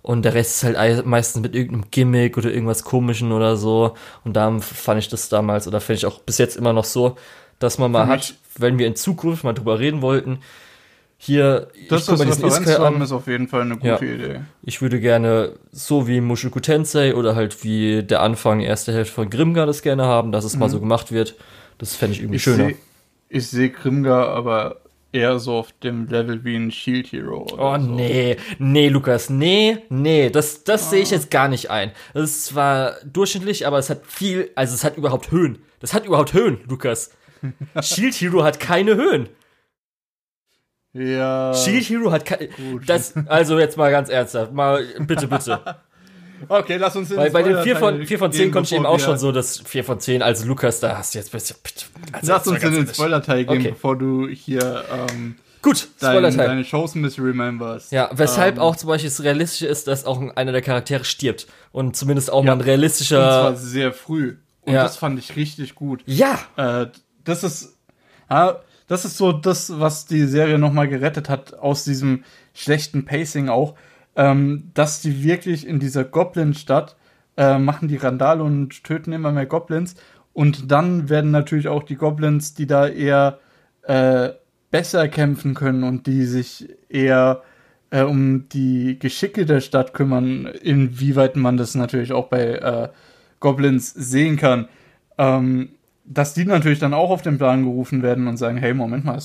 [0.02, 3.96] Und der Rest ist halt meistens mit irgendeinem Gimmick oder irgendwas komischen oder so.
[4.24, 7.18] Und da fand ich das damals oder finde ich auch bis jetzt immer noch so,
[7.60, 10.40] dass man mal Für hat, wenn wir in Zukunft mal drüber reden wollten,
[11.20, 13.02] hier, das ich guck mal diesen Isekai an.
[13.02, 14.14] ist auf jeden Fall eine gute ja.
[14.14, 14.42] Idee.
[14.62, 19.30] Ich würde gerne so wie Mushoku Tensei oder halt wie der Anfang, erste Hälfte von
[19.30, 20.60] Grimgar das gerne haben, dass es mhm.
[20.60, 21.36] mal so gemacht wird.
[21.80, 22.68] Das fände ich irgendwie ich schöner.
[22.68, 22.76] Seh,
[23.30, 27.48] ich sehe Grimgar aber eher so auf dem Level wie ein Shield Hero.
[27.58, 27.92] oh so.
[27.92, 30.90] nee, nee, Lukas, nee, nee, das, das ah.
[30.92, 31.92] sehe ich jetzt gar nicht ein.
[32.14, 35.60] Das ist zwar durchschnittlich, aber es hat viel, also es hat überhaupt Höhen.
[35.80, 37.12] Das hat überhaupt Höhen, Lukas.
[37.82, 39.30] Shield Hero hat keine Höhen.
[40.98, 41.54] Ja.
[41.54, 42.26] Shield Hero hat.
[42.86, 45.60] Das, also jetzt mal ganz ernsthaft, mal bitte, bitte.
[46.50, 49.00] Okay, lass uns in Weil bei den 4 von, 4 von 10 kommt eben auch
[49.00, 51.56] schon so, dass 4 von 10 als Lukas, da hast du jetzt bitte.
[52.12, 53.70] Also lass uns in den Spoiler-Teil gehen, okay.
[53.72, 57.92] bevor du hier ähm, Gut, dein, deine Shows misrememberst.
[57.92, 61.48] Ja, weshalb ähm, auch zum Beispiel es realistisch ist, dass auch einer der Charaktere stirbt.
[61.72, 63.18] Und zumindest auch ja, mal ein realistischer.
[63.18, 64.38] Und zwar sehr früh.
[64.62, 64.84] Und ja.
[64.84, 66.04] das fand ich richtig gut.
[66.06, 66.40] Ja!
[66.56, 66.88] Äh,
[67.24, 67.76] das ist.
[68.30, 72.24] Ja, das ist so das, was die Serie nochmal gerettet hat aus diesem
[72.54, 73.76] schlechten Pacing auch
[74.18, 76.98] ähm, dass die wirklich in dieser Goblin-Stadt
[77.38, 79.96] äh, machen die Randale und töten immer mehr Goblins.
[80.34, 83.40] Und dann werden natürlich auch die Goblins, die da eher
[83.84, 84.30] äh,
[84.72, 87.44] besser kämpfen können und die sich eher
[87.92, 92.90] äh, um die Geschicke der Stadt kümmern, inwieweit man das natürlich auch bei äh,
[93.40, 94.68] Goblins sehen kann,
[95.20, 95.70] ähm,
[96.08, 99.20] dass die natürlich dann auch auf den Plan gerufen werden und sagen, hey, Moment mal,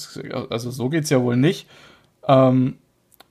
[0.51, 1.69] also so geht's ja wohl nicht.
[2.27, 2.75] Ähm,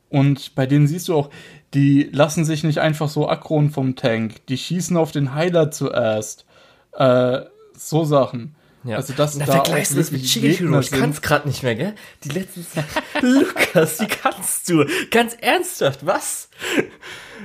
[0.10, 1.30] und bei denen siehst du auch,
[1.74, 4.45] die lassen sich nicht einfach so aggron vom Tank.
[4.47, 6.45] Die schießen auf den Heiler zuerst.
[6.93, 7.41] Äh,
[7.78, 8.56] so Sachen.
[8.84, 8.97] Ja.
[8.97, 10.80] Also das da vergleichst du das mit Shigehiro.
[10.80, 11.93] Ich kann's gerade nicht mehr, gell?
[12.24, 12.66] Die letzten
[13.22, 14.86] Lukas, wie kannst du?
[15.12, 16.50] Ganz ernsthaft, was?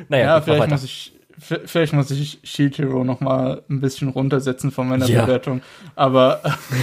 [0.08, 4.70] Naja, ja, vielleicht muss ich vielleicht muss ich Shield Hero noch mal ein bisschen runtersetzen
[4.70, 5.24] von meiner ja.
[5.24, 5.62] Bewertung.
[5.94, 6.40] Aber,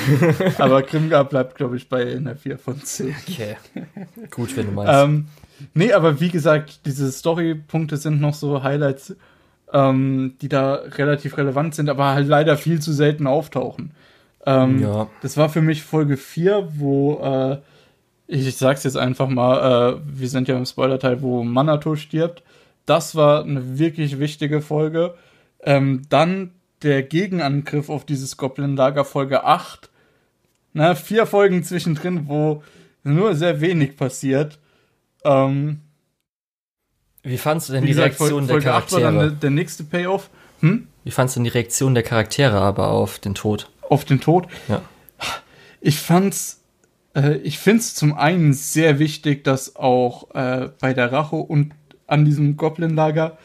[0.57, 3.15] aber Grimgar bleibt, glaube ich, bei einer 4 von 10.
[3.27, 3.57] Okay.
[4.31, 4.93] Gut, wenn du meinst.
[4.93, 5.27] Ähm,
[5.73, 9.15] nee, aber wie gesagt, diese Story-Punkte sind noch so Highlights,
[9.71, 13.91] ähm, die da relativ relevant sind, aber halt leider viel zu selten auftauchen.
[14.45, 15.07] Ähm, ja.
[15.21, 17.57] Das war für mich Folge 4, wo äh,
[18.27, 22.43] ich, ich sag's jetzt einfach mal, äh, wir sind ja im Spoiler-Teil, wo Manato stirbt.
[22.85, 25.15] Das war eine wirklich wichtige Folge.
[25.61, 26.51] Ähm, dann
[26.81, 29.89] der Gegenangriff auf dieses Goblin-Lager Folge 8.
[30.73, 32.63] Na, vier Folgen zwischendrin, wo
[33.03, 34.59] nur sehr wenig passiert.
[35.23, 35.81] Ähm,
[37.21, 39.07] Wie fandst du denn die gesagt, Reaktion Folge der Charaktere?
[39.07, 40.29] 8 war dann der, nächste Payoff.
[40.59, 40.87] Hm?
[41.03, 43.69] Wie fandst du denn die Reaktion der Charaktere aber auf den Tod?
[43.81, 44.47] Auf den Tod?
[44.67, 44.81] Ja.
[45.79, 46.61] Ich fand's,
[47.15, 51.73] äh, ich find's zum einen sehr wichtig, dass auch äh, bei der Rache und
[52.07, 53.37] an diesem Goblin-Lager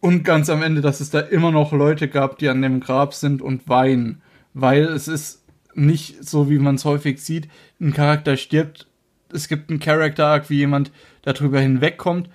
[0.00, 3.14] und ganz am Ende, dass es da immer noch Leute gab, die an dem Grab
[3.14, 4.22] sind und weinen.
[4.54, 5.42] weil es ist
[5.74, 7.48] nicht so, wie man es häufig sieht,
[7.78, 8.86] ein Charakter stirbt,
[9.30, 10.92] es gibt einen Character-Arc, wie jemand
[11.22, 12.30] darüber hinwegkommt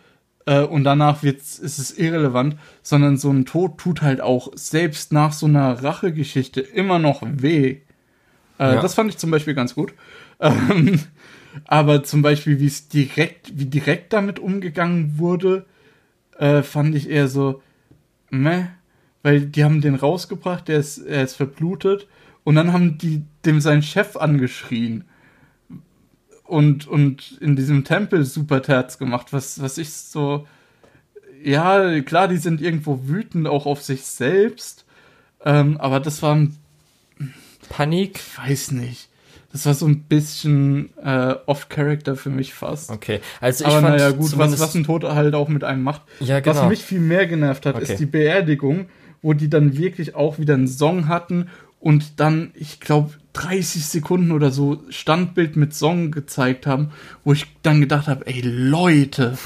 [0.45, 5.11] äh, und danach wird's, ist es irrelevant, sondern so ein Tod tut halt auch selbst
[5.11, 7.81] nach so einer Rachegeschichte immer noch weh.
[8.59, 8.81] Äh, ja.
[8.81, 9.93] Das fand ich zum Beispiel ganz gut.
[10.39, 10.99] Ähm,
[11.65, 15.65] aber zum Beispiel, wie es direkt, wie direkt damit umgegangen wurde,
[16.37, 17.61] äh, fand ich eher so,
[18.29, 18.65] meh,
[19.23, 22.07] weil die haben den rausgebracht, der ist, er ist verblutet
[22.43, 25.03] und dann haben die dem seinen Chef angeschrien
[26.43, 30.47] und, und in diesem Tempel super Terz gemacht, was, was ich so,
[31.43, 34.85] ja, klar, die sind irgendwo wütend auch auf sich selbst,
[35.43, 36.57] ähm, aber das war ein
[37.69, 38.19] Panik?
[38.37, 39.07] Weiß nicht.
[39.51, 42.89] Das war so ein bisschen äh, off-Character für mich fast.
[42.89, 45.83] Okay, also ich Aber fand naja, gut, was, was ein Toter halt auch mit einem
[45.83, 46.03] macht.
[46.19, 46.55] Ja, genau.
[46.55, 47.83] Was mich viel mehr genervt hat, okay.
[47.83, 48.87] ist die Beerdigung,
[49.21, 51.49] wo die dann wirklich auch wieder einen Song hatten
[51.81, 56.91] und dann, ich glaube, 30 Sekunden oder so Standbild mit Song gezeigt haben,
[57.23, 59.37] wo ich dann gedacht habe, ey Leute,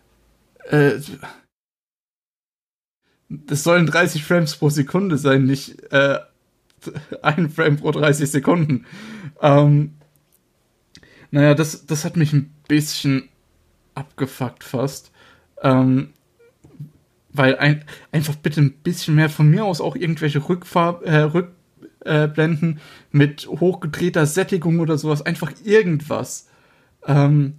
[0.70, 0.92] äh,
[3.28, 6.18] das sollen 30 Frames pro Sekunde sein, nicht äh,
[7.22, 8.86] ein Frame pro 30 Sekunden.
[9.40, 9.94] Ähm,
[11.30, 13.28] naja, das, das hat mich ein bisschen
[13.94, 15.12] abgefuckt fast.
[15.62, 16.10] Ähm,
[17.32, 22.76] weil ein, einfach bitte ein bisschen mehr von mir aus auch irgendwelche Rückfahr äh, Rückblenden
[22.76, 22.80] äh,
[23.12, 26.48] mit hochgedrehter Sättigung oder sowas, einfach irgendwas.
[27.06, 27.54] Ähm,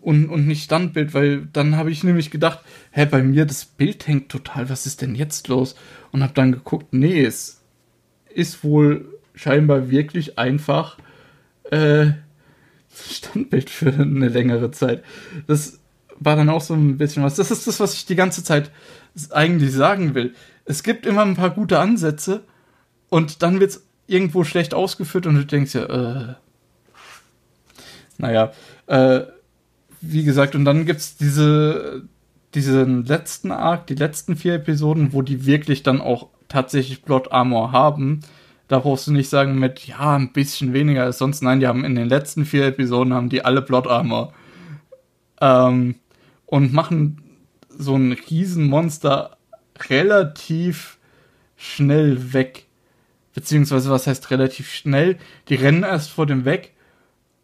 [0.00, 2.60] und, und nicht Standbild, weil dann habe ich nämlich gedacht,
[2.92, 5.74] hä, bei mir das Bild hängt total, was ist denn jetzt los?
[6.12, 7.57] Und habe dann geguckt, nee, es
[8.34, 10.98] ist wohl scheinbar wirklich einfach
[11.70, 12.12] äh,
[12.94, 15.04] Standbild für eine längere Zeit.
[15.46, 15.78] Das
[16.18, 17.36] war dann auch so ein bisschen was.
[17.36, 18.70] Das ist das, was ich die ganze Zeit
[19.30, 20.34] eigentlich sagen will.
[20.64, 22.44] Es gibt immer ein paar gute Ansätze
[23.08, 26.34] und dann wird es irgendwo schlecht ausgeführt und du denkst ja, äh,
[28.18, 28.52] naja,
[28.86, 29.20] äh,
[30.00, 32.02] wie gesagt, und dann gibt es diese,
[32.54, 37.72] diesen letzten Arc, die letzten vier Episoden, wo die wirklich dann auch tatsächlich Plot Armor
[37.72, 38.20] haben.
[38.68, 41.42] Da brauchst du nicht sagen mit, ja, ein bisschen weniger als sonst.
[41.42, 44.32] Nein, die haben in den letzten vier Episoden haben die alle Plot Armor.
[45.40, 45.96] Ähm,
[46.46, 47.22] und machen
[47.68, 49.36] so ein Riesenmonster
[49.88, 50.98] relativ
[51.56, 52.66] schnell weg.
[53.34, 55.18] Beziehungsweise, was heißt relativ schnell?
[55.48, 56.74] Die rennen erst vor dem weg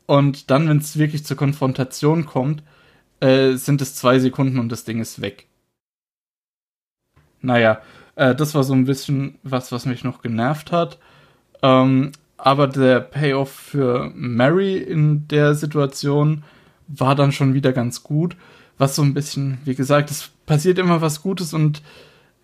[0.06, 2.62] und dann, wenn es wirklich zur Konfrontation kommt,
[3.20, 5.46] äh, sind es zwei Sekunden und das Ding ist weg.
[7.40, 7.80] Naja,
[8.16, 10.98] äh, das war so ein bisschen was, was mich noch genervt hat.
[11.62, 16.44] Ähm, aber der Payoff für Mary in der Situation
[16.88, 18.36] war dann schon wieder ganz gut.
[18.76, 21.80] Was so ein bisschen, wie gesagt, es passiert immer was Gutes und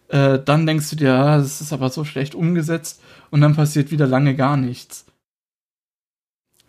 [0.08, 3.90] äh, dann denkst du dir, ah, das ist aber so schlecht umgesetzt und dann passiert
[3.90, 5.06] wieder lange gar nichts.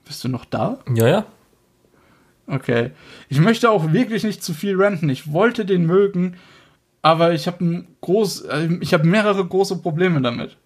[0.06, 0.80] Bist du noch da?
[0.94, 1.26] Ja, ja.
[2.48, 2.91] Okay.
[3.30, 5.10] Ich möchte auch wirklich nicht zu viel renten.
[5.10, 6.36] Ich wollte den mögen,
[7.02, 10.57] aber ich habe groß, äh, ich habe mehrere große Probleme damit.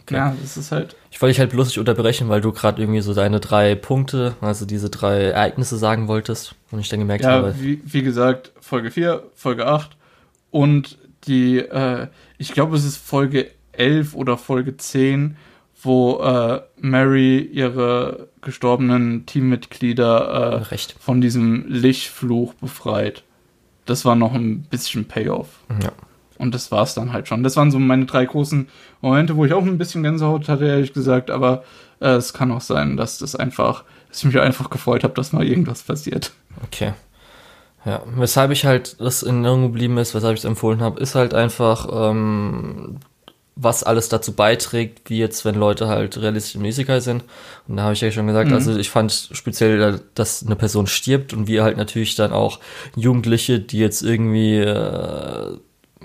[0.00, 0.14] Okay.
[0.14, 0.96] Ja, das ist halt.
[1.10, 4.34] Ich wollte dich halt bloß nicht unterbrechen, weil du gerade irgendwie so deine drei Punkte,
[4.40, 7.54] also diese drei Ereignisse sagen wolltest und ich dann gemerkt ja, habe.
[7.58, 9.96] Wie, wie gesagt, Folge 4, Folge 8
[10.50, 12.08] und die, äh,
[12.38, 15.36] ich glaube, es ist Folge 11 oder Folge 10,
[15.82, 23.24] wo äh, Mary ihre gestorbenen Teammitglieder äh, von diesem Lichtfluch befreit
[23.92, 25.48] das war noch ein bisschen Payoff.
[25.82, 25.92] Ja.
[26.38, 27.42] Und das war es dann halt schon.
[27.42, 28.66] Das waren so meine drei großen
[29.02, 31.30] Momente, wo ich auch ein bisschen Gänsehaut hatte, ehrlich gesagt.
[31.30, 31.62] Aber
[32.00, 35.32] äh, es kann auch sein, dass das einfach, dass ich mich einfach gefreut habe, dass
[35.32, 36.32] mal irgendwas passiert.
[36.64, 36.94] Okay.
[37.84, 41.14] Ja, weshalb ich halt das in Erinnerung geblieben ist, weshalb ich es empfohlen habe, ist
[41.14, 42.96] halt einfach, ähm,
[43.54, 47.22] was alles dazu beiträgt, wie jetzt, wenn Leute halt realistische Musiker sind.
[47.68, 48.54] Und da habe ich ja schon gesagt, mhm.
[48.54, 52.60] also ich fand speziell, dass eine Person stirbt und wie halt natürlich dann auch
[52.96, 55.58] Jugendliche, die jetzt irgendwie, äh,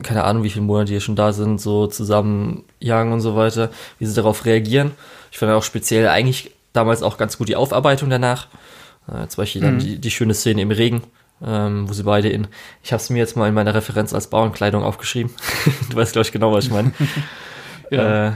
[0.03, 3.69] keine Ahnung, wie viele Monate hier schon da sind, so zusammen jagen und so weiter,
[3.97, 4.91] wie sie darauf reagieren.
[5.31, 8.47] Ich fand auch speziell eigentlich damals auch ganz gut die Aufarbeitung danach.
[9.07, 9.65] Äh, zum Beispiel mhm.
[9.65, 11.03] dann die, die schöne Szene im Regen,
[11.43, 12.47] ähm, wo sie beide in,
[12.83, 15.31] ich habe es mir jetzt mal in meiner Referenz als Bauernkleidung aufgeschrieben.
[15.89, 16.91] du weißt, glaube ich, genau, was ich meine.
[17.91, 18.27] ja.
[18.27, 18.31] äh,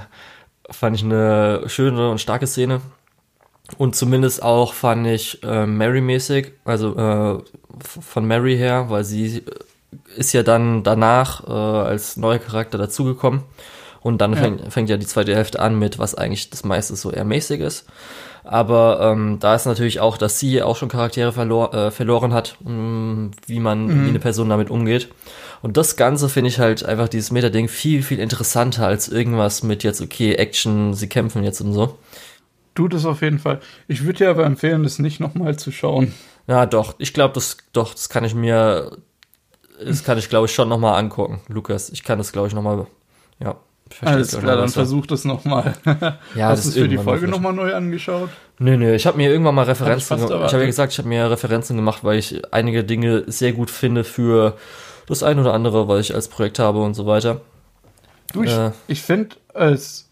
[0.69, 2.82] fand ich eine schöne und starke Szene.
[3.78, 7.44] Und zumindest auch fand ich äh, Mary-mäßig, also äh,
[7.80, 9.44] von Mary her, weil sie
[10.15, 13.44] ist ja dann danach äh, als neuer Charakter dazugekommen.
[14.02, 14.40] Und dann ja.
[14.40, 17.61] Fängt, fängt ja die zweite Hälfte an mit, was eigentlich das meiste so eher mäßig
[17.61, 17.86] ist.
[18.43, 22.57] Aber ähm, da ist natürlich auch, dass sie auch schon Charaktere verlor, äh, verloren hat,
[22.61, 24.05] mh, wie man, mhm.
[24.05, 25.09] wie eine Person damit umgeht.
[25.61, 29.84] Und das Ganze finde ich halt einfach dieses Meta-Ding viel, viel interessanter als irgendwas mit
[29.84, 31.99] jetzt, okay, Action, sie kämpfen jetzt und so.
[32.73, 33.59] Tut es auf jeden Fall.
[33.88, 36.13] Ich würde dir aber empfehlen, das nicht nochmal zu schauen.
[36.47, 36.95] Ja, doch.
[36.97, 38.97] Ich glaube, das, doch, das kann ich mir,
[39.85, 41.89] das kann ich, glaube ich, schon nochmal angucken, Lukas.
[41.89, 42.88] Ich kann das, glaube ich, nochmal,
[43.39, 43.55] ja.
[44.01, 45.73] Alles klar, dann versuch das nochmal.
[45.85, 46.18] Ja,
[46.49, 48.30] Hast du es für die Folge nochmal neu angeschaut?
[48.59, 50.45] Nö, nö, ich habe mir irgendwann mal Referenzen gemacht.
[50.47, 53.72] Ich habe ja gesagt, ich habe mir Referenzen gemacht, weil ich einige Dinge sehr gut
[53.72, 54.57] finde für
[55.07, 57.41] das eine oder andere, weil ich als Projekt habe und so weiter.
[58.34, 60.09] Du, ich, äh, ich finde, als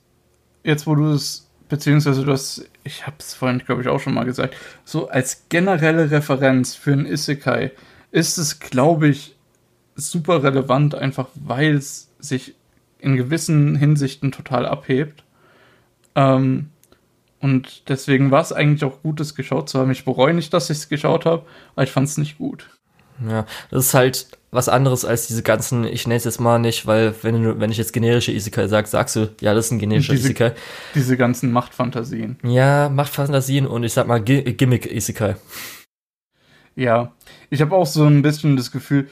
[0.63, 4.13] jetzt, wo du es, beziehungsweise du hast, ich habe es vorhin, glaube ich, auch schon
[4.13, 7.71] mal gesagt, so als generelle Referenz für ein Isekai
[8.11, 9.35] ist es, glaube ich,
[9.95, 12.55] super relevant, einfach weil es sich
[12.99, 15.23] in gewissen Hinsichten total abhebt.
[16.15, 16.69] Ähm,
[17.39, 19.91] und deswegen war es eigentlich auch gut, es geschaut zu haben.
[19.91, 21.45] Ich bereue nicht, dass ich es geschaut habe,
[21.75, 22.69] aber ich fand es nicht gut.
[23.27, 26.87] Ja, das ist halt was anderes als diese ganzen, ich nenne es jetzt mal nicht,
[26.87, 29.79] weil wenn du, wenn ich jetzt generische Isekai sag, sagst du, ja, das ist ein
[29.79, 30.53] generischer diese, Isekai.
[30.95, 32.37] Diese ganzen Machtfantasien.
[32.43, 35.35] Ja, Machtfantasien und ich sag mal Gimmick Isekai.
[36.75, 37.11] Ja,
[37.49, 39.09] ich habe auch so ein bisschen das Gefühl,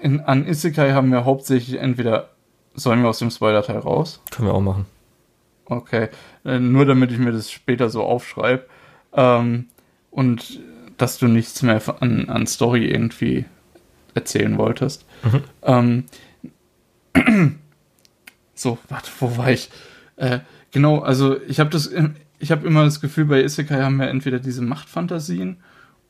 [0.00, 2.30] in, an Isekai haben wir hauptsächlich entweder
[2.74, 4.22] Sollen wir aus dem Spoiler-Teil raus?
[4.30, 4.86] Können wir auch machen.
[5.64, 6.08] Okay.
[6.44, 8.66] Äh, nur damit ich mir das später so aufschreibe.
[9.12, 9.66] Ähm,
[10.10, 10.60] und
[10.96, 13.44] dass du nichts mehr an, an Story irgendwie
[14.14, 15.06] erzählen wolltest.
[15.22, 16.04] Mhm.
[17.14, 17.58] Ähm,
[18.54, 19.70] so, warte, wo war ich?
[20.16, 20.40] Äh,
[20.70, 21.90] genau, also ich habe das,
[22.38, 25.58] ich habe immer das Gefühl, bei Isekai haben wir entweder diese Machtfantasien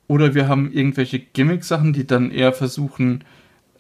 [0.08, 3.24] oder wir haben irgendwelche Gimmick-Sachen, die dann eher versuchen,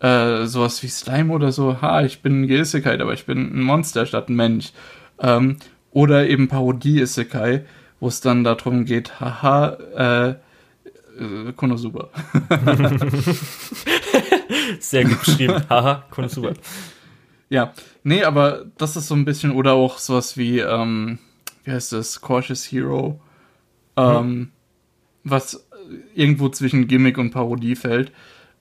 [0.00, 3.62] äh, sowas wie Slime oder so, ha, ich bin ein Isekai, aber ich bin ein
[3.62, 4.72] Monster statt ein Mensch.
[5.18, 5.56] Ähm,
[5.92, 7.64] oder eben Parodie-Isekai,
[7.98, 10.30] wo es dann darum geht, haha, äh,
[11.20, 12.08] äh, Konosuba.
[14.80, 15.62] Sehr gut geschrieben.
[15.68, 16.54] Haha, Konosuba.
[17.50, 17.74] Ja,
[18.04, 21.18] nee, aber das ist so ein bisschen, oder auch sowas wie, ähm,
[21.64, 23.20] wie heißt das, Cautious Hero,
[23.96, 24.48] ähm, hm.
[25.24, 25.66] was
[26.14, 28.12] irgendwo zwischen Gimmick und Parodie fällt.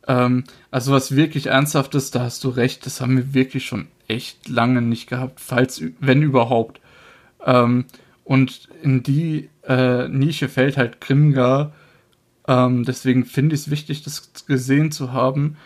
[0.08, 4.48] Ähm, also was wirklich Ernsthaftes, da hast du recht, das haben wir wirklich schon echt
[4.48, 6.82] lange nicht gehabt, falls, wenn überhaupt.
[7.46, 7.86] Ähm,
[8.24, 11.74] und in die äh, Nische fällt halt Grimgar.
[12.48, 15.58] Ähm, deswegen finde ich es wichtig, das gesehen zu haben.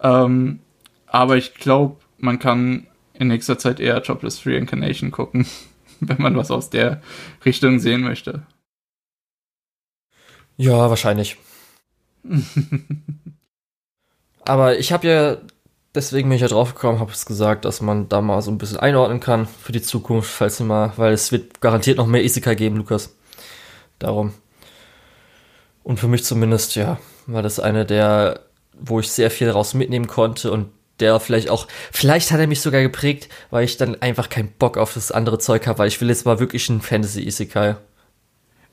[0.00, 0.60] Ähm,
[1.06, 5.46] aber ich glaube, man kann in nächster Zeit eher Jobless Free Incarnation gucken,
[6.00, 7.02] wenn man was aus der
[7.44, 8.42] Richtung sehen möchte.
[10.56, 11.36] Ja, wahrscheinlich.
[14.48, 15.36] Aber ich habe ja,
[15.94, 18.56] deswegen bin ich ja drauf gekommen, habe es gesagt, dass man da mal so ein
[18.56, 22.54] bisschen einordnen kann für die Zukunft, falls mal, weil es wird garantiert noch mehr Isekai
[22.54, 23.14] geben, Lukas.
[23.98, 24.32] Darum.
[25.82, 28.40] Und für mich zumindest, ja, war das eine der,
[28.72, 32.62] wo ich sehr viel daraus mitnehmen konnte und der vielleicht auch, vielleicht hat er mich
[32.62, 36.00] sogar geprägt, weil ich dann einfach keinen Bock auf das andere Zeug habe, weil ich
[36.00, 37.76] will jetzt mal wirklich ein Fantasy-Isekai.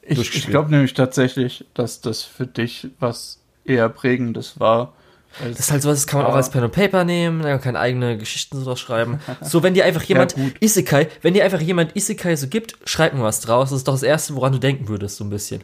[0.04, 4.94] Ich, ich glaube nämlich tatsächlich, dass das für dich was eher prägendes war,
[5.40, 6.34] das ist halt sowas, das kann man ja.
[6.34, 9.20] auch als Pen und Paper nehmen, dann kann eigene Geschichten so schreiben.
[9.42, 13.14] So, wenn dir einfach jemand ja, Isekai, wenn dir einfach jemand Isekai so gibt, schreib
[13.14, 13.70] mir was draus.
[13.70, 15.64] Das ist doch das Erste, woran du denken würdest, so ein bisschen.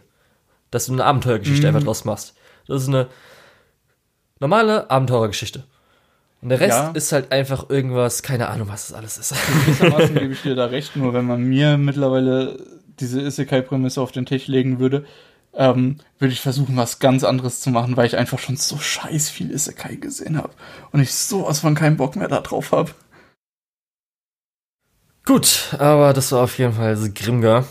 [0.71, 1.75] Dass du eine Abenteuergeschichte mhm.
[1.75, 2.35] einfach draus machst.
[2.67, 3.07] Das ist eine
[4.39, 5.63] normale Abenteurergeschichte.
[6.41, 6.91] Und der Rest ja.
[6.91, 9.35] ist halt einfach irgendwas, keine Ahnung, was das alles ist.
[9.65, 12.57] Gewissermaßen gebe ich dir da recht, nur wenn man mir mittlerweile
[12.99, 15.05] diese Isekai-Prämisse auf den Tisch legen würde,
[15.53, 19.29] ähm, würde ich versuchen, was ganz anderes zu machen, weil ich einfach schon so scheiß
[19.29, 20.51] viel Isekai gesehen habe
[20.91, 22.91] und ich sowas von keinen Bock mehr da drauf habe.
[25.25, 27.65] Gut, aber das war auf jeden Fall Grimgar.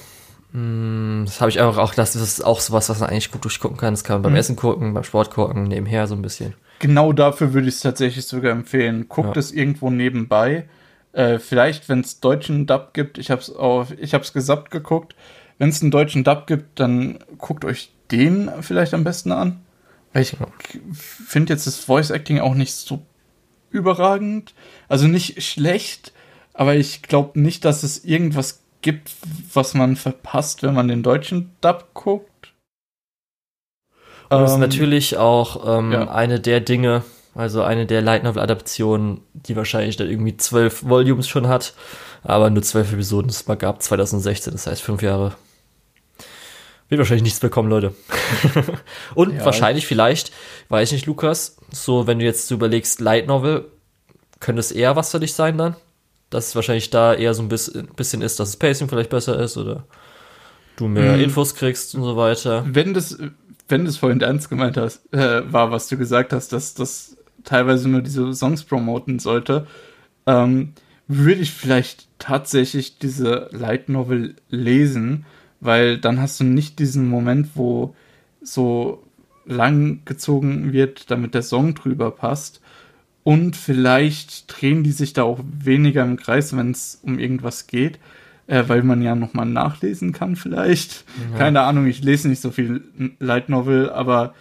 [0.52, 3.77] Hm, das habe ich einfach auch, das ist auch sowas, was man eigentlich gut durchgucken
[3.77, 3.94] kann.
[3.94, 4.39] Das kann man beim mhm.
[4.39, 6.55] Essen gucken, beim Sport gucken, nebenher so ein bisschen.
[6.81, 9.09] Genau dafür würde ich es tatsächlich sogar empfehlen.
[9.09, 9.40] Guckt ja.
[9.40, 10.69] es irgendwo nebenbei.
[11.12, 14.70] Äh, vielleicht, wenn es deutschen Dub gibt, ich habe es auf, ich habe es gesappt
[14.70, 15.15] geguckt.
[15.61, 19.61] Wenn es einen deutschen Dub gibt, dann guckt euch den vielleicht am besten an.
[20.15, 20.35] Weil ich
[20.95, 23.03] finde jetzt das Voice Acting auch nicht so
[23.69, 24.55] überragend.
[24.89, 26.15] Also nicht schlecht,
[26.55, 29.12] aber ich glaube nicht, dass es irgendwas gibt,
[29.53, 32.55] was man verpasst, wenn man den deutschen Dub guckt.
[34.31, 36.11] Und das ist ähm, natürlich auch ähm, ja.
[36.11, 37.05] eine der Dinge,
[37.35, 41.74] also eine der Light Novel Adaptionen, die wahrscheinlich dann irgendwie zwölf Volumes schon hat,
[42.23, 45.35] aber nur zwölf Episoden es mal gab 2016, das heißt fünf Jahre
[46.91, 47.95] wird wahrscheinlich nichts bekommen, Leute.
[49.15, 50.33] und ja, wahrscheinlich vielleicht,
[50.69, 53.65] weiß nicht, Lukas, so wenn du jetzt überlegst, Light Novel,
[54.41, 55.77] könnte es eher was für dich sein dann?
[56.31, 59.57] Dass es wahrscheinlich da eher so ein bisschen ist, dass das Pacing vielleicht besser ist
[59.57, 59.85] oder
[60.77, 61.21] du mehr hm.
[61.21, 62.65] Infos kriegst und so weiter.
[62.67, 63.19] Wenn das,
[63.69, 67.89] wenn das vorhin ernst gemeint hast, äh, war, was du gesagt hast, dass das teilweise
[67.89, 69.67] nur diese Songs promoten sollte,
[70.27, 70.73] ähm,
[71.07, 75.27] würde ich vielleicht tatsächlich diese Light Novel lesen,
[75.61, 77.95] weil dann hast du nicht diesen Moment, wo
[78.43, 79.03] so
[79.45, 82.61] lang gezogen wird, damit der Song drüber passt.
[83.23, 87.99] Und vielleicht drehen die sich da auch weniger im Kreis, wenn es um irgendwas geht,
[88.47, 91.05] äh, weil man ja nochmal nachlesen kann vielleicht.
[91.32, 91.39] Ja.
[91.39, 92.82] Keine Ahnung, ich lese nicht so viel
[93.19, 94.35] Light Novel, aber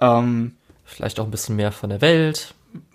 [0.00, 0.52] ähm,
[0.84, 2.54] vielleicht auch ein bisschen mehr von der Welt.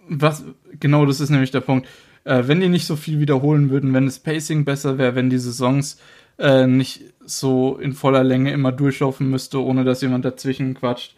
[0.09, 0.43] Was
[0.79, 1.87] genau, das ist nämlich der Punkt.
[2.23, 5.53] Äh, wenn die nicht so viel wiederholen würden, wenn das Pacing besser wäre, wenn diese
[5.53, 5.97] Songs
[6.39, 11.15] äh, nicht so in voller Länge immer durchlaufen müsste, ohne dass jemand dazwischen quatscht,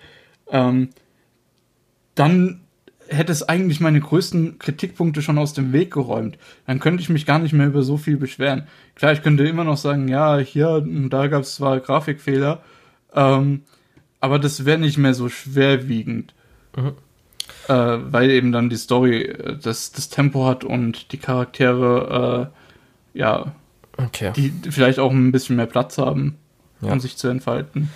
[0.52, 0.90] ähm,
[2.15, 2.61] dann
[3.07, 6.38] hätte es eigentlich meine größten Kritikpunkte schon aus dem Weg geräumt.
[6.68, 8.68] Dann könnte ich mich gar nicht mehr über so viel beschweren.
[8.95, 12.61] Klar, ich könnte immer noch sagen, ja, hier und da gab es zwar Grafikfehler,
[13.14, 13.64] ähm,
[14.19, 16.34] aber das wäre nicht mehr so schwerwiegend.
[16.76, 16.94] Mhm.
[17.68, 17.73] Äh,
[18.11, 22.52] weil eben dann die Story äh, das, das Tempo hat und die Charaktere,
[23.15, 23.53] äh, ja,
[24.06, 24.32] okay.
[24.36, 26.38] die vielleicht auch ein bisschen mehr Platz haben,
[26.82, 26.92] ja.
[26.92, 27.90] um sich zu entfalten.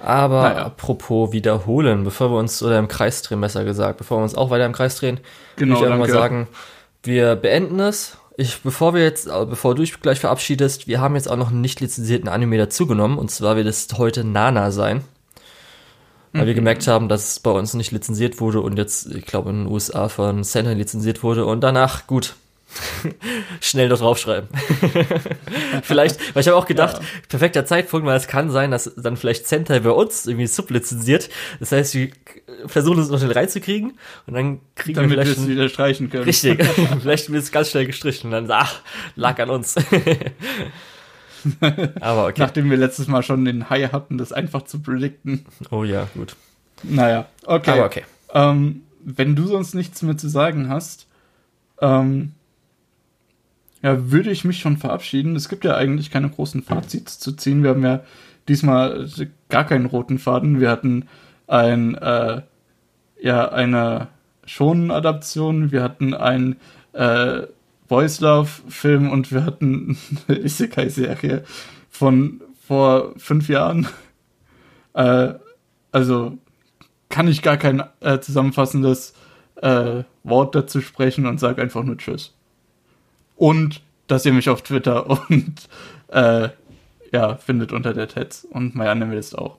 [0.00, 0.66] Aber naja.
[0.66, 4.50] apropos wiederholen, bevor wir uns, oder im Kreis drehen, besser gesagt, bevor wir uns auch
[4.50, 5.18] weiter im Kreis drehen,
[5.56, 6.46] genau, will ich mal sagen,
[7.02, 8.16] wir beenden es.
[8.36, 11.50] Ich, bevor wir jetzt, äh, bevor du dich gleich verabschiedest, wir haben jetzt auch noch
[11.50, 15.02] einen nicht lizenzierten Anime dazugenommen, und zwar wird es heute Nana sein.
[16.32, 16.46] Weil mhm.
[16.46, 19.64] wir gemerkt haben, dass es bei uns nicht lizenziert wurde und jetzt, ich glaube, in
[19.64, 22.36] den USA von Center lizenziert wurde und danach, gut,
[23.60, 24.48] Schnell dort draufschreiben.
[25.82, 27.04] vielleicht, weil ich habe auch gedacht, ja.
[27.28, 31.28] perfekter Zeitpunkt, weil es kann sein, dass dann vielleicht Center bei uns irgendwie sublizenziert.
[31.60, 32.10] Das heißt, wir
[32.66, 35.38] versuchen es noch schnell reinzukriegen und dann kriegen Damit wir vielleicht.
[35.38, 36.24] Damit wir es wieder streichen können.
[36.24, 36.62] Richtig.
[37.00, 38.80] vielleicht wird es ganz schnell gestrichen und dann, ach,
[39.16, 39.76] lag an uns.
[42.00, 42.40] Aber okay.
[42.40, 45.46] Nachdem wir letztes Mal schon den High hatten, das einfach zu predikten.
[45.70, 46.36] Oh ja, gut.
[46.82, 47.70] Naja, okay.
[47.70, 48.04] Aber okay.
[48.34, 51.06] Ähm, wenn du sonst nichts mehr zu sagen hast,
[51.80, 52.32] ähm,
[53.82, 55.36] ja, würde ich mich schon verabschieden.
[55.36, 57.62] Es gibt ja eigentlich keine großen Fazits zu ziehen.
[57.62, 58.00] Wir haben ja
[58.48, 59.08] diesmal
[59.48, 60.60] gar keinen roten Faden.
[60.60, 61.08] Wir hatten
[61.46, 62.42] ein, äh,
[63.20, 64.08] ja, eine
[64.46, 66.56] Shonen-Adaption, wir hatten ein
[66.92, 67.42] äh,
[67.86, 69.96] Boys Love-Film und wir hatten
[70.26, 71.44] eine Isekai-Serie
[71.90, 73.86] von vor fünf Jahren.
[74.94, 75.34] Äh,
[75.92, 76.38] also
[77.08, 79.14] kann ich gar kein äh, zusammenfassendes
[79.56, 82.37] äh, Wort dazu sprechen und sage einfach nur Tschüss
[83.38, 85.68] und dass ihr mich auf Twitter und
[86.08, 86.50] äh,
[87.12, 89.56] ja, findet unter der Tetz und Anime ist auch.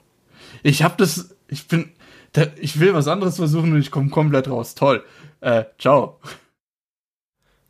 [0.62, 1.92] Ich hab das, ich bin,
[2.34, 4.76] da, ich will was anderes versuchen und ich komme komplett raus.
[4.76, 5.04] Toll.
[5.42, 6.20] Äh, ciao.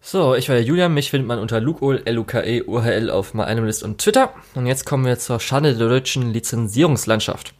[0.01, 3.99] So, ich war der Julian, mich findet man unter LukeOL, L-U-K-E, UHL auf MyAnimalist und
[3.99, 4.33] Twitter.
[4.55, 7.53] Und jetzt kommen wir zur Schande der deutschen Lizenzierungslandschaft.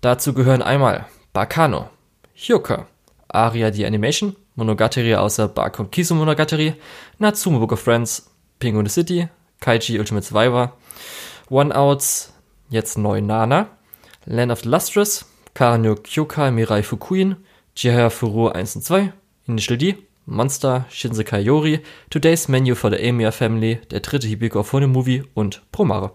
[0.00, 1.90] Dazu gehören einmal Bakano,
[2.34, 2.86] Hyoka,
[3.28, 6.74] Aria die Animation, Monogatari außer und Kisu Monogatari,
[7.18, 9.28] Natsume Book of Friends, Penguin City,
[9.60, 10.72] Kaiji Ultimate Survivor,
[11.50, 12.32] One Outs,
[12.70, 13.68] jetzt neu Nana,
[14.24, 17.36] Land of Lustrous, Karanyo Kyoka Mirai Fukuin,
[17.74, 19.12] Chihaya Furu 1 und 2,
[19.46, 21.80] Initial D, Monster, Shinsekai Yori,
[22.10, 26.12] Today's Menu for the Amiya Family, der dritte Hibiko Phone Movie und Promare.